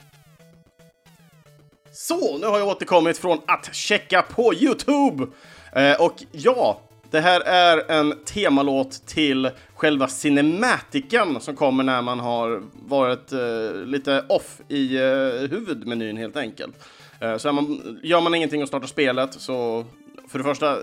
Så, 1.93 2.39
nu 2.39 2.47
har 2.47 2.59
jag 2.59 2.69
återkommit 2.69 3.19
från 3.19 3.39
att 3.47 3.75
checka 3.75 4.23
på 4.23 4.55
Youtube! 4.55 5.23
Uh, 5.77 6.01
och 6.01 6.25
ja, 6.33 6.81
det 7.11 7.21
här 7.21 7.41
är 7.41 7.91
en 7.91 8.15
temalåt 8.25 9.07
till 9.07 9.51
själva 9.75 10.09
cinematiken 10.09 11.41
som 11.41 11.57
kommer 11.57 11.85
när 11.85 12.03
man 12.03 12.21
har 12.21 12.63
varit 12.89 13.33
uh, 13.33 13.85
lite 13.85 14.25
off 14.29 14.61
i 14.69 14.99
uh, 14.99 15.51
huvudmenyn 15.51 16.17
helt 16.17 16.37
enkelt. 16.37 16.75
Uh, 17.23 17.37
så 17.37 17.53
man, 17.53 17.99
gör 18.03 18.21
man 18.21 18.35
ingenting 18.35 18.63
och 18.63 18.69
startar 18.69 18.87
spelet 18.87 19.35
så 19.35 19.85
för 20.29 20.39
det 20.39 20.45
första 20.45 20.77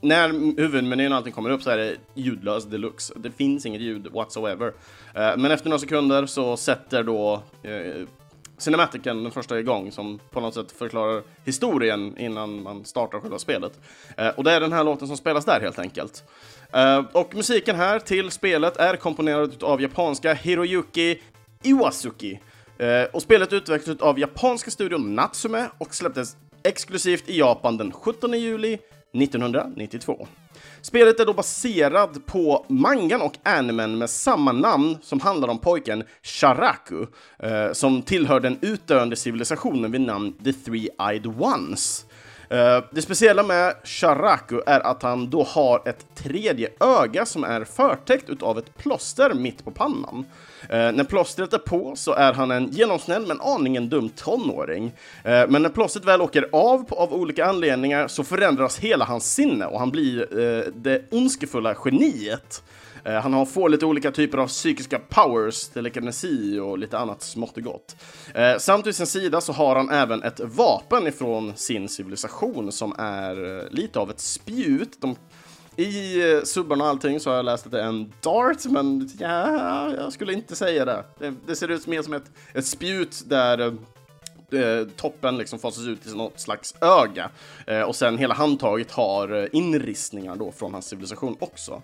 när 0.00 0.56
huvudmenyn 0.60 1.12
och 1.12 1.18
allting 1.18 1.32
kommer 1.32 1.50
upp 1.50 1.62
så 1.62 1.70
är 1.70 1.76
det 1.76 1.96
ljudlöst 2.14 2.70
deluxe. 2.70 3.14
Det 3.16 3.30
finns 3.30 3.66
inget 3.66 3.80
ljud 3.80 4.06
whatsoever. 4.12 4.72
Eh, 5.14 5.36
men 5.36 5.50
efter 5.50 5.68
några 5.68 5.78
sekunder 5.78 6.26
så 6.26 6.56
sätter 6.56 7.02
då 7.02 7.42
eh, 7.62 8.06
Cinematicen, 8.58 9.22
den 9.22 9.32
första 9.32 9.58
igång, 9.58 9.92
som 9.92 10.20
på 10.30 10.40
något 10.40 10.54
sätt 10.54 10.72
förklarar 10.72 11.22
historien 11.44 12.18
innan 12.18 12.62
man 12.62 12.84
startar 12.84 13.20
själva 13.20 13.38
spelet. 13.38 13.80
Eh, 14.16 14.28
och 14.28 14.44
det 14.44 14.52
är 14.52 14.60
den 14.60 14.72
här 14.72 14.84
låten 14.84 15.08
som 15.08 15.16
spelas 15.16 15.44
där 15.44 15.60
helt 15.60 15.78
enkelt. 15.78 16.24
Eh, 16.72 17.04
och 17.12 17.34
musiken 17.34 17.76
här 17.76 17.98
till 17.98 18.30
spelet 18.30 18.76
är 18.76 18.96
komponerad 18.96 19.62
av 19.62 19.82
japanska 19.82 20.34
Hiroyuki 20.34 21.20
Iwasuki. 21.62 22.40
Eh, 22.78 23.04
och 23.12 23.22
spelet 23.22 23.52
utvecklades 23.52 24.02
av 24.02 24.18
japanska 24.18 24.70
studion 24.70 25.14
Natsume 25.14 25.68
och 25.78 25.94
släpptes 25.94 26.36
exklusivt 26.62 27.28
i 27.28 27.38
Japan 27.38 27.76
den 27.76 27.92
17 27.92 28.32
juli 28.32 28.78
1992. 29.12 30.28
Spelet 30.82 31.20
är 31.20 31.26
då 31.26 31.32
baserad 31.32 32.26
på 32.26 32.66
mangan 32.68 33.22
och 33.22 33.34
animen 33.42 33.98
med 33.98 34.10
samma 34.10 34.52
namn 34.52 34.98
som 35.02 35.20
handlar 35.20 35.48
om 35.48 35.58
pojken 35.58 36.04
Sharaku, 36.22 37.06
eh, 37.38 37.72
som 37.72 38.02
tillhör 38.02 38.40
den 38.40 38.58
utdöende 38.60 39.16
civilisationen 39.16 39.92
vid 39.92 40.00
namn 40.00 40.32
The 40.44 40.50
Three-Eyed 40.50 41.42
Ones. 41.42 42.06
Eh, 42.50 42.84
det 42.90 43.02
speciella 43.02 43.42
med 43.42 43.74
Sharaku 43.84 44.60
är 44.66 44.80
att 44.80 45.02
han 45.02 45.30
då 45.30 45.42
har 45.42 45.88
ett 45.88 46.06
tredje 46.14 46.70
öga 46.80 47.26
som 47.26 47.44
är 47.44 47.64
förtäckt 47.64 48.30
utav 48.30 48.58
ett 48.58 48.76
plåster 48.76 49.34
mitt 49.34 49.64
på 49.64 49.70
pannan. 49.70 50.24
Eh, 50.68 50.92
när 50.92 51.04
plåstret 51.04 51.52
är 51.52 51.58
på 51.58 51.96
så 51.96 52.12
är 52.12 52.32
han 52.32 52.50
en 52.50 52.70
genomsnäll 52.70 53.26
men 53.26 53.40
aningen 53.40 53.88
dum 53.88 54.08
tonåring. 54.08 54.92
Eh, 55.24 55.48
men 55.48 55.62
när 55.62 55.68
plåstret 55.68 56.04
väl 56.04 56.20
åker 56.20 56.48
av 56.52 56.84
på, 56.84 56.94
av 56.94 57.14
olika 57.14 57.46
anledningar 57.46 58.08
så 58.08 58.24
förändras 58.24 58.78
hela 58.78 59.04
hans 59.04 59.34
sinne 59.34 59.66
och 59.66 59.78
han 59.78 59.90
blir 59.90 60.38
eh, 60.40 60.72
det 60.74 61.12
ondskefulla 61.12 61.74
geniet. 61.84 62.62
Eh, 63.04 63.20
han 63.20 63.32
har, 63.32 63.46
får 63.46 63.68
lite 63.68 63.86
olika 63.86 64.10
typer 64.10 64.38
av 64.38 64.46
psykiska 64.46 64.98
powers, 64.98 65.68
telekinesi 65.68 66.58
och 66.58 66.78
lite 66.78 66.98
annat 66.98 67.22
smått 67.22 67.56
och 67.56 67.62
gott. 67.62 67.96
Eh, 68.34 68.58
samt 68.58 68.86
vid 68.86 68.96
sin 68.96 69.06
sida 69.06 69.40
så 69.40 69.52
har 69.52 69.76
han 69.76 69.90
även 69.90 70.22
ett 70.22 70.40
vapen 70.40 71.06
ifrån 71.06 71.52
sin 71.56 71.88
civilisation 71.88 72.72
som 72.72 72.94
är 72.98 73.58
eh, 73.58 73.70
lite 73.70 73.98
av 73.98 74.10
ett 74.10 74.20
spjut. 74.20 75.00
De, 75.00 75.16
i 75.78 76.20
eh, 76.32 76.42
subbarna 76.42 76.84
och 76.84 76.90
allting 76.90 77.20
så 77.20 77.30
har 77.30 77.36
jag 77.36 77.44
läst 77.44 77.66
att 77.66 77.72
det 77.72 77.80
är 77.80 77.86
en 77.86 78.12
dart, 78.20 78.64
men 78.64 79.10
ja, 79.18 79.94
jag 79.94 80.12
skulle 80.12 80.32
inte 80.32 80.56
säga 80.56 80.84
det. 80.84 81.04
Det, 81.18 81.34
det 81.46 81.56
ser 81.56 81.68
ut 81.68 81.86
mer 81.86 82.02
som 82.02 82.12
ett, 82.12 82.30
ett 82.54 82.66
spjut 82.66 83.22
där 83.26 83.58
eh, 83.60 84.60
eh, 84.60 84.86
toppen 84.96 85.38
liksom 85.38 85.58
fasas 85.58 85.86
ut 85.86 86.06
i 86.06 86.16
något 86.16 86.40
slags 86.40 86.74
öga. 86.80 87.30
Eh, 87.66 87.80
och 87.80 87.96
sen 87.96 88.18
hela 88.18 88.34
handtaget 88.34 88.90
har 88.90 89.56
inristningar 89.56 90.36
då 90.36 90.52
från 90.52 90.72
hans 90.72 90.86
civilisation 90.86 91.36
också. 91.38 91.82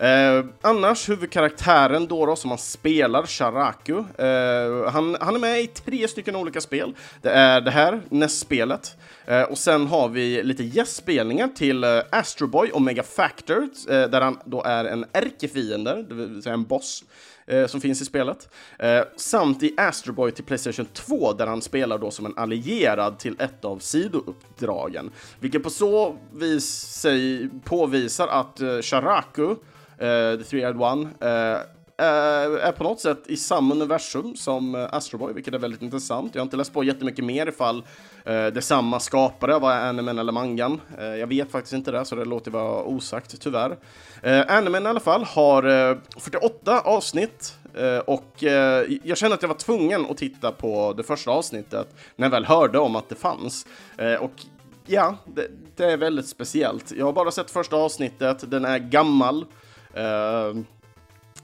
Eh, 0.00 0.44
annars, 0.60 1.08
huvudkaraktären 1.08 2.06
då, 2.06 2.26
då 2.26 2.36
som 2.36 2.50
han 2.50 2.58
spelar, 2.58 3.26
Sharaku, 3.26 3.98
eh, 3.98 4.90
han, 4.90 5.16
han 5.20 5.34
är 5.34 5.38
med 5.38 5.60
i 5.60 5.66
tre 5.66 6.08
stycken 6.08 6.36
olika 6.36 6.60
spel. 6.60 6.94
Det 7.22 7.30
är 7.30 7.60
det 7.60 7.70
här, 7.70 8.00
NES-spelet, 8.08 8.96
eh, 9.26 9.42
och 9.42 9.58
sen 9.58 9.86
har 9.86 10.08
vi 10.08 10.42
lite 10.42 10.64
gästspelningar 10.64 11.48
till 11.48 11.84
eh, 11.84 12.00
Astroboy 12.10 12.70
och 12.70 12.82
Mega 12.82 13.02
Factor, 13.02 13.68
eh, 13.88 14.02
där 14.02 14.20
han 14.20 14.38
då 14.44 14.62
är 14.62 14.84
en 14.84 15.04
ärkefiende, 15.12 16.02
det 16.08 16.14
vill 16.14 16.42
säga 16.42 16.54
en 16.54 16.64
boss 16.64 17.04
eh, 17.46 17.66
som 17.66 17.80
finns 17.80 18.02
i 18.02 18.04
spelet. 18.04 18.48
Eh, 18.78 19.02
samt 19.16 19.62
i 19.62 19.74
Astroboy 19.76 20.30
till 20.30 20.44
Playstation 20.44 20.86
2 20.92 21.32
där 21.32 21.46
han 21.46 21.62
spelar 21.62 21.98
då 21.98 22.10
som 22.10 22.26
en 22.26 22.38
allierad 22.38 23.18
till 23.18 23.36
ett 23.38 23.64
av 23.64 23.78
sidouppdragen. 23.78 25.10
Vilket 25.40 25.62
på 25.62 25.70
så 25.70 26.16
vis 26.32 26.68
sig 26.80 27.48
påvisar 27.64 28.28
att 28.28 28.60
eh, 28.60 28.80
Sharaku 28.80 29.54
Eh, 30.00 30.38
The 30.38 30.44
Three-Eyed 30.44 30.82
One, 30.92 31.08
eh, 31.20 31.60
eh, 32.06 32.66
är 32.66 32.72
på 32.72 32.84
något 32.84 33.00
sätt 33.00 33.22
i 33.26 33.36
samma 33.36 33.74
universum 33.74 34.36
som 34.36 34.88
Astro 34.90 35.18
Boy, 35.18 35.32
vilket 35.32 35.54
är 35.54 35.58
väldigt 35.58 35.82
intressant. 35.82 36.34
Jag 36.34 36.40
har 36.40 36.44
inte 36.44 36.56
läst 36.56 36.72
på 36.72 36.84
jättemycket 36.84 37.24
mer 37.24 37.46
ifall 37.46 37.82
det 38.24 38.56
är 38.56 38.60
samma 38.60 39.00
skapare 39.00 39.54
av 39.54 39.64
animen 39.64 40.18
eller 40.18 40.32
mangan. 40.32 40.80
Jag 40.98 41.26
vet 41.26 41.50
faktiskt 41.50 41.72
inte 41.72 41.90
det, 41.90 42.04
så 42.04 42.14
det 42.16 42.24
låter 42.24 42.50
vara 42.50 42.84
osagt, 42.84 43.40
tyvärr. 43.40 43.76
Animen 44.48 44.86
i 44.86 44.88
alla 44.88 45.00
fall 45.00 45.24
har 45.24 45.62
48 46.20 46.80
avsnitt 46.80 47.58
och 48.04 48.34
jag 49.02 49.18
kände 49.18 49.34
att 49.34 49.42
jag 49.42 49.48
var 49.48 49.56
tvungen 49.56 50.06
att 50.10 50.16
titta 50.16 50.52
på 50.52 50.92
det 50.96 51.02
första 51.02 51.30
avsnittet 51.30 51.94
när 52.16 52.26
jag 52.26 52.30
väl 52.30 52.44
hörde 52.44 52.78
om 52.78 52.96
att 52.96 53.08
det 53.08 53.14
fanns. 53.14 53.66
och 54.20 54.32
ja, 54.86 55.16
det, 55.24 55.50
det 55.76 55.84
är 55.84 55.96
väldigt 55.96 56.28
speciellt. 56.28 56.92
Jag 56.92 57.06
har 57.06 57.12
bara 57.12 57.30
sett 57.30 57.50
första 57.50 57.76
avsnittet, 57.76 58.50
den 58.50 58.64
är 58.64 58.78
gammal. 58.78 59.44
Uh, 59.96 60.62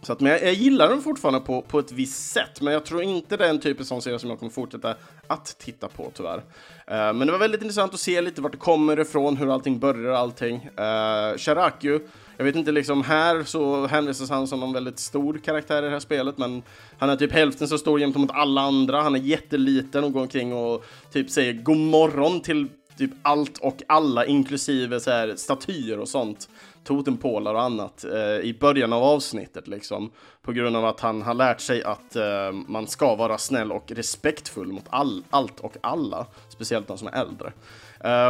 så 0.02 0.12
att, 0.12 0.20
men 0.20 0.32
jag, 0.32 0.42
jag, 0.42 0.54
gillar 0.54 0.88
den 0.88 1.02
fortfarande 1.02 1.40
på, 1.40 1.62
på 1.62 1.78
ett 1.78 1.92
visst 1.92 2.32
sätt, 2.32 2.60
men 2.60 2.72
jag 2.72 2.84
tror 2.84 3.02
inte 3.02 3.36
det 3.36 3.46
är 3.46 3.50
en 3.50 3.60
typ 3.60 3.92
av 3.92 4.00
serie 4.00 4.18
som 4.18 4.30
jag 4.30 4.38
kommer 4.38 4.52
fortsätta 4.52 4.94
att 5.26 5.58
titta 5.58 5.88
på 5.88 6.10
tyvärr. 6.14 6.36
Uh, 6.38 6.42
men 6.88 7.18
det 7.18 7.32
var 7.32 7.38
väldigt 7.38 7.62
intressant 7.62 7.94
att 7.94 8.00
se 8.00 8.20
lite 8.20 8.40
vart 8.40 8.52
det 8.52 8.58
kommer 8.58 9.00
ifrån, 9.00 9.36
hur 9.36 9.54
allting 9.54 9.78
börjar 9.78 10.10
och 10.10 10.18
allting. 10.18 10.70
Ehm, 10.76 11.32
uh, 11.32 11.38
Sharaku, 11.38 12.00
jag 12.36 12.44
vet 12.44 12.56
inte, 12.56 12.72
liksom 12.72 13.02
här 13.02 13.42
så 13.42 13.86
hänvisas 13.86 14.30
han 14.30 14.46
som 14.46 14.62
en 14.62 14.72
väldigt 14.72 14.98
stor 14.98 15.38
karaktär 15.44 15.82
i 15.82 15.86
det 15.86 15.90
här 15.90 16.00
spelet, 16.00 16.38
men 16.38 16.62
han 16.98 17.10
är 17.10 17.16
typ 17.16 17.32
hälften 17.32 17.68
så 17.68 17.78
stor 17.78 17.98
gentemot 17.98 18.30
alla 18.32 18.60
andra. 18.60 19.02
Han 19.02 19.14
är 19.14 19.20
jätteliten 19.20 20.04
och 20.04 20.12
går 20.12 20.20
omkring 20.20 20.54
och 20.54 20.84
typ 21.12 21.30
säger 21.30 21.52
god 21.52 21.76
morgon 21.76 22.40
till 22.40 22.68
typ 22.98 23.10
allt 23.22 23.58
och 23.58 23.82
alla, 23.86 24.26
inklusive 24.26 25.00
så 25.00 25.10
här, 25.10 25.34
statyer 25.36 25.98
och 25.98 26.08
sånt, 26.08 26.48
totempålar 26.86 27.54
och 27.54 27.62
annat, 27.62 28.04
eh, 28.04 28.20
i 28.20 28.56
början 28.60 28.92
av 28.92 29.02
avsnittet 29.02 29.68
liksom. 29.68 30.10
På 30.42 30.52
grund 30.52 30.76
av 30.76 30.84
att 30.84 31.00
han 31.00 31.22
har 31.22 31.34
lärt 31.34 31.60
sig 31.60 31.82
att 31.82 32.16
eh, 32.16 32.52
man 32.52 32.86
ska 32.86 33.14
vara 33.14 33.38
snäll 33.38 33.72
och 33.72 33.92
respektfull 33.92 34.72
mot 34.72 34.84
all, 34.90 35.24
allt 35.30 35.60
och 35.60 35.76
alla, 35.80 36.26
speciellt 36.48 36.88
de 36.88 36.98
som 36.98 37.08
är 37.08 37.12
äldre. 37.12 37.52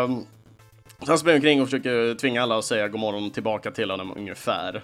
Um, 0.04 0.26
han 1.06 1.18
springer 1.18 1.38
omkring 1.38 1.62
och 1.62 1.66
försöker 1.66 2.14
tvinga 2.14 2.42
alla 2.42 2.58
att 2.58 2.64
säga 2.64 2.88
god 2.88 3.00
morgon 3.00 3.30
tillbaka 3.30 3.70
till 3.70 3.90
honom 3.90 4.12
ungefär. 4.16 4.82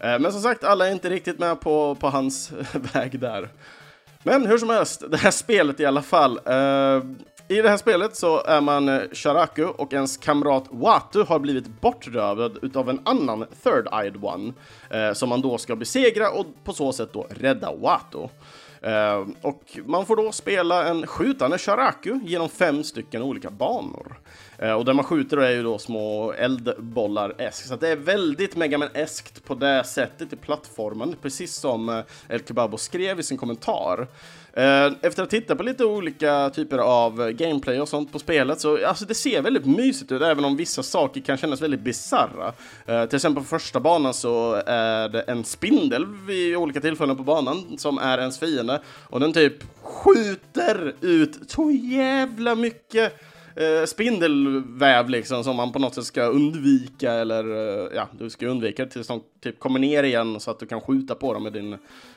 Eh, 0.00 0.18
men 0.18 0.32
som 0.32 0.40
sagt, 0.40 0.64
alla 0.64 0.88
är 0.88 0.92
inte 0.92 1.10
riktigt 1.10 1.38
med 1.38 1.60
på, 1.60 1.94
på 1.94 2.08
hans 2.08 2.52
väg 2.92 3.20
där. 3.20 3.48
Men 4.22 4.46
hur 4.46 4.58
som 4.58 4.70
helst, 4.70 5.04
det 5.10 5.16
här 5.16 5.30
spelet 5.30 5.80
i 5.80 5.86
alla 5.86 6.02
fall. 6.02 6.40
Eh, 6.44 7.02
i 7.48 7.62
det 7.62 7.68
här 7.68 7.76
spelet 7.76 8.16
så 8.16 8.42
är 8.44 8.60
man 8.60 8.88
eh, 8.88 9.02
Sharaku 9.12 9.64
och 9.64 9.92
ens 9.92 10.16
kamrat 10.16 10.64
Watu 10.70 11.22
har 11.22 11.38
blivit 11.38 11.80
bortrövad 11.80 12.58
utav 12.62 12.90
en 12.90 13.00
annan 13.04 13.44
Third-Eyed 13.62 14.24
One 14.24 14.52
eh, 14.90 15.12
som 15.12 15.28
man 15.28 15.40
då 15.40 15.58
ska 15.58 15.76
besegra 15.76 16.30
och 16.30 16.46
på 16.64 16.72
så 16.72 16.92
sätt 16.92 17.12
då 17.12 17.26
rädda 17.30 17.72
Watu. 17.72 18.28
Eh, 18.82 19.26
och 19.42 19.78
man 19.86 20.06
får 20.06 20.16
då 20.16 20.32
spela 20.32 20.88
en 20.88 21.06
skjutande 21.06 21.58
Sharaku 21.58 22.20
genom 22.24 22.48
fem 22.48 22.84
stycken 22.84 23.22
olika 23.22 23.50
banor. 23.50 24.20
Eh, 24.58 24.72
och 24.72 24.84
där 24.84 24.92
man 24.92 25.04
skjuter 25.04 25.36
är 25.36 25.50
ju 25.50 25.62
då 25.62 25.78
små 25.78 26.32
eldbollar 26.32 27.34
esk 27.38 27.66
så 27.66 27.76
det 27.76 27.88
är 27.88 27.96
väldigt 27.96 28.56
Megaman-eskt 28.56 29.44
på 29.44 29.54
det 29.54 29.84
sättet 29.84 30.32
i 30.32 30.36
plattformen, 30.36 31.16
precis 31.22 31.54
som 31.54 31.88
eh, 31.88 32.04
El 32.28 32.44
Kebabo 32.44 32.76
skrev 32.76 33.20
i 33.20 33.22
sin 33.22 33.38
kommentar. 33.38 34.06
Eh, 34.56 34.86
efter 34.86 35.08
att 35.08 35.18
ha 35.18 35.26
tittat 35.26 35.58
på 35.58 35.62
lite 35.62 35.84
olika 35.84 36.50
typer 36.50 36.78
av 36.78 37.30
gameplay 37.30 37.80
och 37.80 37.88
sånt 37.88 38.12
på 38.12 38.18
spelet 38.18 38.60
så 38.60 38.86
alltså 38.86 39.04
det 39.04 39.14
ser 39.14 39.42
väldigt 39.42 39.66
mysigt 39.66 40.12
ut 40.12 40.22
även 40.22 40.44
om 40.44 40.56
vissa 40.56 40.82
saker 40.82 41.20
kan 41.20 41.36
kännas 41.36 41.62
väldigt 41.62 41.80
bizarra. 41.80 42.52
Eh, 42.86 43.04
till 43.04 43.16
exempel 43.16 43.42
på 43.42 43.48
första 43.48 43.80
banan 43.80 44.14
så 44.14 44.62
är 44.66 45.08
det 45.08 45.20
en 45.20 45.44
spindel 45.44 46.06
vid 46.26 46.56
olika 46.56 46.80
tillfällen 46.80 47.16
på 47.16 47.22
banan 47.22 47.78
som 47.78 47.98
är 47.98 48.18
ens 48.18 48.38
fiende 48.38 48.82
och 49.08 49.20
den 49.20 49.32
typ 49.32 49.54
skjuter 49.82 50.94
ut 51.00 51.50
så 51.50 51.70
jävla 51.70 52.54
mycket 52.54 53.20
eh, 53.56 53.84
spindelväv 53.86 55.08
liksom 55.08 55.44
som 55.44 55.56
man 55.56 55.72
på 55.72 55.78
något 55.78 55.94
sätt 55.94 56.04
ska 56.04 56.22
undvika 56.22 57.12
eller 57.12 57.44
eh, 57.44 57.88
ja, 57.94 58.08
du 58.18 58.30
ska 58.30 58.46
undvika 58.46 58.86
tills 58.86 59.06
de 59.06 59.22
typ 59.40 59.58
kommer 59.58 59.80
ner 59.80 60.02
igen 60.02 60.40
så 60.40 60.50
att 60.50 60.58
du 60.58 60.66
kan 60.66 60.80
skjuta 60.80 61.14
på 61.14 61.34
dem 61.34 61.42
med, 61.42 61.52
din, 61.52 61.70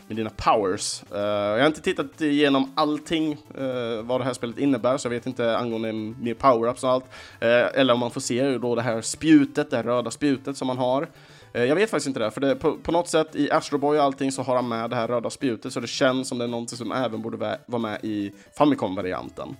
med 0.07 0.17
dina 0.17 0.29
powers. 0.29 1.03
Uh, 1.13 1.19
jag 1.19 1.59
har 1.59 1.67
inte 1.67 1.81
tittat 1.81 2.21
igenom 2.21 2.71
allting 2.75 3.33
uh, 3.33 4.01
vad 4.01 4.21
det 4.21 4.23
här 4.23 4.33
spelet 4.33 4.57
innebär 4.57 4.97
så 4.97 5.05
jag 5.05 5.11
vet 5.11 5.25
inte 5.25 5.57
angående 5.57 5.93
mer 5.93 6.33
power-ups 6.33 6.83
och 6.83 6.89
allt. 6.89 7.05
Uh, 7.43 7.79
eller 7.79 7.93
om 7.93 7.99
man 7.99 8.11
får 8.11 8.21
se 8.21 8.57
då 8.57 8.75
det 8.75 8.81
här 8.81 9.01
spjutet, 9.01 9.69
det 9.69 9.77
här 9.77 9.83
röda 9.83 10.11
spjutet 10.11 10.57
som 10.57 10.67
man 10.67 10.77
har. 10.77 11.07
Jag 11.53 11.75
vet 11.75 11.89
faktiskt 11.89 12.07
inte 12.07 12.19
det, 12.19 12.31
för 12.31 12.41
det, 12.41 12.55
på, 12.55 12.77
på, 12.77 12.91
något 12.91 13.07
sätt 13.07 13.35
i 13.35 13.51
Astro 13.51 13.77
Boy 13.77 13.97
och 13.97 14.03
allting 14.03 14.31
så 14.31 14.41
har 14.41 14.55
han 14.55 14.67
med 14.67 14.89
det 14.89 14.95
här 14.95 15.07
röda 15.07 15.29
spjutet 15.29 15.73
så 15.73 15.79
det 15.79 15.87
känns 15.87 16.27
som 16.27 16.37
det 16.37 16.43
är 16.43 16.47
någonting 16.47 16.77
som 16.77 16.91
även 16.91 17.21
borde 17.21 17.57
vara 17.65 17.81
med 17.81 17.99
i 18.03 18.31
Famicom-varianten. 18.57 19.55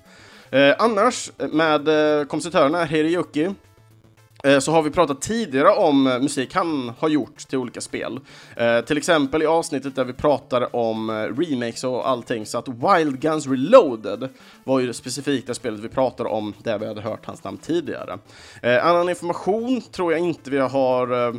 Eh, 0.51 0.75
annars, 0.79 1.31
med 1.51 1.87
eh, 1.87 2.25
kompositörerna 2.25 2.85
Hiroyuki, 2.85 3.49
eh, 4.43 4.59
så 4.59 4.71
har 4.71 4.81
vi 4.81 4.89
pratat 4.89 5.21
tidigare 5.21 5.69
om 5.69 6.07
eh, 6.07 6.19
musik 6.19 6.55
han 6.55 6.93
har 6.99 7.09
gjort 7.09 7.37
till 7.37 7.57
olika 7.57 7.81
spel. 7.81 8.19
Eh, 8.55 8.81
till 8.81 8.97
exempel 8.97 9.43
i 9.43 9.45
avsnittet 9.45 9.95
där 9.95 10.05
vi 10.05 10.13
pratade 10.13 10.65
om 10.65 11.09
eh, 11.09 11.13
remakes 11.13 11.83
och 11.83 12.09
allting, 12.09 12.45
så 12.45 12.57
att 12.57 12.67
Wild 12.67 13.19
Guns 13.19 13.47
Reloaded 13.47 14.29
var 14.63 14.79
ju 14.79 14.87
det 14.87 14.93
specifika 14.93 15.53
spelet 15.53 15.79
vi 15.79 15.89
pratade 15.89 16.29
om 16.29 16.53
där 16.63 16.79
vi 16.79 16.87
hade 16.87 17.01
hört 17.01 17.25
hans 17.25 17.43
namn 17.43 17.57
tidigare. 17.57 18.17
Eh, 18.61 18.85
annan 18.85 19.09
information 19.09 19.81
tror 19.81 20.11
jag 20.11 20.21
inte 20.21 20.51
vi 20.51 20.57
har 20.57 21.27
eh, 21.27 21.35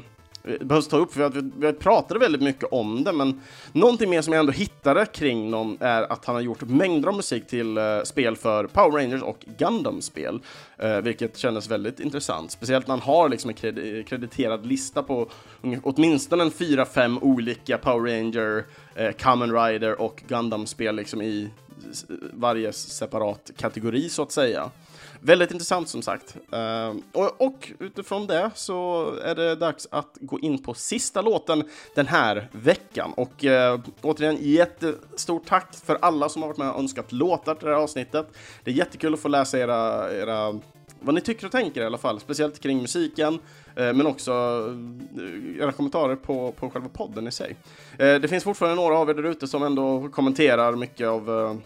behövs 0.60 0.88
ta 0.88 0.96
upp, 0.96 1.12
för 1.12 1.28
vi, 1.28 1.50
vi 1.56 1.72
pratade 1.72 2.20
väldigt 2.20 2.42
mycket 2.42 2.64
om 2.72 3.04
det, 3.04 3.12
men 3.12 3.40
någonting 3.72 4.10
mer 4.10 4.22
som 4.22 4.32
jag 4.32 4.40
ändå 4.40 4.52
hittade 4.52 5.06
kring 5.06 5.50
någon 5.50 5.76
är 5.80 6.12
att 6.12 6.24
han 6.24 6.34
har 6.34 6.42
gjort 6.42 6.62
mängder 6.62 7.08
av 7.08 7.16
musik 7.16 7.46
till 7.46 7.78
uh, 7.78 8.02
spel 8.02 8.36
för 8.36 8.66
Power 8.66 9.02
Rangers 9.02 9.22
och 9.22 9.44
Gundam-spel, 9.58 10.40
uh, 10.84 10.98
vilket 10.98 11.36
kändes 11.36 11.70
väldigt 11.70 12.00
intressant, 12.00 12.50
speciellt 12.50 12.86
när 12.86 12.94
han 12.94 13.02
har 13.02 13.28
liksom 13.28 13.50
en 13.50 13.56
kred 13.56 14.06
krediterad 14.08 14.66
lista 14.66 15.02
på 15.02 15.28
åtminstone 15.82 16.42
en 16.42 16.50
fyra, 16.50 16.84
fem 16.84 17.18
olika 17.18 17.78
Power 17.78 18.12
Ranger, 18.12 18.64
uh, 19.00 19.12
Kamen 19.16 19.52
Rider 19.52 20.00
och 20.00 20.22
Gundam-spel 20.28 20.96
liksom 20.96 21.22
i 21.22 21.50
varje 22.32 22.72
separat 22.72 23.50
kategori 23.56 24.08
så 24.08 24.22
att 24.22 24.32
säga. 24.32 24.70
Väldigt 25.20 25.50
intressant 25.50 25.88
som 25.88 26.02
sagt. 26.02 26.36
Uh, 26.52 26.96
och, 27.12 27.40
och, 27.40 27.72
utifrån 27.78 28.26
det 28.26 28.50
så 28.54 29.12
är 29.24 29.34
det 29.34 29.54
dags 29.54 29.88
att 29.90 30.18
gå 30.20 30.40
in 30.40 30.62
på 30.62 30.74
sista 30.74 31.22
låten 31.22 31.64
den 31.94 32.06
här 32.06 32.48
veckan. 32.52 33.12
Och 33.16 33.44
uh, 33.44 33.80
återigen 34.02 34.36
jättestort 34.40 35.46
tack 35.46 35.74
för 35.84 35.98
alla 36.00 36.28
som 36.28 36.42
har 36.42 36.48
varit 36.48 36.58
med 36.58 36.70
och 36.70 36.78
önskat 36.78 37.12
låtar 37.12 37.54
till 37.54 37.66
det 37.66 37.74
här 37.74 37.82
avsnittet. 37.82 38.26
Det 38.64 38.70
är 38.70 38.74
jättekul 38.74 39.14
att 39.14 39.20
få 39.20 39.28
läsa 39.28 39.58
era, 39.58 40.12
era 40.12 40.60
vad 41.00 41.14
ni 41.14 41.20
tycker 41.20 41.46
och 41.46 41.52
tänker 41.52 41.80
i 41.80 41.84
alla 41.84 41.98
fall, 41.98 42.20
speciellt 42.20 42.60
kring 42.60 42.80
musiken, 42.80 43.38
eh, 43.76 43.92
men 43.92 44.06
också 44.06 44.32
eh, 45.16 45.62
era 45.62 45.72
kommentarer 45.72 46.16
på, 46.16 46.52
på 46.52 46.70
själva 46.70 46.88
podden 46.88 47.28
i 47.28 47.32
sig. 47.32 47.56
Eh, 47.98 48.14
det 48.14 48.28
finns 48.28 48.44
fortfarande 48.44 48.82
några 48.82 48.98
av 48.98 49.10
er 49.10 49.14
där 49.14 49.22
ute 49.22 49.48
som 49.48 49.62
ändå 49.62 50.08
kommenterar 50.08 50.76
mycket 50.76 51.08
av 51.08 51.60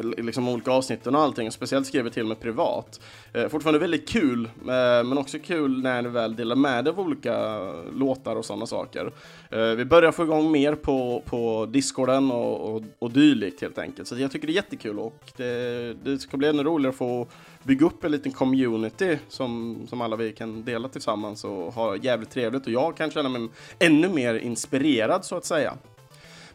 liksom 0.00 0.48
olika 0.48 0.70
avsnitten 0.70 1.14
och 1.14 1.20
allting, 1.20 1.46
och 1.46 1.52
speciellt 1.52 1.86
skriver 1.86 2.10
till 2.10 2.26
mig 2.26 2.36
privat. 2.36 3.00
Eh, 3.32 3.48
fortfarande 3.48 3.78
väldigt 3.78 4.08
kul, 4.08 4.44
eh, 4.44 5.04
men 5.04 5.18
också 5.18 5.38
kul 5.38 5.82
när 5.82 6.02
ni 6.02 6.08
väl 6.08 6.36
delar 6.36 6.56
med 6.56 6.86
er 6.86 6.90
av 6.90 7.00
olika 7.00 7.58
låtar 7.92 8.36
och 8.36 8.44
sådana 8.44 8.66
saker. 8.66 9.12
Eh, 9.50 9.60
vi 9.60 9.84
börjar 9.84 10.12
få 10.12 10.22
igång 10.22 10.50
mer 10.50 10.74
på, 10.74 11.22
på 11.26 11.66
discorden 11.66 12.30
och, 12.30 12.74
och, 12.74 12.82
och 12.98 13.10
dylikt 13.10 13.60
helt 13.60 13.78
enkelt, 13.78 14.08
så 14.08 14.18
jag 14.18 14.30
tycker 14.30 14.46
det 14.46 14.52
är 14.52 14.54
jättekul 14.54 14.98
och 14.98 15.32
det, 15.36 15.96
det 16.04 16.18
ska 16.18 16.36
bli 16.36 16.48
ännu 16.48 16.62
roligare 16.62 16.90
att 16.90 16.96
få 16.96 17.26
bygga 17.62 17.86
upp 17.86 18.04
en 18.04 18.12
liten 18.12 18.32
community 18.32 19.18
som, 19.28 19.78
som 19.88 20.00
alla 20.00 20.16
vi 20.16 20.32
kan 20.32 20.64
dela 20.64 20.88
tillsammans 20.88 21.44
och 21.44 21.74
ha 21.74 21.96
jävligt 21.96 22.30
trevligt 22.30 22.66
och 22.66 22.72
jag 22.72 22.96
kan 22.96 23.10
känna 23.10 23.28
mig 23.28 23.48
ännu 23.78 24.08
mer 24.08 24.34
inspirerad 24.34 25.24
så 25.24 25.36
att 25.36 25.44
säga. 25.44 25.74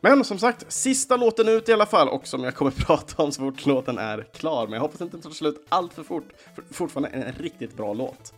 Men 0.02 0.24
som 0.24 0.40
sagt, 0.40 0.72
sista 0.74 1.18
låten 1.18 1.50
ut 1.50 1.70
i 1.70 1.74
alla 1.74 1.86
fall 1.86 2.10
och 2.10 2.28
som 2.28 2.44
jag 2.44 2.56
kommer 2.56 2.72
prata 2.86 3.24
om 3.24 3.32
så 3.32 3.42
fort 3.42 3.66
låten 3.66 3.98
är 3.98 4.28
klar. 4.34 4.66
Men 4.66 4.74
jag 4.74 4.82
hoppas 4.82 5.02
inte 5.02 5.18
den 5.18 5.22
tar 5.22 5.30
slut 5.30 5.66
allt 5.70 5.94
för 5.94 6.04
fort. 6.04 6.30
För 6.56 6.64
fortfarande 6.74 7.10
en 7.10 7.34
riktigt 7.34 7.78
bra 7.78 7.94
låt. 7.94 8.34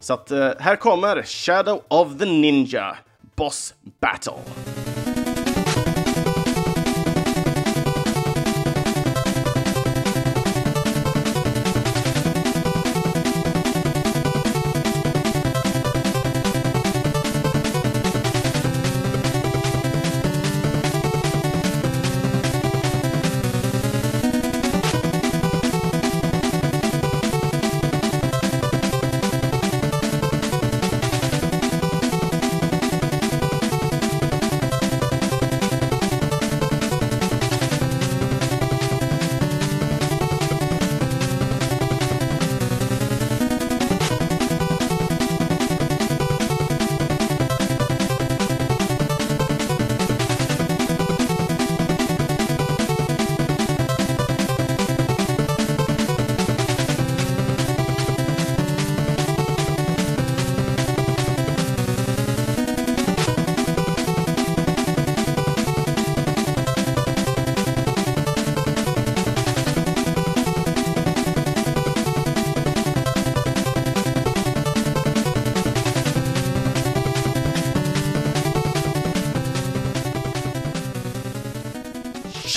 Så 0.00 0.14
att 0.14 0.30
eh, 0.30 0.50
här 0.58 0.76
kommer 0.76 1.22
Shadow 1.22 1.82
of 1.88 2.18
the 2.18 2.24
Ninja 2.24 2.96
Boss 3.36 3.74
Battle. 4.00 5.01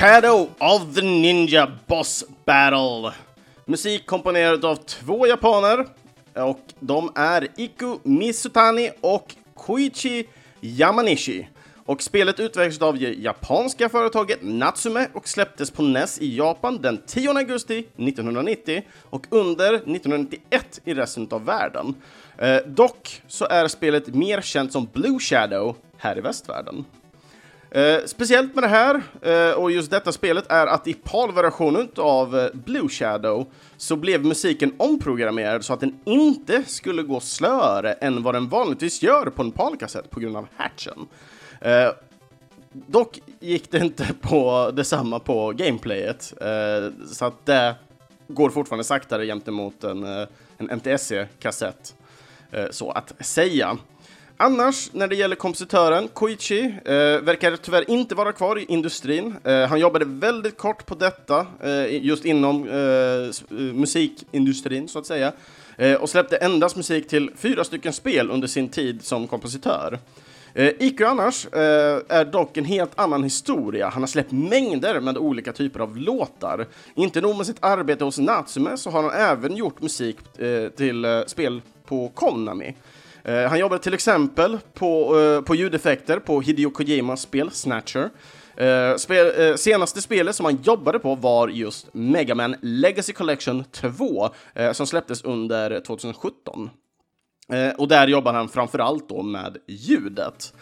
Shadow 0.05 0.49
of 0.59 0.95
the 0.95 1.01
Ninja 1.01 1.71
Boss 1.87 2.23
Battle. 2.45 3.11
Musik 3.65 4.05
komponerad 4.05 4.65
av 4.65 4.75
två 4.75 5.27
japaner 5.27 5.85
och 6.33 6.59
de 6.79 7.11
är 7.15 7.47
Iku 7.55 7.97
Misutani 8.03 8.91
och 9.01 9.35
Koichi 9.53 10.27
Yamanishi. 10.61 11.47
Och 11.85 12.01
spelet 12.01 12.39
utvecklades 12.39 12.81
av 12.81 12.99
det 12.99 13.13
japanska 13.13 13.89
företaget 13.89 14.39
Natsume 14.41 15.07
och 15.13 15.27
släpptes 15.27 15.71
på 15.71 15.81
NES 15.81 16.19
i 16.19 16.37
Japan 16.37 16.81
den 16.81 17.01
10 17.07 17.29
augusti 17.29 17.77
1990 17.77 18.83
och 19.09 19.25
under 19.29 19.73
1991 19.73 20.81
i 20.85 20.93
resten 20.93 21.27
av 21.31 21.45
världen. 21.45 21.95
Eh, 22.37 22.57
dock 22.65 23.21
så 23.27 23.45
är 23.45 23.67
spelet 23.67 24.07
mer 24.07 24.41
känt 24.41 24.71
som 24.71 24.87
Blue 24.93 25.19
Shadow 25.19 25.75
här 25.97 26.17
i 26.17 26.21
västvärlden. 26.21 26.85
Eh, 27.76 28.05
speciellt 28.05 28.55
med 28.55 28.63
det 28.63 28.67
här 28.67 29.01
eh, 29.21 29.51
och 29.51 29.71
just 29.71 29.91
detta 29.91 30.11
spelet 30.11 30.51
är 30.51 30.67
att 30.67 30.88
i 30.88 30.93
PAL-versionen 30.93 31.89
av 31.97 32.39
eh, 32.39 32.47
Blue 32.53 32.89
Shadow 32.89 33.45
så 33.78 33.95
blev 33.95 34.26
musiken 34.26 34.73
omprogrammerad 34.78 35.65
så 35.65 35.73
att 35.73 35.80
den 35.80 35.99
inte 36.05 36.63
skulle 36.67 37.03
gå 37.03 37.19
slöare 37.19 37.93
än 37.93 38.23
vad 38.23 38.36
den 38.36 38.49
vanligtvis 38.49 39.01
gör 39.01 39.26
på 39.26 39.41
en 39.41 39.51
PAL-kassett 39.51 40.09
på 40.09 40.19
grund 40.19 40.38
av 40.38 40.47
hatchen. 40.55 41.07
Eh, 41.61 41.89
dock 42.71 43.19
gick 43.39 43.71
det 43.71 43.78
inte 43.78 44.07
på 44.21 44.71
detsamma 44.73 45.19
på 45.19 45.51
gameplayet, 45.51 46.34
eh, 46.41 47.07
så 47.07 47.26
att 47.26 47.45
det 47.45 47.76
går 48.28 48.49
fortfarande 48.49 48.84
saktare 48.84 49.26
gentemot 49.26 49.84
en, 49.84 50.03
eh, 50.03 50.28
en 50.57 50.69
NTSC-kassett, 50.69 51.95
eh, 52.51 52.65
så 52.71 52.91
att 52.91 53.13
säga. 53.19 53.78
Annars, 54.38 54.89
när 54.93 55.07
det 55.07 55.15
gäller 55.15 55.36
kompositören, 55.36 56.07
Koichi, 56.07 56.75
eh, 56.86 56.93
verkar 57.21 57.55
tyvärr 57.55 57.89
inte 57.89 58.15
vara 58.15 58.31
kvar 58.31 58.59
i 58.59 58.65
industrin. 58.67 59.36
Eh, 59.43 59.67
han 59.67 59.79
jobbade 59.79 60.05
väldigt 60.05 60.57
kort 60.57 60.86
på 60.86 60.95
detta, 60.95 61.47
eh, 61.63 62.05
just 62.05 62.25
inom 62.25 62.69
eh, 62.69 62.75
eh 62.75 63.73
musikindustrin 63.73 64.88
så 64.88 64.99
att 64.99 65.05
säga, 65.05 65.31
eh, 65.77 65.93
och 65.93 66.09
släppte 66.09 66.38
endast 66.38 66.75
musik 66.75 67.07
till 67.07 67.31
fyra 67.38 67.63
stycken 67.63 67.93
spel 67.93 68.31
under 68.31 68.47
sin 68.47 68.69
tid 68.69 69.05
som 69.05 69.27
kompositör. 69.27 69.99
Eh, 70.53 70.71
Iku 70.79 71.05
annars 71.05 71.45
eh, 71.45 72.01
är 72.09 72.25
dock 72.25 72.57
en 72.57 72.65
helt 72.65 72.99
annan 72.99 73.23
historia. 73.23 73.89
Han 73.89 74.01
har 74.01 74.07
släppt 74.07 74.31
mängder 74.31 74.99
med 74.99 75.17
olika 75.17 75.53
typer 75.53 75.79
av 75.79 75.97
låtar. 75.97 76.67
Inte 76.95 77.21
nog 77.21 77.38
med 77.38 77.45
sitt 77.45 77.63
arbete 77.63 78.03
hos 78.03 78.17
Natsume 78.17 78.77
så 78.77 78.89
har 78.89 79.03
han 79.03 79.11
även 79.11 79.55
gjort 79.55 79.81
musik 79.81 80.39
eh, 80.39 80.69
till 80.69 81.05
eh, 81.05 81.21
spel 81.25 81.61
på 81.86 82.09
Konami. 82.09 82.75
Eh, 83.26 83.49
han 83.49 83.59
jobbade 83.59 83.84
till 83.84 83.93
exempel 83.93 84.57
på, 84.73 85.19
eh, 85.19 85.41
på 85.41 85.55
ljudeffekter 85.55 86.19
på 86.19 86.41
Hideo 86.41 86.69
Kojimas 86.69 87.21
spel 87.21 87.51
Snatcher. 87.51 88.09
Eh, 88.57 88.95
spel, 88.95 89.41
eh, 89.41 89.55
senaste 89.55 90.01
spelet 90.01 90.36
som 90.36 90.45
han 90.45 90.59
jobbade 90.63 90.99
på 90.99 91.15
var 91.15 91.47
just 91.47 91.88
Mega 91.93 92.36
Man 92.36 92.55
Legacy 92.61 93.13
Collection 93.13 93.63
2 93.63 94.30
eh, 94.53 94.71
som 94.71 94.88
släpptes 94.88 95.23
under 95.23 95.80
2017. 95.80 96.69
Eh, 97.53 97.76
och 97.78 97.88
där 97.88 98.07
jobbar 98.07 98.34
han 98.34 98.49
framförallt 98.49 99.09
då 99.09 99.21
med 99.21 99.57
ljudet. 99.67 100.53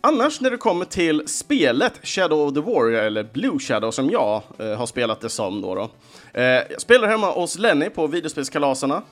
Annars 0.00 0.40
när 0.40 0.50
det 0.50 0.56
kommer 0.56 0.84
till 0.84 1.28
spelet 1.28 1.92
Shadow 2.02 2.48
of 2.48 2.54
the 2.54 2.60
Warrior, 2.60 3.02
eller 3.02 3.22
Blue 3.32 3.58
Shadow 3.58 3.90
som 3.90 4.10
jag 4.10 4.42
har 4.58 4.86
spelat 4.86 5.20
det 5.20 5.28
som 5.28 5.60
då. 5.60 5.74
då. 5.74 5.90
jag 6.70 6.80
spelar 6.80 7.08
hemma 7.08 7.30
hos 7.30 7.58
Lenny 7.58 7.90
på 7.90 8.06
videospelskalaserna. 8.06 9.02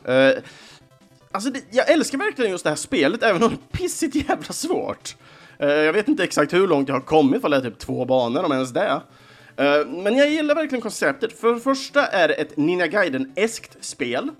Alltså, 1.34 1.50
det, 1.50 1.62
jag 1.70 1.90
älskar 1.90 2.18
verkligen 2.18 2.50
just 2.50 2.64
det 2.64 2.70
här 2.70 2.76
spelet, 2.76 3.22
även 3.22 3.42
om 3.42 3.48
det 3.48 3.54
är 3.54 3.78
pissigt 3.78 4.14
jävla 4.14 4.52
svårt. 4.52 5.16
Uh, 5.62 5.68
jag 5.68 5.92
vet 5.92 6.08
inte 6.08 6.24
exakt 6.24 6.52
hur 6.52 6.68
långt 6.68 6.88
jag 6.88 6.94
har 6.94 7.00
kommit, 7.00 7.42
för 7.42 7.48
det 7.48 7.56
är 7.56 7.60
typ 7.60 7.78
två 7.78 8.04
banor, 8.04 8.44
om 8.44 8.52
ens 8.52 8.70
det. 8.70 9.00
Uh, 9.60 9.86
men 10.02 10.16
jag 10.16 10.30
gillar 10.30 10.54
verkligen 10.54 10.82
konceptet. 10.82 11.40
För 11.40 11.54
det 11.54 11.60
första 11.60 12.06
är 12.06 12.28
det 12.28 12.34
ett 12.34 12.56
Ninja 12.56 12.86
Gaiden-eskt 12.86 13.76
spel. 13.80 14.30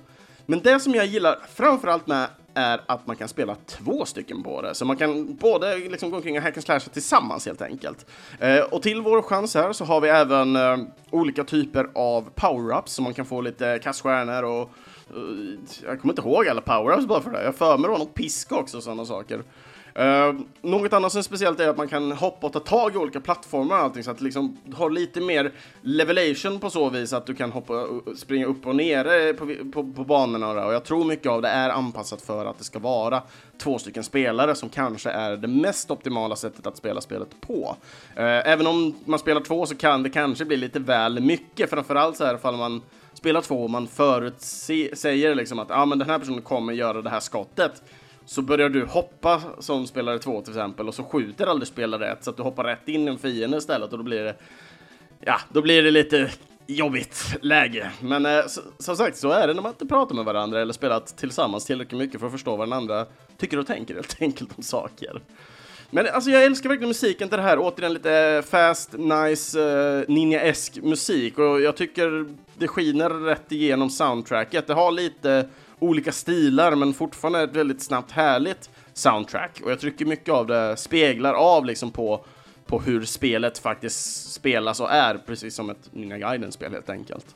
Men 0.47 0.61
det 0.61 0.81
som 0.81 0.95
jag 0.95 1.07
gillar 1.07 1.39
framförallt 1.55 2.07
med 2.07 2.27
är 2.55 2.81
att 2.87 3.07
man 3.07 3.17
kan 3.17 3.29
spela 3.29 3.57
två 3.67 4.05
stycken 4.05 4.43
på 4.43 4.63
det. 4.63 4.75
Så 4.75 4.85
man 4.85 4.97
kan 4.97 5.35
både 5.35 5.77
liksom 5.77 6.11
gå 6.11 6.17
omkring 6.17 6.37
och 6.37 6.43
hack 6.43 6.57
and 6.57 6.65
slasha 6.65 6.91
tillsammans 6.91 7.47
helt 7.47 7.63
enkelt. 7.63 8.07
Eh, 8.39 8.61
och 8.61 8.83
till 8.83 9.01
vår 9.01 9.23
chans 9.23 9.55
här 9.55 9.73
så 9.73 9.85
har 9.85 10.01
vi 10.01 10.09
även 10.09 10.57
eh, 10.57 10.77
olika 11.11 11.45
typer 11.45 11.89
av 11.95 12.31
power-ups, 12.35 12.87
så 12.87 13.03
man 13.03 13.15
kan 13.15 13.27
få 13.27 13.41
lite 13.41 13.81
kaststjärnor 13.83 14.43
och 14.43 14.71
Eh, 15.11 15.17
jag 15.85 16.01
kommer 16.01 16.13
inte 16.13 16.23
ihåg 16.23 16.49
alla 16.49 16.61
power-ups 16.61 17.07
bara 17.07 17.21
för 17.21 17.31
det. 17.31 17.45
Jag 17.45 17.55
för 17.55 17.79
mig 17.79 17.83
det 17.83 17.93
var 17.93 17.99
något 17.99 18.15
piska 18.15 18.57
också 18.57 18.77
och 18.77 18.83
sådana 18.83 19.05
saker. 19.05 19.43
Uh, 19.99 20.41
något 20.63 20.93
annat 20.93 21.13
som 21.13 21.19
är 21.19 21.23
speciellt 21.23 21.61
är 21.61 21.69
att 21.69 21.77
man 21.77 21.89
kan 21.89 22.13
hoppa 22.13 22.47
och 22.47 22.53
ta 22.53 22.61
tag 22.61 22.95
i 22.95 22.99
olika 22.99 23.21
plattformar 23.21 23.77
och 23.77 23.83
allting 23.83 24.05
så 24.05 24.11
att 24.11 24.21
liksom 24.21 24.59
har 24.75 24.91
lite 24.91 25.21
mer 25.21 25.53
levelation 25.81 26.61
på 26.61 26.71
så 26.71 26.91
vis 26.91 27.13
att 27.13 27.27
du 27.27 27.35
kan 27.35 27.53
hoppa, 27.53 27.87
springa 28.17 28.47
upp 28.47 28.67
och 28.67 28.77
ner 28.77 29.33
på, 29.33 29.73
på, 29.73 29.93
på 29.93 30.05
banorna 30.05 30.67
och 30.67 30.75
jag 30.75 30.85
tror 30.85 31.05
mycket 31.05 31.27
av 31.27 31.43
det 31.43 31.49
är 31.49 31.71
anpassat 31.71 32.23
för 32.23 32.47
att 32.47 32.59
det 32.59 32.65
ska 32.65 32.79
vara 32.79 33.23
två 33.59 33.79
stycken 33.79 34.05
spelare 34.05 34.55
som 34.55 34.69
kanske 34.69 35.11
är 35.11 35.37
det 35.37 35.49
mest 35.49 35.91
optimala 35.91 36.37
sättet 36.37 36.67
att 36.67 36.77
spela 36.77 37.01
spelet 37.01 37.41
på. 37.41 37.77
Uh, 38.17 38.25
även 38.25 38.67
om 38.67 38.95
man 39.05 39.19
spelar 39.19 39.41
två 39.41 39.67
så 39.67 39.77
kan 39.77 40.03
det 40.03 40.11
kanske 40.11 40.45
bli 40.45 40.57
lite 40.57 40.79
väl 40.79 41.21
mycket, 41.21 41.71
framförallt 41.71 42.17
så 42.17 42.25
här 42.25 42.35
ifall 42.35 42.57
man 42.57 42.83
spelar 43.25 43.41
två 43.41 43.65
och 43.65 43.71
man 43.71 43.87
förutsäger 43.87 45.35
liksom 45.35 45.59
att 45.59 45.71
ah, 45.71 45.87
men 45.87 45.99
den 45.99 46.11
här 46.11 46.19
personen 46.19 46.43
kommer 46.43 46.73
göra 46.73 47.03
det 47.03 47.11
här 47.11 47.21
skottet 47.21 47.83
så 48.25 48.43
börjar 48.43 48.69
du 48.69 48.85
hoppa 48.85 49.43
som 49.59 49.87
spelare 49.87 50.19
två 50.19 50.41
till 50.41 50.53
exempel 50.53 50.89
och 50.89 50.95
så 50.95 51.05
skjuter 51.05 51.47
aldrig 51.47 51.69
spelare 51.69 52.13
ett 52.13 52.25
så 52.25 52.31
att 52.31 52.37
du 52.37 52.43
hoppar 52.43 52.65
rätt 52.65 52.89
in 52.89 53.09
i 53.09 53.11
en 53.11 53.19
fiende 53.19 53.57
istället 53.57 53.93
och 53.93 53.99
då 53.99 54.05
blir 54.05 54.23
det 54.23 54.37
ja, 55.21 55.41
då 55.53 55.63
blir 55.63 55.83
det 55.83 55.91
lite 55.91 56.31
jobbigt 56.67 57.37
läge. 57.41 57.91
Men 58.01 58.27
eh, 58.27 58.43
som 58.79 58.97
sagt, 58.97 59.17
så 59.17 59.31
är 59.31 59.49
det 59.49 59.55
när 59.55 59.63
man 59.63 59.73
inte 59.73 59.87
pratar 59.87 60.15
med 60.15 60.25
varandra 60.25 60.61
eller 60.61 60.73
spelat 60.73 61.17
tillsammans 61.17 61.65
tillräckligt 61.65 61.99
mycket 61.99 62.21
för 62.21 62.27
att 62.27 62.33
förstå 62.33 62.57
vad 62.57 62.69
den 62.69 62.73
andra 62.79 63.07
tycker 63.39 63.59
och 63.59 63.67
tänker 63.67 63.95
helt 63.95 64.17
enkelt 64.21 64.51
om 64.57 64.63
saker. 64.63 65.23
Men 65.91 66.07
alltså 66.07 66.31
jag 66.31 66.45
älskar 66.45 66.69
verkligen 66.69 66.89
musiken 66.89 67.29
till 67.29 67.37
det 67.37 67.43
här, 67.43 67.59
återigen 67.59 67.93
lite 67.93 68.43
fast, 68.51 68.93
nice, 68.93 69.59
uh, 69.61 70.05
ninja-esk 70.09 70.83
musik 70.83 71.39
och 71.39 71.61
jag 71.61 71.77
tycker 71.77 72.27
det 72.59 72.69
skiner 72.69 73.11
rätt 73.11 73.53
igenom 73.53 73.91
soundtracket. 73.91 74.67
Det 74.67 74.75
har 74.75 74.93
lite 74.93 75.49
olika 75.79 76.13
stilar 76.13 76.75
men 76.75 76.95
fortfarande 76.95 77.43
ett 77.43 77.57
väldigt 77.57 77.83
snabbt 77.83 78.11
härligt 78.11 78.71
soundtrack 78.93 79.61
och 79.65 79.71
jag 79.71 79.81
tycker 79.81 80.05
mycket 80.05 80.35
av 80.35 80.47
det 80.47 80.77
speglar 80.77 81.35
av 81.35 81.65
liksom 81.65 81.91
på, 81.91 82.25
på 82.67 82.81
hur 82.81 83.05
spelet 83.05 83.59
faktiskt 83.59 84.33
spelas 84.33 84.81
och 84.81 84.93
är, 84.93 85.19
precis 85.27 85.55
som 85.55 85.71
ett 85.71 85.91
Ninja 85.93 86.19
Gaiden-spel 86.19 86.73
helt 86.73 86.91
enkelt. 86.91 87.35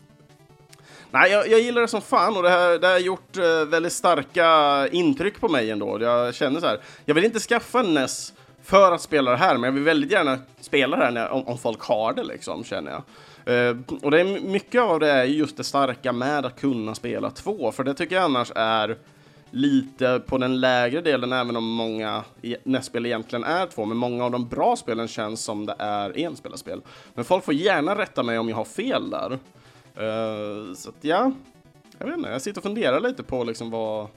Nej, 1.10 1.30
jag, 1.30 1.48
jag, 1.48 1.60
gillar 1.60 1.82
det 1.82 1.88
som 1.88 2.00
fan 2.00 2.36
och 2.36 2.42
det, 2.42 2.50
här, 2.50 2.78
det 2.78 2.86
har 2.86 2.98
gjort 2.98 3.36
eh, 3.36 3.64
väldigt 3.64 3.92
starka 3.92 4.88
intryck 4.92 5.40
på 5.40 5.48
mig 5.48 5.70
ändå. 5.70 5.98
Jag 6.00 6.34
känner 6.34 6.60
så 6.60 6.66
här, 6.66 6.80
jag 7.04 7.14
vill 7.14 7.24
inte 7.24 7.40
skaffa 7.40 7.80
en 7.80 7.94
NES 7.94 8.32
för 8.62 8.92
att 8.92 9.00
spela 9.00 9.30
det 9.30 9.36
här, 9.36 9.54
men 9.54 9.64
jag 9.64 9.72
vill 9.72 9.82
väldigt 9.82 10.12
gärna 10.12 10.38
spela 10.60 10.96
det 10.96 11.04
här 11.04 11.10
när, 11.10 11.28
om, 11.28 11.46
om, 11.46 11.58
folk 11.58 11.80
har 11.80 12.12
det 12.12 12.24
liksom, 12.24 12.64
känner 12.64 12.90
jag. 12.90 13.02
Uh, 13.48 13.80
och 14.02 14.10
det 14.10 14.20
är 14.20 14.40
mycket 14.40 14.80
av 14.80 15.00
det 15.00 15.10
är 15.10 15.24
just 15.24 15.56
det 15.56 15.64
starka 15.64 16.12
med 16.12 16.46
att 16.46 16.60
kunna 16.60 16.94
spela 16.94 17.30
två, 17.30 17.72
för 17.72 17.84
det 17.84 17.94
tycker 17.94 18.14
jag 18.14 18.24
annars 18.24 18.52
är 18.54 18.96
lite 19.50 20.22
på 20.26 20.38
den 20.38 20.60
lägre 20.60 21.00
delen, 21.00 21.32
även 21.32 21.56
om 21.56 21.64
många 21.64 22.24
e-, 22.42 22.56
NES-spel 22.64 23.06
egentligen 23.06 23.44
är 23.44 23.66
två, 23.66 23.84
men 23.84 23.96
många 23.96 24.24
av 24.24 24.30
de 24.30 24.48
bra 24.48 24.76
spelen 24.76 25.08
känns 25.08 25.44
som 25.44 25.66
det 25.66 25.74
är 25.78 26.18
enspelarspel. 26.18 26.80
Men 27.14 27.24
folk 27.24 27.44
får 27.44 27.54
gärna 27.54 27.98
rätta 27.98 28.22
mig 28.22 28.38
om 28.38 28.48
jag 28.48 28.56
har 28.56 28.64
fel 28.64 29.10
där. 29.10 29.38
Uh, 30.00 30.74
så 30.74 30.88
att 30.88 30.96
ja, 31.00 31.32
jag 31.98 32.06
vet 32.06 32.16
inte, 32.16 32.30
jag 32.30 32.42
sitter 32.42 32.60
och 32.60 32.64
funderar 32.64 33.00
lite 33.00 33.22
på 33.22 33.44
liksom 33.44 33.70
vad, 33.70 34.08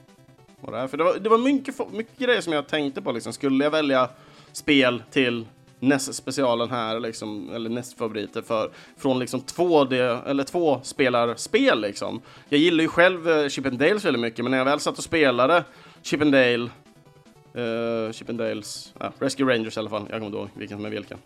vad 0.60 0.72
det 0.72 0.78
är. 0.78 0.88
För 0.88 0.96
det 0.96 1.04
var, 1.04 1.14
det 1.14 1.28
var 1.28 1.38
mycket, 1.38 1.92
mycket 1.92 2.18
grejer 2.18 2.40
som 2.40 2.52
jag 2.52 2.66
tänkte 2.66 3.02
på 3.02 3.12
liksom. 3.12 3.32
Skulle 3.32 3.64
jag 3.64 3.70
välja 3.70 4.08
spel 4.52 5.02
till 5.10 5.46
NES-specialen 5.82 6.70
här, 6.70 7.00
liksom, 7.00 7.50
eller 7.54 7.70
NES-favoriter 7.70 8.42
för, 8.42 8.70
från 8.96 9.18
liksom 9.18 9.40
2D, 9.40 10.20
eller 10.26 10.44
två 10.44 10.80
spelarspel 10.82 11.80
liksom. 11.80 12.20
Jag 12.48 12.60
gillar 12.60 12.82
ju 12.82 12.88
själv 12.88 13.28
uh, 13.28 13.48
Chip 13.48 13.66
and 13.66 13.78
Dales 13.78 14.04
väldigt 14.04 14.20
mycket, 14.20 14.44
men 14.44 14.50
när 14.50 14.58
jag 14.58 14.64
väl 14.64 14.80
satt 14.80 14.98
och 14.98 15.04
spelade 15.04 15.64
Chip 16.02 16.22
and 16.22 16.32
Dale, 16.32 16.70
uh, 17.56 18.12
Chip 18.12 18.28
and 18.28 18.38
Dales, 18.38 18.94
uh, 19.00 19.08
Rescue 19.18 19.54
Rangers 19.54 19.76
i 19.76 19.80
alla 19.80 19.90
fall, 19.90 20.02
jag 20.02 20.10
kommer 20.10 20.26
inte 20.26 20.38
ihåg 20.38 20.48
vilken 20.54 20.78
som 20.78 20.84
är 20.84 20.90
vilken. 20.90 21.18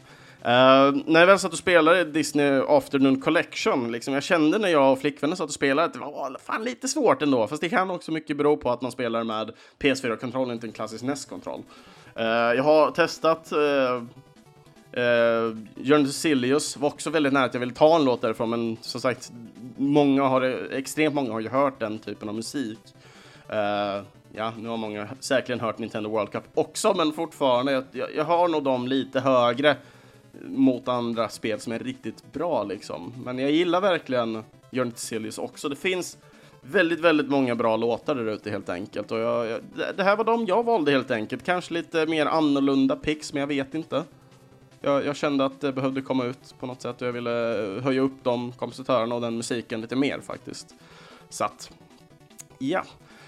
Uh, 0.47 0.97
när 1.07 1.21
jag 1.21 1.27
väl 1.27 1.39
satt 1.39 1.53
och 1.53 1.59
spelade 1.59 2.05
Disney 2.05 2.63
Afternoon 2.69 3.21
Collection, 3.21 3.93
liksom, 3.93 4.15
jag 4.15 4.23
kände 4.23 4.59
när 4.59 4.69
jag 4.69 4.93
och 4.93 4.99
flickvännen 4.99 5.37
satt 5.37 5.49
och 5.49 5.55
spelade 5.55 5.87
att 5.87 5.93
det 5.93 5.99
var 5.99 6.39
fan 6.45 6.65
lite 6.65 6.89
svårt 6.89 7.23
ändå. 7.23 7.47
Fast 7.47 7.63
det 7.63 7.69
kan 7.69 7.91
också 7.91 8.13
mycket 8.13 8.37
bero 8.37 8.57
på 8.57 8.71
att 8.71 8.83
man 8.83 8.93
spelar 8.93 9.25
med 9.25 9.51
PS4-kontroll, 9.79 10.51
inte 10.51 10.67
en 10.67 10.73
klassisk 10.73 11.05
NES-kontroll. 11.05 11.63
Uh, 12.19 12.25
eh, 12.25 12.29
jag 12.29 12.63
har 12.63 12.91
testat 12.91 13.53
uh, 13.53 13.59
uh, 13.59 15.57
Journey 15.85 16.07
to 16.07 16.13
Silius, 16.13 16.77
var 16.77 16.89
också 16.89 17.11
väldigt 17.11 17.33
nära 17.33 17.45
att 17.45 17.55
jag 17.55 17.61
ville 17.61 17.75
ta 17.75 17.97
en 17.97 18.05
låt 18.05 18.23
därifrån, 18.23 18.51
men 18.51 18.77
som 18.81 19.01
sagt, 19.01 19.33
många 19.77 20.23
har, 20.23 20.43
extremt 20.73 21.15
många 21.15 21.33
har 21.33 21.41
ju 21.41 21.49
hört 21.49 21.81
den 21.81 21.99
typen 21.99 22.29
av 22.29 22.35
musik. 22.35 22.79
Uh, 23.51 24.05
ja, 24.33 24.53
nu 24.59 24.69
har 24.69 24.77
många 24.77 25.09
säkerligen 25.21 25.61
hört 25.61 25.79
Nintendo 25.79 26.11
World 26.11 26.33
Cup 26.33 26.45
också, 26.55 26.95
men 26.95 27.13
fortfarande, 27.13 27.85
jag, 27.93 28.15
jag 28.17 28.25
har 28.25 28.49
nog 28.49 28.63
dem 28.63 28.89
lite 28.89 29.21
högre 29.21 29.77
mot 30.45 30.89
andra 30.89 31.29
spel 31.29 31.61
som 31.61 31.73
är 31.73 31.79
riktigt 31.79 32.33
bra 32.33 32.65
liksom. 32.65 33.13
Men 33.25 33.39
jag 33.39 33.51
gillar 33.51 33.81
verkligen 33.81 34.45
Journey 34.71 34.93
to 34.93 34.99
Silius 34.99 35.39
också. 35.39 35.69
Det 35.69 35.77
finns 35.77 36.19
väldigt, 36.61 37.01
väldigt 37.01 37.29
många 37.29 37.55
bra 37.55 37.77
låtar 37.77 38.15
där 38.15 38.27
ute 38.27 38.51
helt 38.51 38.69
enkelt. 38.69 39.13
Och 39.13 39.19
jag, 39.19 39.47
jag, 39.47 39.61
det 39.97 40.03
här 40.03 40.17
var 40.17 40.25
de 40.25 40.47
jag 40.47 40.65
valde 40.65 40.93
helt 40.93 41.11
enkelt. 41.11 41.45
Kanske 41.45 41.75
lite 41.75 42.07
mer 42.07 42.27
annorlunda 42.27 42.97
picks, 42.97 43.33
men 43.33 43.41
jag 43.41 43.47
vet 43.47 43.75
inte. 43.75 44.05
Jag, 44.81 45.07
jag, 45.07 45.17
kände 45.17 45.45
att 45.45 45.61
det 45.61 45.73
behövde 45.73 46.03
komma 46.03 46.25
ut 46.25 46.55
på 46.61 46.67
något 46.67 46.83
sätt 46.83 47.03
och 47.03 47.09
jag 47.09 47.13
ville 47.13 47.31
höja 47.83 48.01
upp 48.01 48.13
de 48.23 48.53
kompositörerna 48.53 49.15
och 49.15 49.21
den 49.21 49.37
musiken 49.37 49.81
lite 49.81 49.97
mer 49.97 50.21
faktiskt. 50.21 50.75
Så 51.29 51.45
att, 51.45 51.71
ja. 52.59 52.85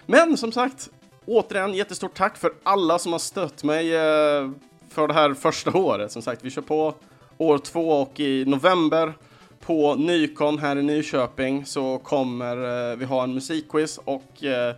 Men 0.06 0.36
som 0.36 0.52
sagt, 0.52 0.90
återigen 1.26 1.74
jättestort 1.74 2.14
tack 2.14 2.36
för 2.36 2.52
alla 2.62 2.98
som 2.98 3.12
har 3.12 3.18
stött 3.18 3.64
mig 3.64 3.96
eh, 3.96 4.50
för 4.90 5.08
det 5.08 5.14
här 5.14 5.34
första 5.34 5.78
året. 5.78 6.12
Som 6.12 6.22
sagt, 6.22 6.44
vi 6.44 6.50
kör 6.50 6.62
på 6.62 6.94
år 7.38 7.58
två 7.58 7.88
och 7.88 8.20
i 8.20 8.44
november 8.44 9.12
på 9.60 9.94
Nykon 9.94 10.58
här 10.58 10.76
i 10.76 10.82
Nyköping 10.82 11.66
så 11.66 11.98
kommer 11.98 12.90
eh, 12.90 12.96
vi 12.96 13.04
ha 13.04 13.22
en 13.22 13.34
musikquiz 13.34 13.98
och 14.04 14.44
eh, 14.44 14.74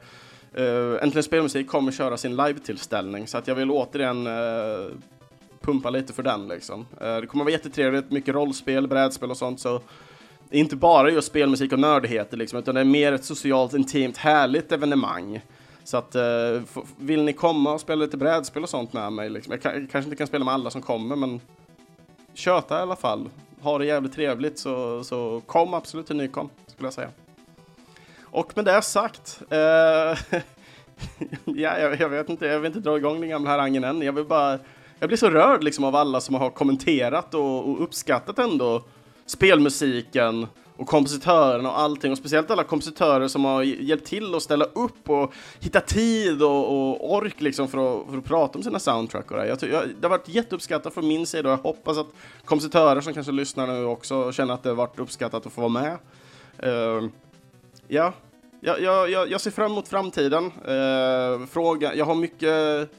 eh, 0.54 1.02
Äntligen 1.02 1.22
Spelmusik 1.22 1.68
kommer 1.68 1.92
köra 1.92 2.16
sin 2.16 2.36
live-tillställning 2.36 3.26
så 3.26 3.38
att 3.38 3.48
jag 3.48 3.54
vill 3.54 3.70
återigen 3.70 4.26
eh, 4.26 4.86
pumpa 5.60 5.90
lite 5.90 6.12
för 6.12 6.22
den 6.22 6.48
liksom. 6.48 6.86
Eh, 7.00 7.16
det 7.16 7.26
kommer 7.26 7.44
vara 7.44 7.52
jättetrevligt, 7.52 8.10
mycket 8.10 8.34
rollspel, 8.34 8.88
brädspel 8.88 9.30
och 9.30 9.36
sånt 9.36 9.60
så 9.60 9.80
det 10.50 10.56
är 10.56 10.60
inte 10.60 10.76
bara 10.76 11.10
just 11.10 11.28
spelmusik 11.28 11.72
och 11.72 11.78
nördigheter 11.78 12.36
liksom, 12.36 12.58
utan 12.58 12.74
det 12.74 12.80
är 12.80 12.84
mer 12.84 13.12
ett 13.12 13.24
socialt, 13.24 13.74
intimt, 13.74 14.16
härligt 14.16 14.72
evenemang. 14.72 15.40
Så 15.84 15.96
att 15.96 16.16
uh, 16.16 16.62
vill 16.96 17.22
ni 17.22 17.32
komma 17.32 17.72
och 17.72 17.80
spela 17.80 18.04
lite 18.04 18.16
brädspel 18.16 18.62
och 18.62 18.68
sånt 18.68 18.92
med 18.92 19.12
mig, 19.12 19.30
liksom. 19.30 19.52
jag, 19.52 19.62
kan, 19.62 19.72
jag 19.72 19.90
kanske 19.90 20.06
inte 20.06 20.16
kan 20.16 20.26
spela 20.26 20.44
med 20.44 20.54
alla 20.54 20.70
som 20.70 20.82
kommer, 20.82 21.16
men 21.16 21.40
köta 22.34 22.78
i 22.78 22.82
alla 22.82 22.96
fall. 22.96 23.28
Ha 23.60 23.78
det 23.78 23.86
jävligt 23.86 24.14
trevligt, 24.14 24.58
så, 24.58 25.04
så 25.04 25.42
kom 25.46 25.74
absolut 25.74 26.06
till 26.06 26.16
Nykom, 26.16 26.50
skulle 26.66 26.86
jag 26.86 26.94
säga. 26.94 27.08
Och 28.22 28.52
med 28.56 28.64
det 28.64 28.82
sagt, 28.82 29.42
uh, 29.52 29.56
ja, 31.44 31.78
jag, 31.78 32.00
jag, 32.00 32.08
vet 32.08 32.28
inte, 32.28 32.46
jag 32.46 32.60
vill 32.60 32.66
inte 32.66 32.80
dra 32.80 32.96
igång 32.96 33.20
den 33.20 33.30
gamla 33.30 33.50
harangen 33.50 33.84
än. 33.84 34.02
Jag 34.02 34.12
vill 34.12 34.24
bara, 34.24 34.58
jag 34.98 35.08
blir 35.08 35.16
så 35.16 35.30
rörd 35.30 35.64
liksom 35.64 35.84
av 35.84 35.96
alla 35.96 36.20
som 36.20 36.34
har 36.34 36.50
kommenterat 36.50 37.34
och, 37.34 37.68
och 37.68 37.82
uppskattat 37.82 38.38
ändå 38.38 38.82
spelmusiken 39.26 40.46
och 40.80 40.86
kompositörerna 40.86 41.70
och 41.70 41.80
allting 41.80 42.12
och 42.12 42.18
speciellt 42.18 42.50
alla 42.50 42.64
kompositörer 42.64 43.28
som 43.28 43.44
har 43.44 43.62
hjälpt 43.62 44.06
till 44.06 44.34
att 44.34 44.42
ställa 44.42 44.64
upp 44.64 45.10
och 45.10 45.32
hitta 45.60 45.80
tid 45.80 46.42
och, 46.42 46.90
och 46.90 47.14
ork 47.14 47.40
liksom 47.40 47.68
för 47.68 48.00
att, 48.00 48.10
för 48.10 48.18
att 48.18 48.24
prata 48.24 48.58
om 48.58 48.62
sina 48.62 48.78
soundtrack 48.78 49.30
och 49.30 49.36
det. 49.36 49.46
Jag, 49.46 49.58
jag, 49.62 49.88
det 50.00 50.06
har 50.06 50.08
varit 50.08 50.28
jätteuppskattat 50.28 50.94
från 50.94 51.08
min 51.08 51.26
sida 51.26 51.48
och 51.48 51.52
jag 51.52 51.62
hoppas 51.62 51.98
att 51.98 52.06
kompositörer 52.44 53.00
som 53.00 53.14
kanske 53.14 53.32
lyssnar 53.32 53.66
nu 53.66 53.84
också 53.84 54.32
känner 54.32 54.54
att 54.54 54.62
det 54.62 54.68
har 54.68 54.76
varit 54.76 54.98
uppskattat 54.98 55.46
att 55.46 55.52
få 55.52 55.60
vara 55.60 55.68
med. 55.68 55.98
Uh, 56.66 57.08
ja, 57.88 58.12
jag, 58.60 58.80
jag, 58.80 59.30
jag 59.30 59.40
ser 59.40 59.50
fram 59.50 59.72
emot 59.72 59.88
framtiden. 59.88 60.44
Uh, 60.44 61.46
fråga, 61.46 61.94
jag 61.94 62.04
har 62.04 62.14
mycket 62.14 62.90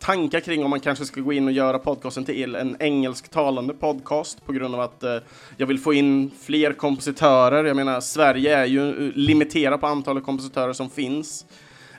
tankar 0.00 0.40
kring 0.40 0.64
om 0.64 0.70
man 0.70 0.80
kanske 0.80 1.04
ska 1.04 1.20
gå 1.20 1.32
in 1.32 1.46
och 1.46 1.52
göra 1.52 1.78
podcasten 1.78 2.24
till 2.24 2.54
en 2.54 2.76
engelsktalande 2.80 3.74
podcast 3.74 4.46
på 4.46 4.52
grund 4.52 4.74
av 4.74 4.80
att 4.80 5.02
eh, 5.02 5.16
jag 5.56 5.66
vill 5.66 5.78
få 5.78 5.94
in 5.94 6.30
fler 6.40 6.72
kompositörer. 6.72 7.64
Jag 7.64 7.76
menar, 7.76 8.00
Sverige 8.00 8.56
är 8.56 8.64
ju 8.64 8.88
eh, 8.88 9.12
limiterat 9.14 9.80
på 9.80 9.86
antalet 9.86 10.24
kompositörer 10.24 10.72
som 10.72 10.90
finns. 10.90 11.46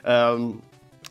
Um, 0.02 0.60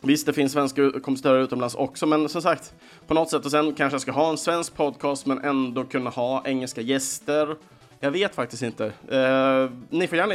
Visst, 0.04 0.26
det 0.26 0.32
finns 0.32 0.52
svenska 0.52 0.90
kompositörer 0.90 1.42
utomlands 1.42 1.74
också, 1.74 2.06
men 2.06 2.28
som 2.28 2.42
sagt, 2.42 2.74
på 3.06 3.14
något 3.14 3.30
sätt 3.30 3.44
och 3.44 3.50
sen 3.50 3.74
kanske 3.74 3.94
jag 3.94 4.00
ska 4.00 4.12
ha 4.12 4.30
en 4.30 4.38
svensk 4.38 4.74
podcast 4.74 5.26
men 5.26 5.44
ändå 5.44 5.84
kunna 5.84 6.10
ha 6.10 6.42
engelska 6.46 6.80
gäster. 6.80 7.56
Jag 8.00 8.10
vet 8.10 8.34
faktiskt 8.34 8.62
inte. 8.62 8.84
Eh, 8.86 9.70
ni 9.90 10.08
får 10.08 10.18
gärna 10.18 10.34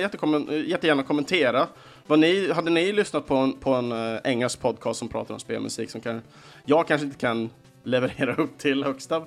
jättegärna 0.67 1.03
kommentera 1.03 1.67
vad 2.07 2.19
ni, 2.19 2.51
hade 2.51 2.69
ni 2.69 2.91
lyssnat 2.91 3.27
på 3.27 3.35
en, 3.35 3.53
på 3.53 3.73
en 3.73 3.91
uh, 3.91 4.19
engelsk 4.23 4.61
podcast 4.61 4.99
som 4.99 5.07
pratar 5.07 5.33
om 5.33 5.39
spelmusik 5.39 5.91
som 5.91 6.01
kan, 6.01 6.21
jag 6.65 6.87
kanske 6.87 7.05
inte 7.05 7.17
kan 7.17 7.49
leverera 7.83 8.35
upp 8.35 8.57
till 8.57 8.83
högsta 8.83 9.23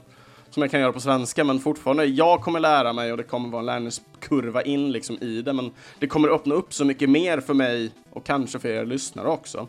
som 0.50 0.62
jag 0.62 0.70
kan 0.70 0.80
göra 0.80 0.92
på 0.92 1.00
svenska, 1.00 1.44
men 1.44 1.58
fortfarande, 1.58 2.04
jag 2.04 2.40
kommer 2.40 2.60
lära 2.60 2.92
mig 2.92 3.10
och 3.10 3.16
det 3.16 3.22
kommer 3.22 3.48
vara 3.48 3.60
en 3.60 3.66
lärningskurva 3.66 4.62
in 4.62 4.92
liksom 4.92 5.18
i 5.20 5.42
det, 5.42 5.52
men 5.52 5.72
det 5.98 6.06
kommer 6.06 6.28
öppna 6.28 6.54
upp 6.54 6.74
så 6.74 6.84
mycket 6.84 7.10
mer 7.10 7.40
för 7.40 7.54
mig 7.54 7.90
och 8.10 8.24
kanske 8.24 8.58
för 8.58 8.68
er 8.68 8.84
lyssnare 8.84 9.28
också. 9.28 9.68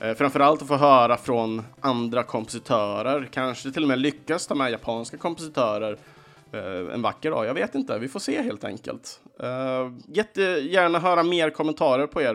Eh, 0.00 0.14
framförallt 0.14 0.62
att 0.62 0.68
få 0.68 0.76
höra 0.76 1.16
från 1.16 1.62
andra 1.80 2.22
kompositörer, 2.22 3.28
kanske 3.32 3.72
till 3.72 3.82
och 3.82 3.88
med 3.88 3.98
lyckas 3.98 4.46
ta 4.46 4.54
med 4.54 4.72
japanska 4.72 5.16
kompositörer 5.16 5.96
eh, 6.52 6.94
en 6.94 7.02
vacker 7.02 7.30
dag. 7.30 7.46
Jag 7.46 7.54
vet 7.54 7.74
inte, 7.74 7.98
vi 7.98 8.08
får 8.08 8.20
se 8.20 8.42
helt 8.42 8.64
enkelt. 8.64 9.20
Uh, 9.40 9.98
jättegärna 10.08 10.98
höra 10.98 11.22
mer 11.22 11.50
kommentarer 11.50 12.06
på 12.06 12.22
er 12.22 12.34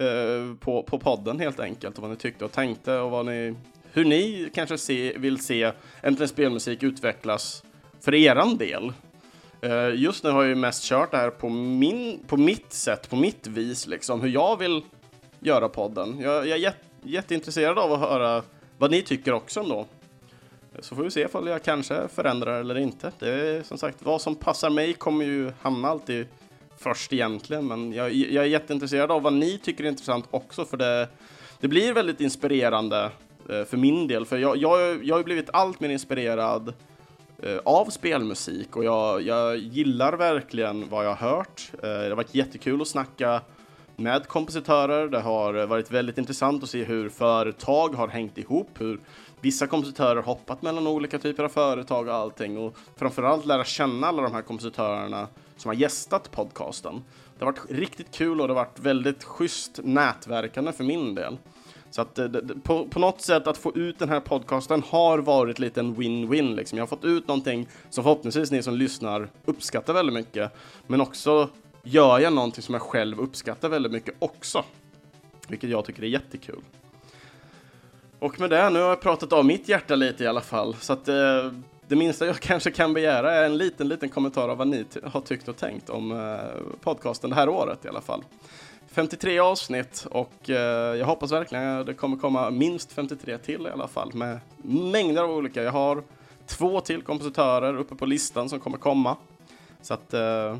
uh, 0.00 0.56
på, 0.56 0.82
på 0.82 0.98
podden 0.98 1.40
helt 1.40 1.60
enkelt 1.60 1.96
och 1.96 2.02
vad 2.02 2.10
ni 2.10 2.16
tyckte 2.16 2.44
och 2.44 2.52
tänkte 2.52 2.98
och 2.98 3.10
vad 3.10 3.26
ni, 3.26 3.54
hur 3.92 4.04
ni 4.04 4.50
kanske 4.54 4.78
se, 4.78 5.18
vill 5.18 5.44
se 5.44 5.72
Äntligen 6.02 6.28
Spelmusik 6.28 6.82
utvecklas 6.82 7.64
för 8.00 8.14
eran 8.14 8.56
del. 8.56 8.92
Uh, 9.64 9.94
just 9.94 10.24
nu 10.24 10.30
har 10.30 10.42
jag 10.42 10.48
ju 10.48 10.54
mest 10.54 10.84
kört 10.84 11.10
det 11.10 11.16
här 11.16 11.30
på, 11.30 11.48
min, 11.48 12.24
på 12.26 12.36
mitt 12.36 12.72
sätt, 12.72 13.10
på 13.10 13.16
mitt 13.16 13.46
vis, 13.46 13.86
liksom 13.86 14.20
hur 14.20 14.28
jag 14.28 14.58
vill 14.58 14.82
göra 15.40 15.68
podden. 15.68 16.20
Jag, 16.20 16.34
jag 16.34 16.58
är 16.58 16.62
jätte, 16.62 16.84
jätteintresserad 17.02 17.78
av 17.78 17.92
att 17.92 18.00
höra 18.00 18.42
vad 18.78 18.90
ni 18.90 19.02
tycker 19.02 19.32
också 19.32 19.60
ändå. 19.60 19.86
Så 20.80 20.94
får 20.94 21.02
vi 21.02 21.10
se 21.10 21.20
ifall 21.20 21.46
jag 21.46 21.62
kanske 21.62 22.08
förändrar 22.08 22.60
eller 22.60 22.78
inte. 22.78 23.12
Det 23.18 23.28
är 23.28 23.62
som 23.62 23.78
sagt, 23.78 23.96
vad 24.00 24.20
som 24.20 24.34
passar 24.34 24.70
mig 24.70 24.92
kommer 24.92 25.24
ju 25.24 25.52
hamna 25.60 25.88
alltid 25.88 26.26
först 26.78 27.12
egentligen, 27.12 27.66
men 27.66 27.92
jag, 27.92 28.12
jag 28.12 28.44
är 28.44 28.48
jätteintresserad 28.48 29.10
av 29.10 29.22
vad 29.22 29.32
ni 29.32 29.58
tycker 29.58 29.84
är 29.84 29.88
intressant 29.88 30.24
också, 30.30 30.64
för 30.64 30.76
det, 30.76 31.08
det 31.60 31.68
blir 31.68 31.92
väldigt 31.92 32.20
inspirerande 32.20 33.10
eh, 33.48 33.64
för 33.64 33.76
min 33.76 34.06
del, 34.06 34.26
för 34.26 34.38
jag, 34.38 34.56
jag, 34.56 35.04
jag 35.04 35.16
har 35.16 35.22
blivit 35.22 35.50
allt 35.52 35.80
mer 35.80 35.88
inspirerad 35.88 36.72
eh, 37.42 37.58
av 37.64 37.90
spelmusik 37.90 38.76
och 38.76 38.84
jag, 38.84 39.22
jag 39.22 39.56
gillar 39.56 40.12
verkligen 40.12 40.88
vad 40.88 41.04
jag 41.04 41.14
har 41.14 41.36
hört. 41.36 41.70
Eh, 41.72 41.88
det 41.88 42.08
har 42.08 42.16
varit 42.16 42.34
jättekul 42.34 42.82
att 42.82 42.88
snacka 42.88 43.40
med 43.96 44.28
kompositörer. 44.28 45.08
Det 45.08 45.20
har 45.20 45.66
varit 45.66 45.90
väldigt 45.90 46.18
intressant 46.18 46.62
att 46.62 46.70
se 46.70 46.84
hur 46.84 47.08
företag 47.08 47.94
har 47.94 48.08
hängt 48.08 48.38
ihop, 48.38 48.68
hur 48.78 49.00
vissa 49.42 49.66
kompositörer 49.66 50.22
hoppat 50.22 50.62
mellan 50.62 50.86
olika 50.86 51.18
typer 51.18 51.44
av 51.44 51.48
företag 51.48 52.08
och 52.08 52.14
allting 52.14 52.58
och 52.58 52.76
framförallt 52.96 53.46
lära 53.46 53.64
känna 53.64 54.06
alla 54.06 54.22
de 54.22 54.32
här 54.32 54.42
kompositörerna 54.42 55.28
som 55.56 55.68
har 55.68 55.74
gästat 55.74 56.30
podcasten. 56.30 57.04
Det 57.38 57.44
har 57.44 57.52
varit 57.52 57.70
riktigt 57.70 58.10
kul 58.10 58.40
och 58.40 58.48
det 58.48 58.54
har 58.54 58.64
varit 58.64 58.78
väldigt 58.78 59.24
schysst 59.24 59.80
nätverkande 59.82 60.72
för 60.72 60.84
min 60.84 61.14
del. 61.14 61.38
Så 61.90 62.02
att 62.02 62.18
eh, 62.18 62.28
på, 62.62 62.88
på 62.88 62.98
något 62.98 63.20
sätt 63.20 63.46
att 63.46 63.58
få 63.58 63.72
ut 63.74 63.98
den 63.98 64.08
här 64.08 64.20
podcasten 64.20 64.82
har 64.88 65.18
varit 65.18 65.58
lite 65.58 65.80
en 65.80 65.96
win-win 65.96 66.54
liksom. 66.54 66.78
Jag 66.78 66.82
har 66.82 66.88
fått 66.88 67.04
ut 67.04 67.28
någonting 67.28 67.68
som 67.90 68.04
förhoppningsvis 68.04 68.50
ni 68.50 68.62
som 68.62 68.74
lyssnar 68.74 69.28
uppskattar 69.44 69.94
väldigt 69.94 70.14
mycket, 70.14 70.52
men 70.86 71.00
också 71.00 71.48
gör 71.82 72.18
jag 72.18 72.32
någonting 72.32 72.62
som 72.62 72.74
jag 72.74 72.82
själv 72.82 73.20
uppskattar 73.20 73.68
väldigt 73.68 73.92
mycket 73.92 74.14
också. 74.18 74.64
Vilket 75.48 75.70
jag 75.70 75.84
tycker 75.84 76.02
är 76.02 76.06
jättekul. 76.06 76.60
Och 78.22 78.40
med 78.40 78.50
det, 78.50 78.70
nu 78.70 78.80
har 78.80 78.88
jag 78.88 79.00
pratat 79.00 79.32
av 79.32 79.44
mitt 79.44 79.68
hjärta 79.68 79.94
lite 79.94 80.24
i 80.24 80.26
alla 80.26 80.40
fall, 80.40 80.74
så 80.74 80.92
att 80.92 81.08
eh, 81.08 81.14
det 81.88 81.96
minsta 81.96 82.26
jag 82.26 82.36
kanske 82.40 82.70
kan 82.70 82.94
begära 82.94 83.32
är 83.32 83.44
en 83.44 83.58
liten, 83.58 83.88
liten 83.88 84.08
kommentar 84.08 84.48
av 84.48 84.58
vad 84.58 84.68
ni 84.68 84.84
har 85.04 85.20
tyckt 85.20 85.48
och 85.48 85.56
tänkt 85.56 85.90
om 85.90 86.12
eh, 86.12 86.74
podcasten 86.80 87.30
det 87.30 87.36
här 87.36 87.48
året 87.48 87.84
i 87.84 87.88
alla 87.88 88.00
fall. 88.00 88.24
53 88.88 89.38
avsnitt 89.38 90.06
och 90.10 90.50
eh, 90.50 90.96
jag 90.96 91.06
hoppas 91.06 91.32
verkligen 91.32 91.64
att 91.64 91.86
det 91.86 91.94
kommer 91.94 92.16
komma 92.16 92.50
minst 92.50 92.92
53 92.92 93.38
till 93.38 93.66
i 93.66 93.70
alla 93.70 93.88
fall 93.88 94.14
med 94.14 94.38
mängder 94.62 95.22
av 95.22 95.30
olika. 95.30 95.62
Jag 95.62 95.72
har 95.72 96.02
två 96.46 96.80
till 96.80 97.02
kompositörer 97.02 97.76
uppe 97.76 97.94
på 97.94 98.06
listan 98.06 98.48
som 98.48 98.60
kommer 98.60 98.78
komma. 98.78 99.16
Så 99.80 99.94
att 99.94 100.14
eh, 100.14 100.56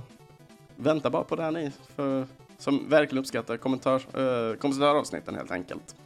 vänta 0.77 1.11
bara 1.11 1.25
på 1.25 1.37
det 1.37 1.43
här 1.43 1.51
ni 1.51 1.71
för, 1.97 2.27
som 2.59 2.89
verkligen 2.89 3.21
uppskattar 3.21 3.57
kommentar, 3.57 3.95
eh, 3.95 4.57
kompositöravsnitten 4.57 5.35
helt 5.35 5.51
enkelt. 5.51 5.97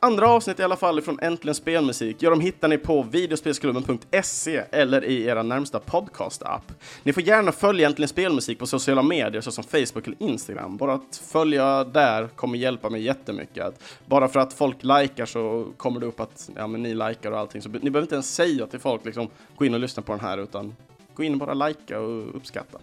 Andra 0.00 0.28
avsnitt 0.28 0.60
i 0.60 0.62
alla 0.62 0.76
fall 0.76 1.00
från 1.00 1.18
Äntligen 1.22 1.54
Spelmusik, 1.54 2.16
ja 2.20 2.30
de 2.30 2.40
hittar 2.40 2.68
ni 2.68 2.78
på 2.78 3.02
videospelsklubben.se 3.02 4.62
eller 4.70 5.04
i 5.04 5.24
era 5.24 5.42
närmsta 5.42 5.80
podcast-app. 5.80 6.72
Ni 7.02 7.12
får 7.12 7.22
gärna 7.22 7.52
följa 7.52 7.86
Äntligen 7.86 8.08
Spelmusik 8.08 8.58
på 8.58 8.66
sociala 8.66 9.02
medier 9.02 9.40
såsom 9.40 9.64
Facebook 9.64 10.06
eller 10.06 10.22
Instagram. 10.22 10.76
Bara 10.76 10.94
att 10.94 11.22
följa 11.28 11.84
där 11.84 12.28
kommer 12.28 12.58
hjälpa 12.58 12.90
mig 12.90 13.02
jättemycket. 13.02 13.82
Bara 14.06 14.28
för 14.28 14.40
att 14.40 14.52
folk 14.52 14.76
likar 14.82 15.26
så 15.26 15.66
kommer 15.76 16.00
det 16.00 16.06
upp 16.06 16.20
att 16.20 16.50
ja, 16.56 16.66
men 16.66 16.82
ni 16.82 16.94
likar 16.94 17.32
och 17.32 17.38
allting. 17.38 17.62
Så 17.62 17.68
ni 17.68 17.78
behöver 17.78 18.02
inte 18.02 18.14
ens 18.14 18.34
säga 18.34 18.66
till 18.66 18.80
folk 18.80 19.04
liksom, 19.04 19.28
gå 19.56 19.64
in 19.64 19.74
och 19.74 19.80
lyssna 19.80 20.02
på 20.02 20.12
den 20.12 20.20
här, 20.20 20.38
utan 20.38 20.76
gå 21.14 21.22
in 21.22 21.32
och 21.32 21.38
bara 21.38 21.54
likea 21.54 22.00
och 22.00 22.36
uppskatta. 22.36 22.78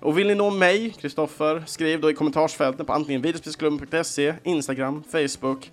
Och 0.00 0.18
vill 0.18 0.26
ni 0.26 0.34
nå 0.34 0.50
mig, 0.50 0.90
Kristoffer, 0.90 1.64
skriv 1.66 2.00
då 2.00 2.10
i 2.10 2.14
kommentarsfältet 2.14 2.86
på 2.86 2.92
antingen 2.92 3.22
videospelsklubben.se, 3.22 4.34
Instagram, 4.42 5.04
Facebook 5.10 5.70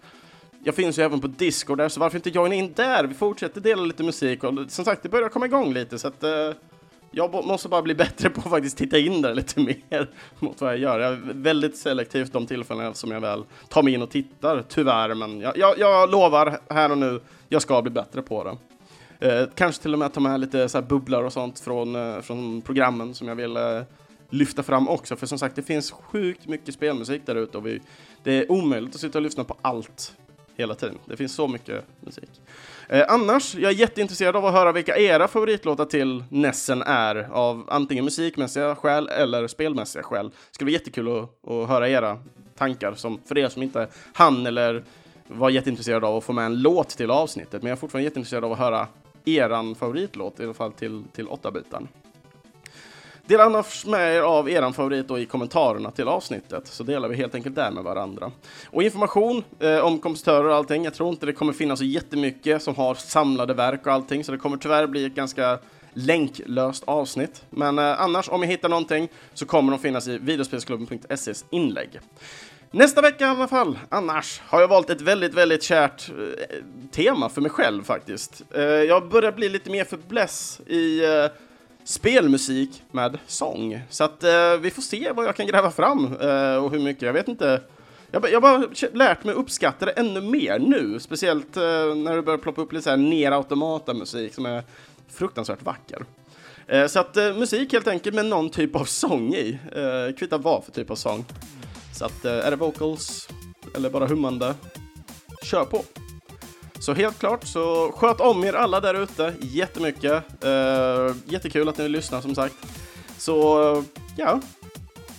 jag 0.63 0.75
finns 0.75 0.99
ju 0.99 1.03
även 1.03 1.21
på 1.21 1.27
Discord 1.27 1.77
där, 1.77 1.89
så 1.89 1.99
varför 1.99 2.17
inte 2.17 2.29
joina 2.29 2.55
in 2.55 2.73
där? 2.75 3.03
Vi 3.03 3.13
fortsätter 3.13 3.61
dela 3.61 3.81
lite 3.81 4.03
musik 4.03 4.43
och 4.43 4.53
som 4.67 4.85
sagt, 4.85 5.03
det 5.03 5.09
börjar 5.09 5.29
komma 5.29 5.45
igång 5.45 5.73
lite 5.73 5.99
så 5.99 6.07
att 6.07 6.23
uh, 6.23 6.29
jag 7.11 7.45
måste 7.45 7.69
bara 7.69 7.81
bli 7.81 7.95
bättre 7.95 8.29
på 8.29 8.41
att 8.41 8.49
faktiskt 8.49 8.77
titta 8.77 8.97
in 8.97 9.21
där 9.21 9.35
lite 9.35 9.59
mer 9.89 10.09
mot 10.39 10.61
vad 10.61 10.71
jag 10.71 10.79
gör. 10.79 10.99
Jag 10.99 11.13
är 11.13 11.21
väldigt 11.33 11.77
selektivt 11.77 12.33
de 12.33 12.47
tillfällen 12.47 12.93
som 12.93 13.11
jag 13.11 13.21
väl 13.21 13.43
tar 13.69 13.83
mig 13.83 13.93
in 13.93 14.01
och 14.01 14.09
tittar, 14.09 14.63
tyvärr. 14.69 15.15
Men 15.15 15.39
jag, 15.39 15.57
jag, 15.57 15.79
jag 15.79 16.11
lovar 16.11 16.59
här 16.69 16.91
och 16.91 16.97
nu, 16.97 17.21
jag 17.49 17.61
ska 17.61 17.81
bli 17.81 17.91
bättre 17.91 18.21
på 18.21 18.43
det. 18.43 18.57
Eh, 19.21 19.47
kanske 19.55 19.81
till 19.81 19.93
och 19.93 19.99
med 19.99 20.13
ta 20.13 20.19
med 20.19 20.39
lite 20.39 20.69
så 20.69 20.77
här 20.77 20.85
bubblar 20.85 21.23
och 21.23 21.33
sånt 21.33 21.59
från, 21.59 21.95
eh, 21.95 22.21
från 22.21 22.61
programmen 22.61 23.13
som 23.13 23.27
jag 23.27 23.35
vill 23.35 23.57
eh, 23.57 23.81
lyfta 24.29 24.63
fram 24.63 24.89
också. 24.89 25.15
För 25.15 25.27
som 25.27 25.39
sagt, 25.39 25.55
det 25.55 25.61
finns 25.61 25.91
sjukt 25.91 26.47
mycket 26.47 26.73
spelmusik 26.73 27.21
där 27.25 27.35
ute 27.35 27.57
och 27.57 27.65
vi, 27.65 27.81
det 28.23 28.31
är 28.31 28.51
omöjligt 28.51 28.95
att 28.95 29.01
sitta 29.01 29.17
och 29.17 29.21
lyssna 29.21 29.43
på 29.43 29.57
allt 29.61 30.15
hela 30.55 30.75
tiden. 30.75 30.97
Det 31.05 31.17
finns 31.17 31.35
så 31.35 31.47
mycket 31.47 31.85
musik. 31.99 32.29
Eh, 32.89 33.05
annars, 33.07 33.55
jag 33.55 33.71
är 33.71 33.75
jätteintresserad 33.75 34.35
av 34.35 34.45
att 34.45 34.53
höra 34.53 34.71
vilka 34.71 34.97
era 34.97 35.27
favoritlåtar 35.27 35.85
till 35.85 36.23
Nessen 36.29 36.81
är 36.81 37.27
av 37.31 37.65
antingen 37.67 38.05
musikmässiga 38.05 38.75
skäl 38.75 39.07
eller 39.07 39.47
spelmässiga 39.47 40.03
skäl. 40.03 40.29
Det 40.29 40.35
skulle 40.51 40.71
vara 40.71 40.73
jättekul 40.73 41.17
att, 41.17 41.49
att 41.51 41.69
höra 41.69 41.89
era 41.89 42.19
tankar 42.57 42.93
som, 42.93 43.19
för 43.25 43.37
er 43.37 43.49
som 43.49 43.63
inte 43.63 43.87
hann 44.13 44.45
eller 44.45 44.83
var 45.27 45.49
jätteintresserad 45.49 46.03
av 46.03 46.17
att 46.17 46.23
få 46.23 46.33
med 46.33 46.45
en 46.45 46.61
låt 46.61 46.89
till 46.89 47.11
avsnittet. 47.11 47.61
Men 47.61 47.69
jag 47.69 47.75
är 47.75 47.79
fortfarande 47.79 48.03
jätteintresserad 48.03 48.43
av 48.43 48.51
att 48.51 48.59
höra 48.59 48.87
eran 49.25 49.75
favoritlåt, 49.75 50.39
i 50.39 50.43
alla 50.43 50.53
fall 50.53 50.71
till, 50.71 51.03
till 51.13 51.27
8-bitan. 51.27 51.87
Dela 53.31 53.43
annars 53.43 53.85
med 53.85 54.15
er 54.15 54.21
av 54.21 54.49
er 54.49 54.71
favorit 54.71 55.07
då 55.07 55.19
i 55.19 55.25
kommentarerna 55.25 55.91
till 55.91 56.07
avsnittet, 56.07 56.67
så 56.67 56.83
delar 56.83 57.09
vi 57.09 57.15
helt 57.15 57.35
enkelt 57.35 57.55
där 57.55 57.71
med 57.71 57.83
varandra. 57.83 58.31
Och 58.65 58.83
information 58.83 59.43
eh, 59.59 59.79
om 59.79 59.99
kompositörer 59.99 60.43
och 60.43 60.55
allting, 60.55 60.83
jag 60.83 60.93
tror 60.93 61.09
inte 61.09 61.25
det 61.25 61.33
kommer 61.33 61.53
finnas 61.53 61.79
så 61.79 61.85
jättemycket 61.85 62.63
som 62.63 62.75
har 62.75 62.95
samlade 62.95 63.53
verk 63.53 63.85
och 63.85 63.93
allting, 63.93 64.23
så 64.23 64.31
det 64.31 64.37
kommer 64.37 64.57
tyvärr 64.57 64.87
bli 64.87 65.05
ett 65.05 65.15
ganska 65.15 65.59
länklöst 65.93 66.83
avsnitt. 66.87 67.43
Men 67.49 67.79
eh, 67.79 68.01
annars, 68.01 68.29
om 68.29 68.41
jag 68.41 68.49
hittar 68.49 68.69
någonting, 68.69 69.09
så 69.33 69.45
kommer 69.45 69.71
de 69.71 69.79
finnas 69.79 70.07
i 70.07 70.17
videospelsklubben.ses 70.17 71.45
inlägg. 71.49 71.99
Nästa 72.71 73.01
vecka 73.01 73.25
i 73.25 73.27
alla 73.27 73.47
fall, 73.47 73.79
annars, 73.89 74.41
har 74.45 74.61
jag 74.61 74.67
valt 74.67 74.89
ett 74.89 75.01
väldigt, 75.01 75.33
väldigt 75.33 75.63
kärt 75.63 76.09
eh, 76.09 76.57
tema 76.91 77.29
för 77.29 77.41
mig 77.41 77.51
själv 77.51 77.83
faktiskt. 77.83 78.41
Eh, 78.55 78.63
jag 78.63 79.09
börjar 79.09 79.31
bli 79.31 79.49
lite 79.49 79.69
mer 79.69 79.83
för 79.83 79.97
bless 79.97 80.61
i 80.67 81.03
eh, 81.05 81.25
spelmusik 81.83 82.83
med 82.91 83.19
sång. 83.27 83.81
Så 83.89 84.03
att 84.03 84.23
eh, 84.23 84.57
vi 84.61 84.71
får 84.71 84.81
se 84.81 85.11
vad 85.11 85.25
jag 85.25 85.35
kan 85.35 85.47
gräva 85.47 85.71
fram 85.71 86.05
eh, 86.05 86.55
och 86.55 86.71
hur 86.71 86.79
mycket, 86.79 87.01
jag 87.01 87.13
vet 87.13 87.27
inte. 87.27 87.61
Jag, 88.11 88.31
jag 88.31 88.41
har 88.41 88.59
bara 88.59 88.87
lärt 88.93 89.23
mig 89.23 89.35
uppskatta 89.35 89.85
det 89.85 89.91
ännu 89.91 90.21
mer 90.21 90.59
nu, 90.59 90.99
speciellt 90.99 91.57
eh, 91.57 91.63
när 91.95 92.15
det 92.15 92.21
börjar 92.21 92.37
ploppa 92.37 92.61
upp 92.61 92.73
lite 92.73 92.83
så 92.83 92.89
här 92.89 92.97
ner 92.97 93.31
automata 93.31 93.93
musik 93.93 94.33
som 94.33 94.45
är 94.45 94.63
fruktansvärt 95.09 95.61
vacker. 95.61 96.05
Eh, 96.67 96.87
så 96.87 96.99
att 96.99 97.17
eh, 97.17 97.33
musik 97.33 97.73
helt 97.73 97.87
enkelt 97.87 98.15
med 98.15 98.25
någon 98.25 98.49
typ 98.49 98.75
av 98.75 98.85
sång 98.85 99.33
i, 99.33 99.59
eh, 99.75 100.15
kvittar 100.15 100.37
vad 100.37 100.63
för 100.63 100.71
typ 100.71 100.91
av 100.91 100.95
sång. 100.95 101.25
Så 101.93 102.05
att 102.05 102.25
eh, 102.25 102.47
är 102.47 102.51
det 102.51 102.57
vocals 102.57 103.29
eller 103.75 103.89
bara 103.89 104.07
hummande, 104.07 104.55
kör 105.43 105.65
på! 105.65 105.83
Så 106.81 106.93
helt 106.93 107.19
klart, 107.19 107.47
så 107.47 107.91
sköt 107.95 108.19
om 108.19 108.43
er 108.43 108.53
alla 108.53 108.79
där 108.79 108.93
ute 108.93 109.33
jättemycket. 109.39 110.23
Uh, 110.45 111.15
jättekul 111.25 111.69
att 111.69 111.77
ni 111.77 111.89
lyssnar 111.89 112.21
som 112.21 112.35
sagt. 112.35 112.55
Så 113.17 113.63
eh, 113.73 113.83
ja, 114.17 114.41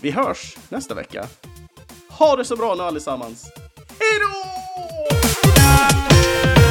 vi 0.01 0.11
hörs 0.11 0.57
nästa 0.69 0.95
vecka. 0.95 1.27
Ha 2.09 2.37
det 2.37 2.45
så 2.45 2.57
bra 2.57 2.75
nu 2.75 2.83
allesammans. 2.83 3.47
Hej 3.99 4.21
då! 4.21 6.62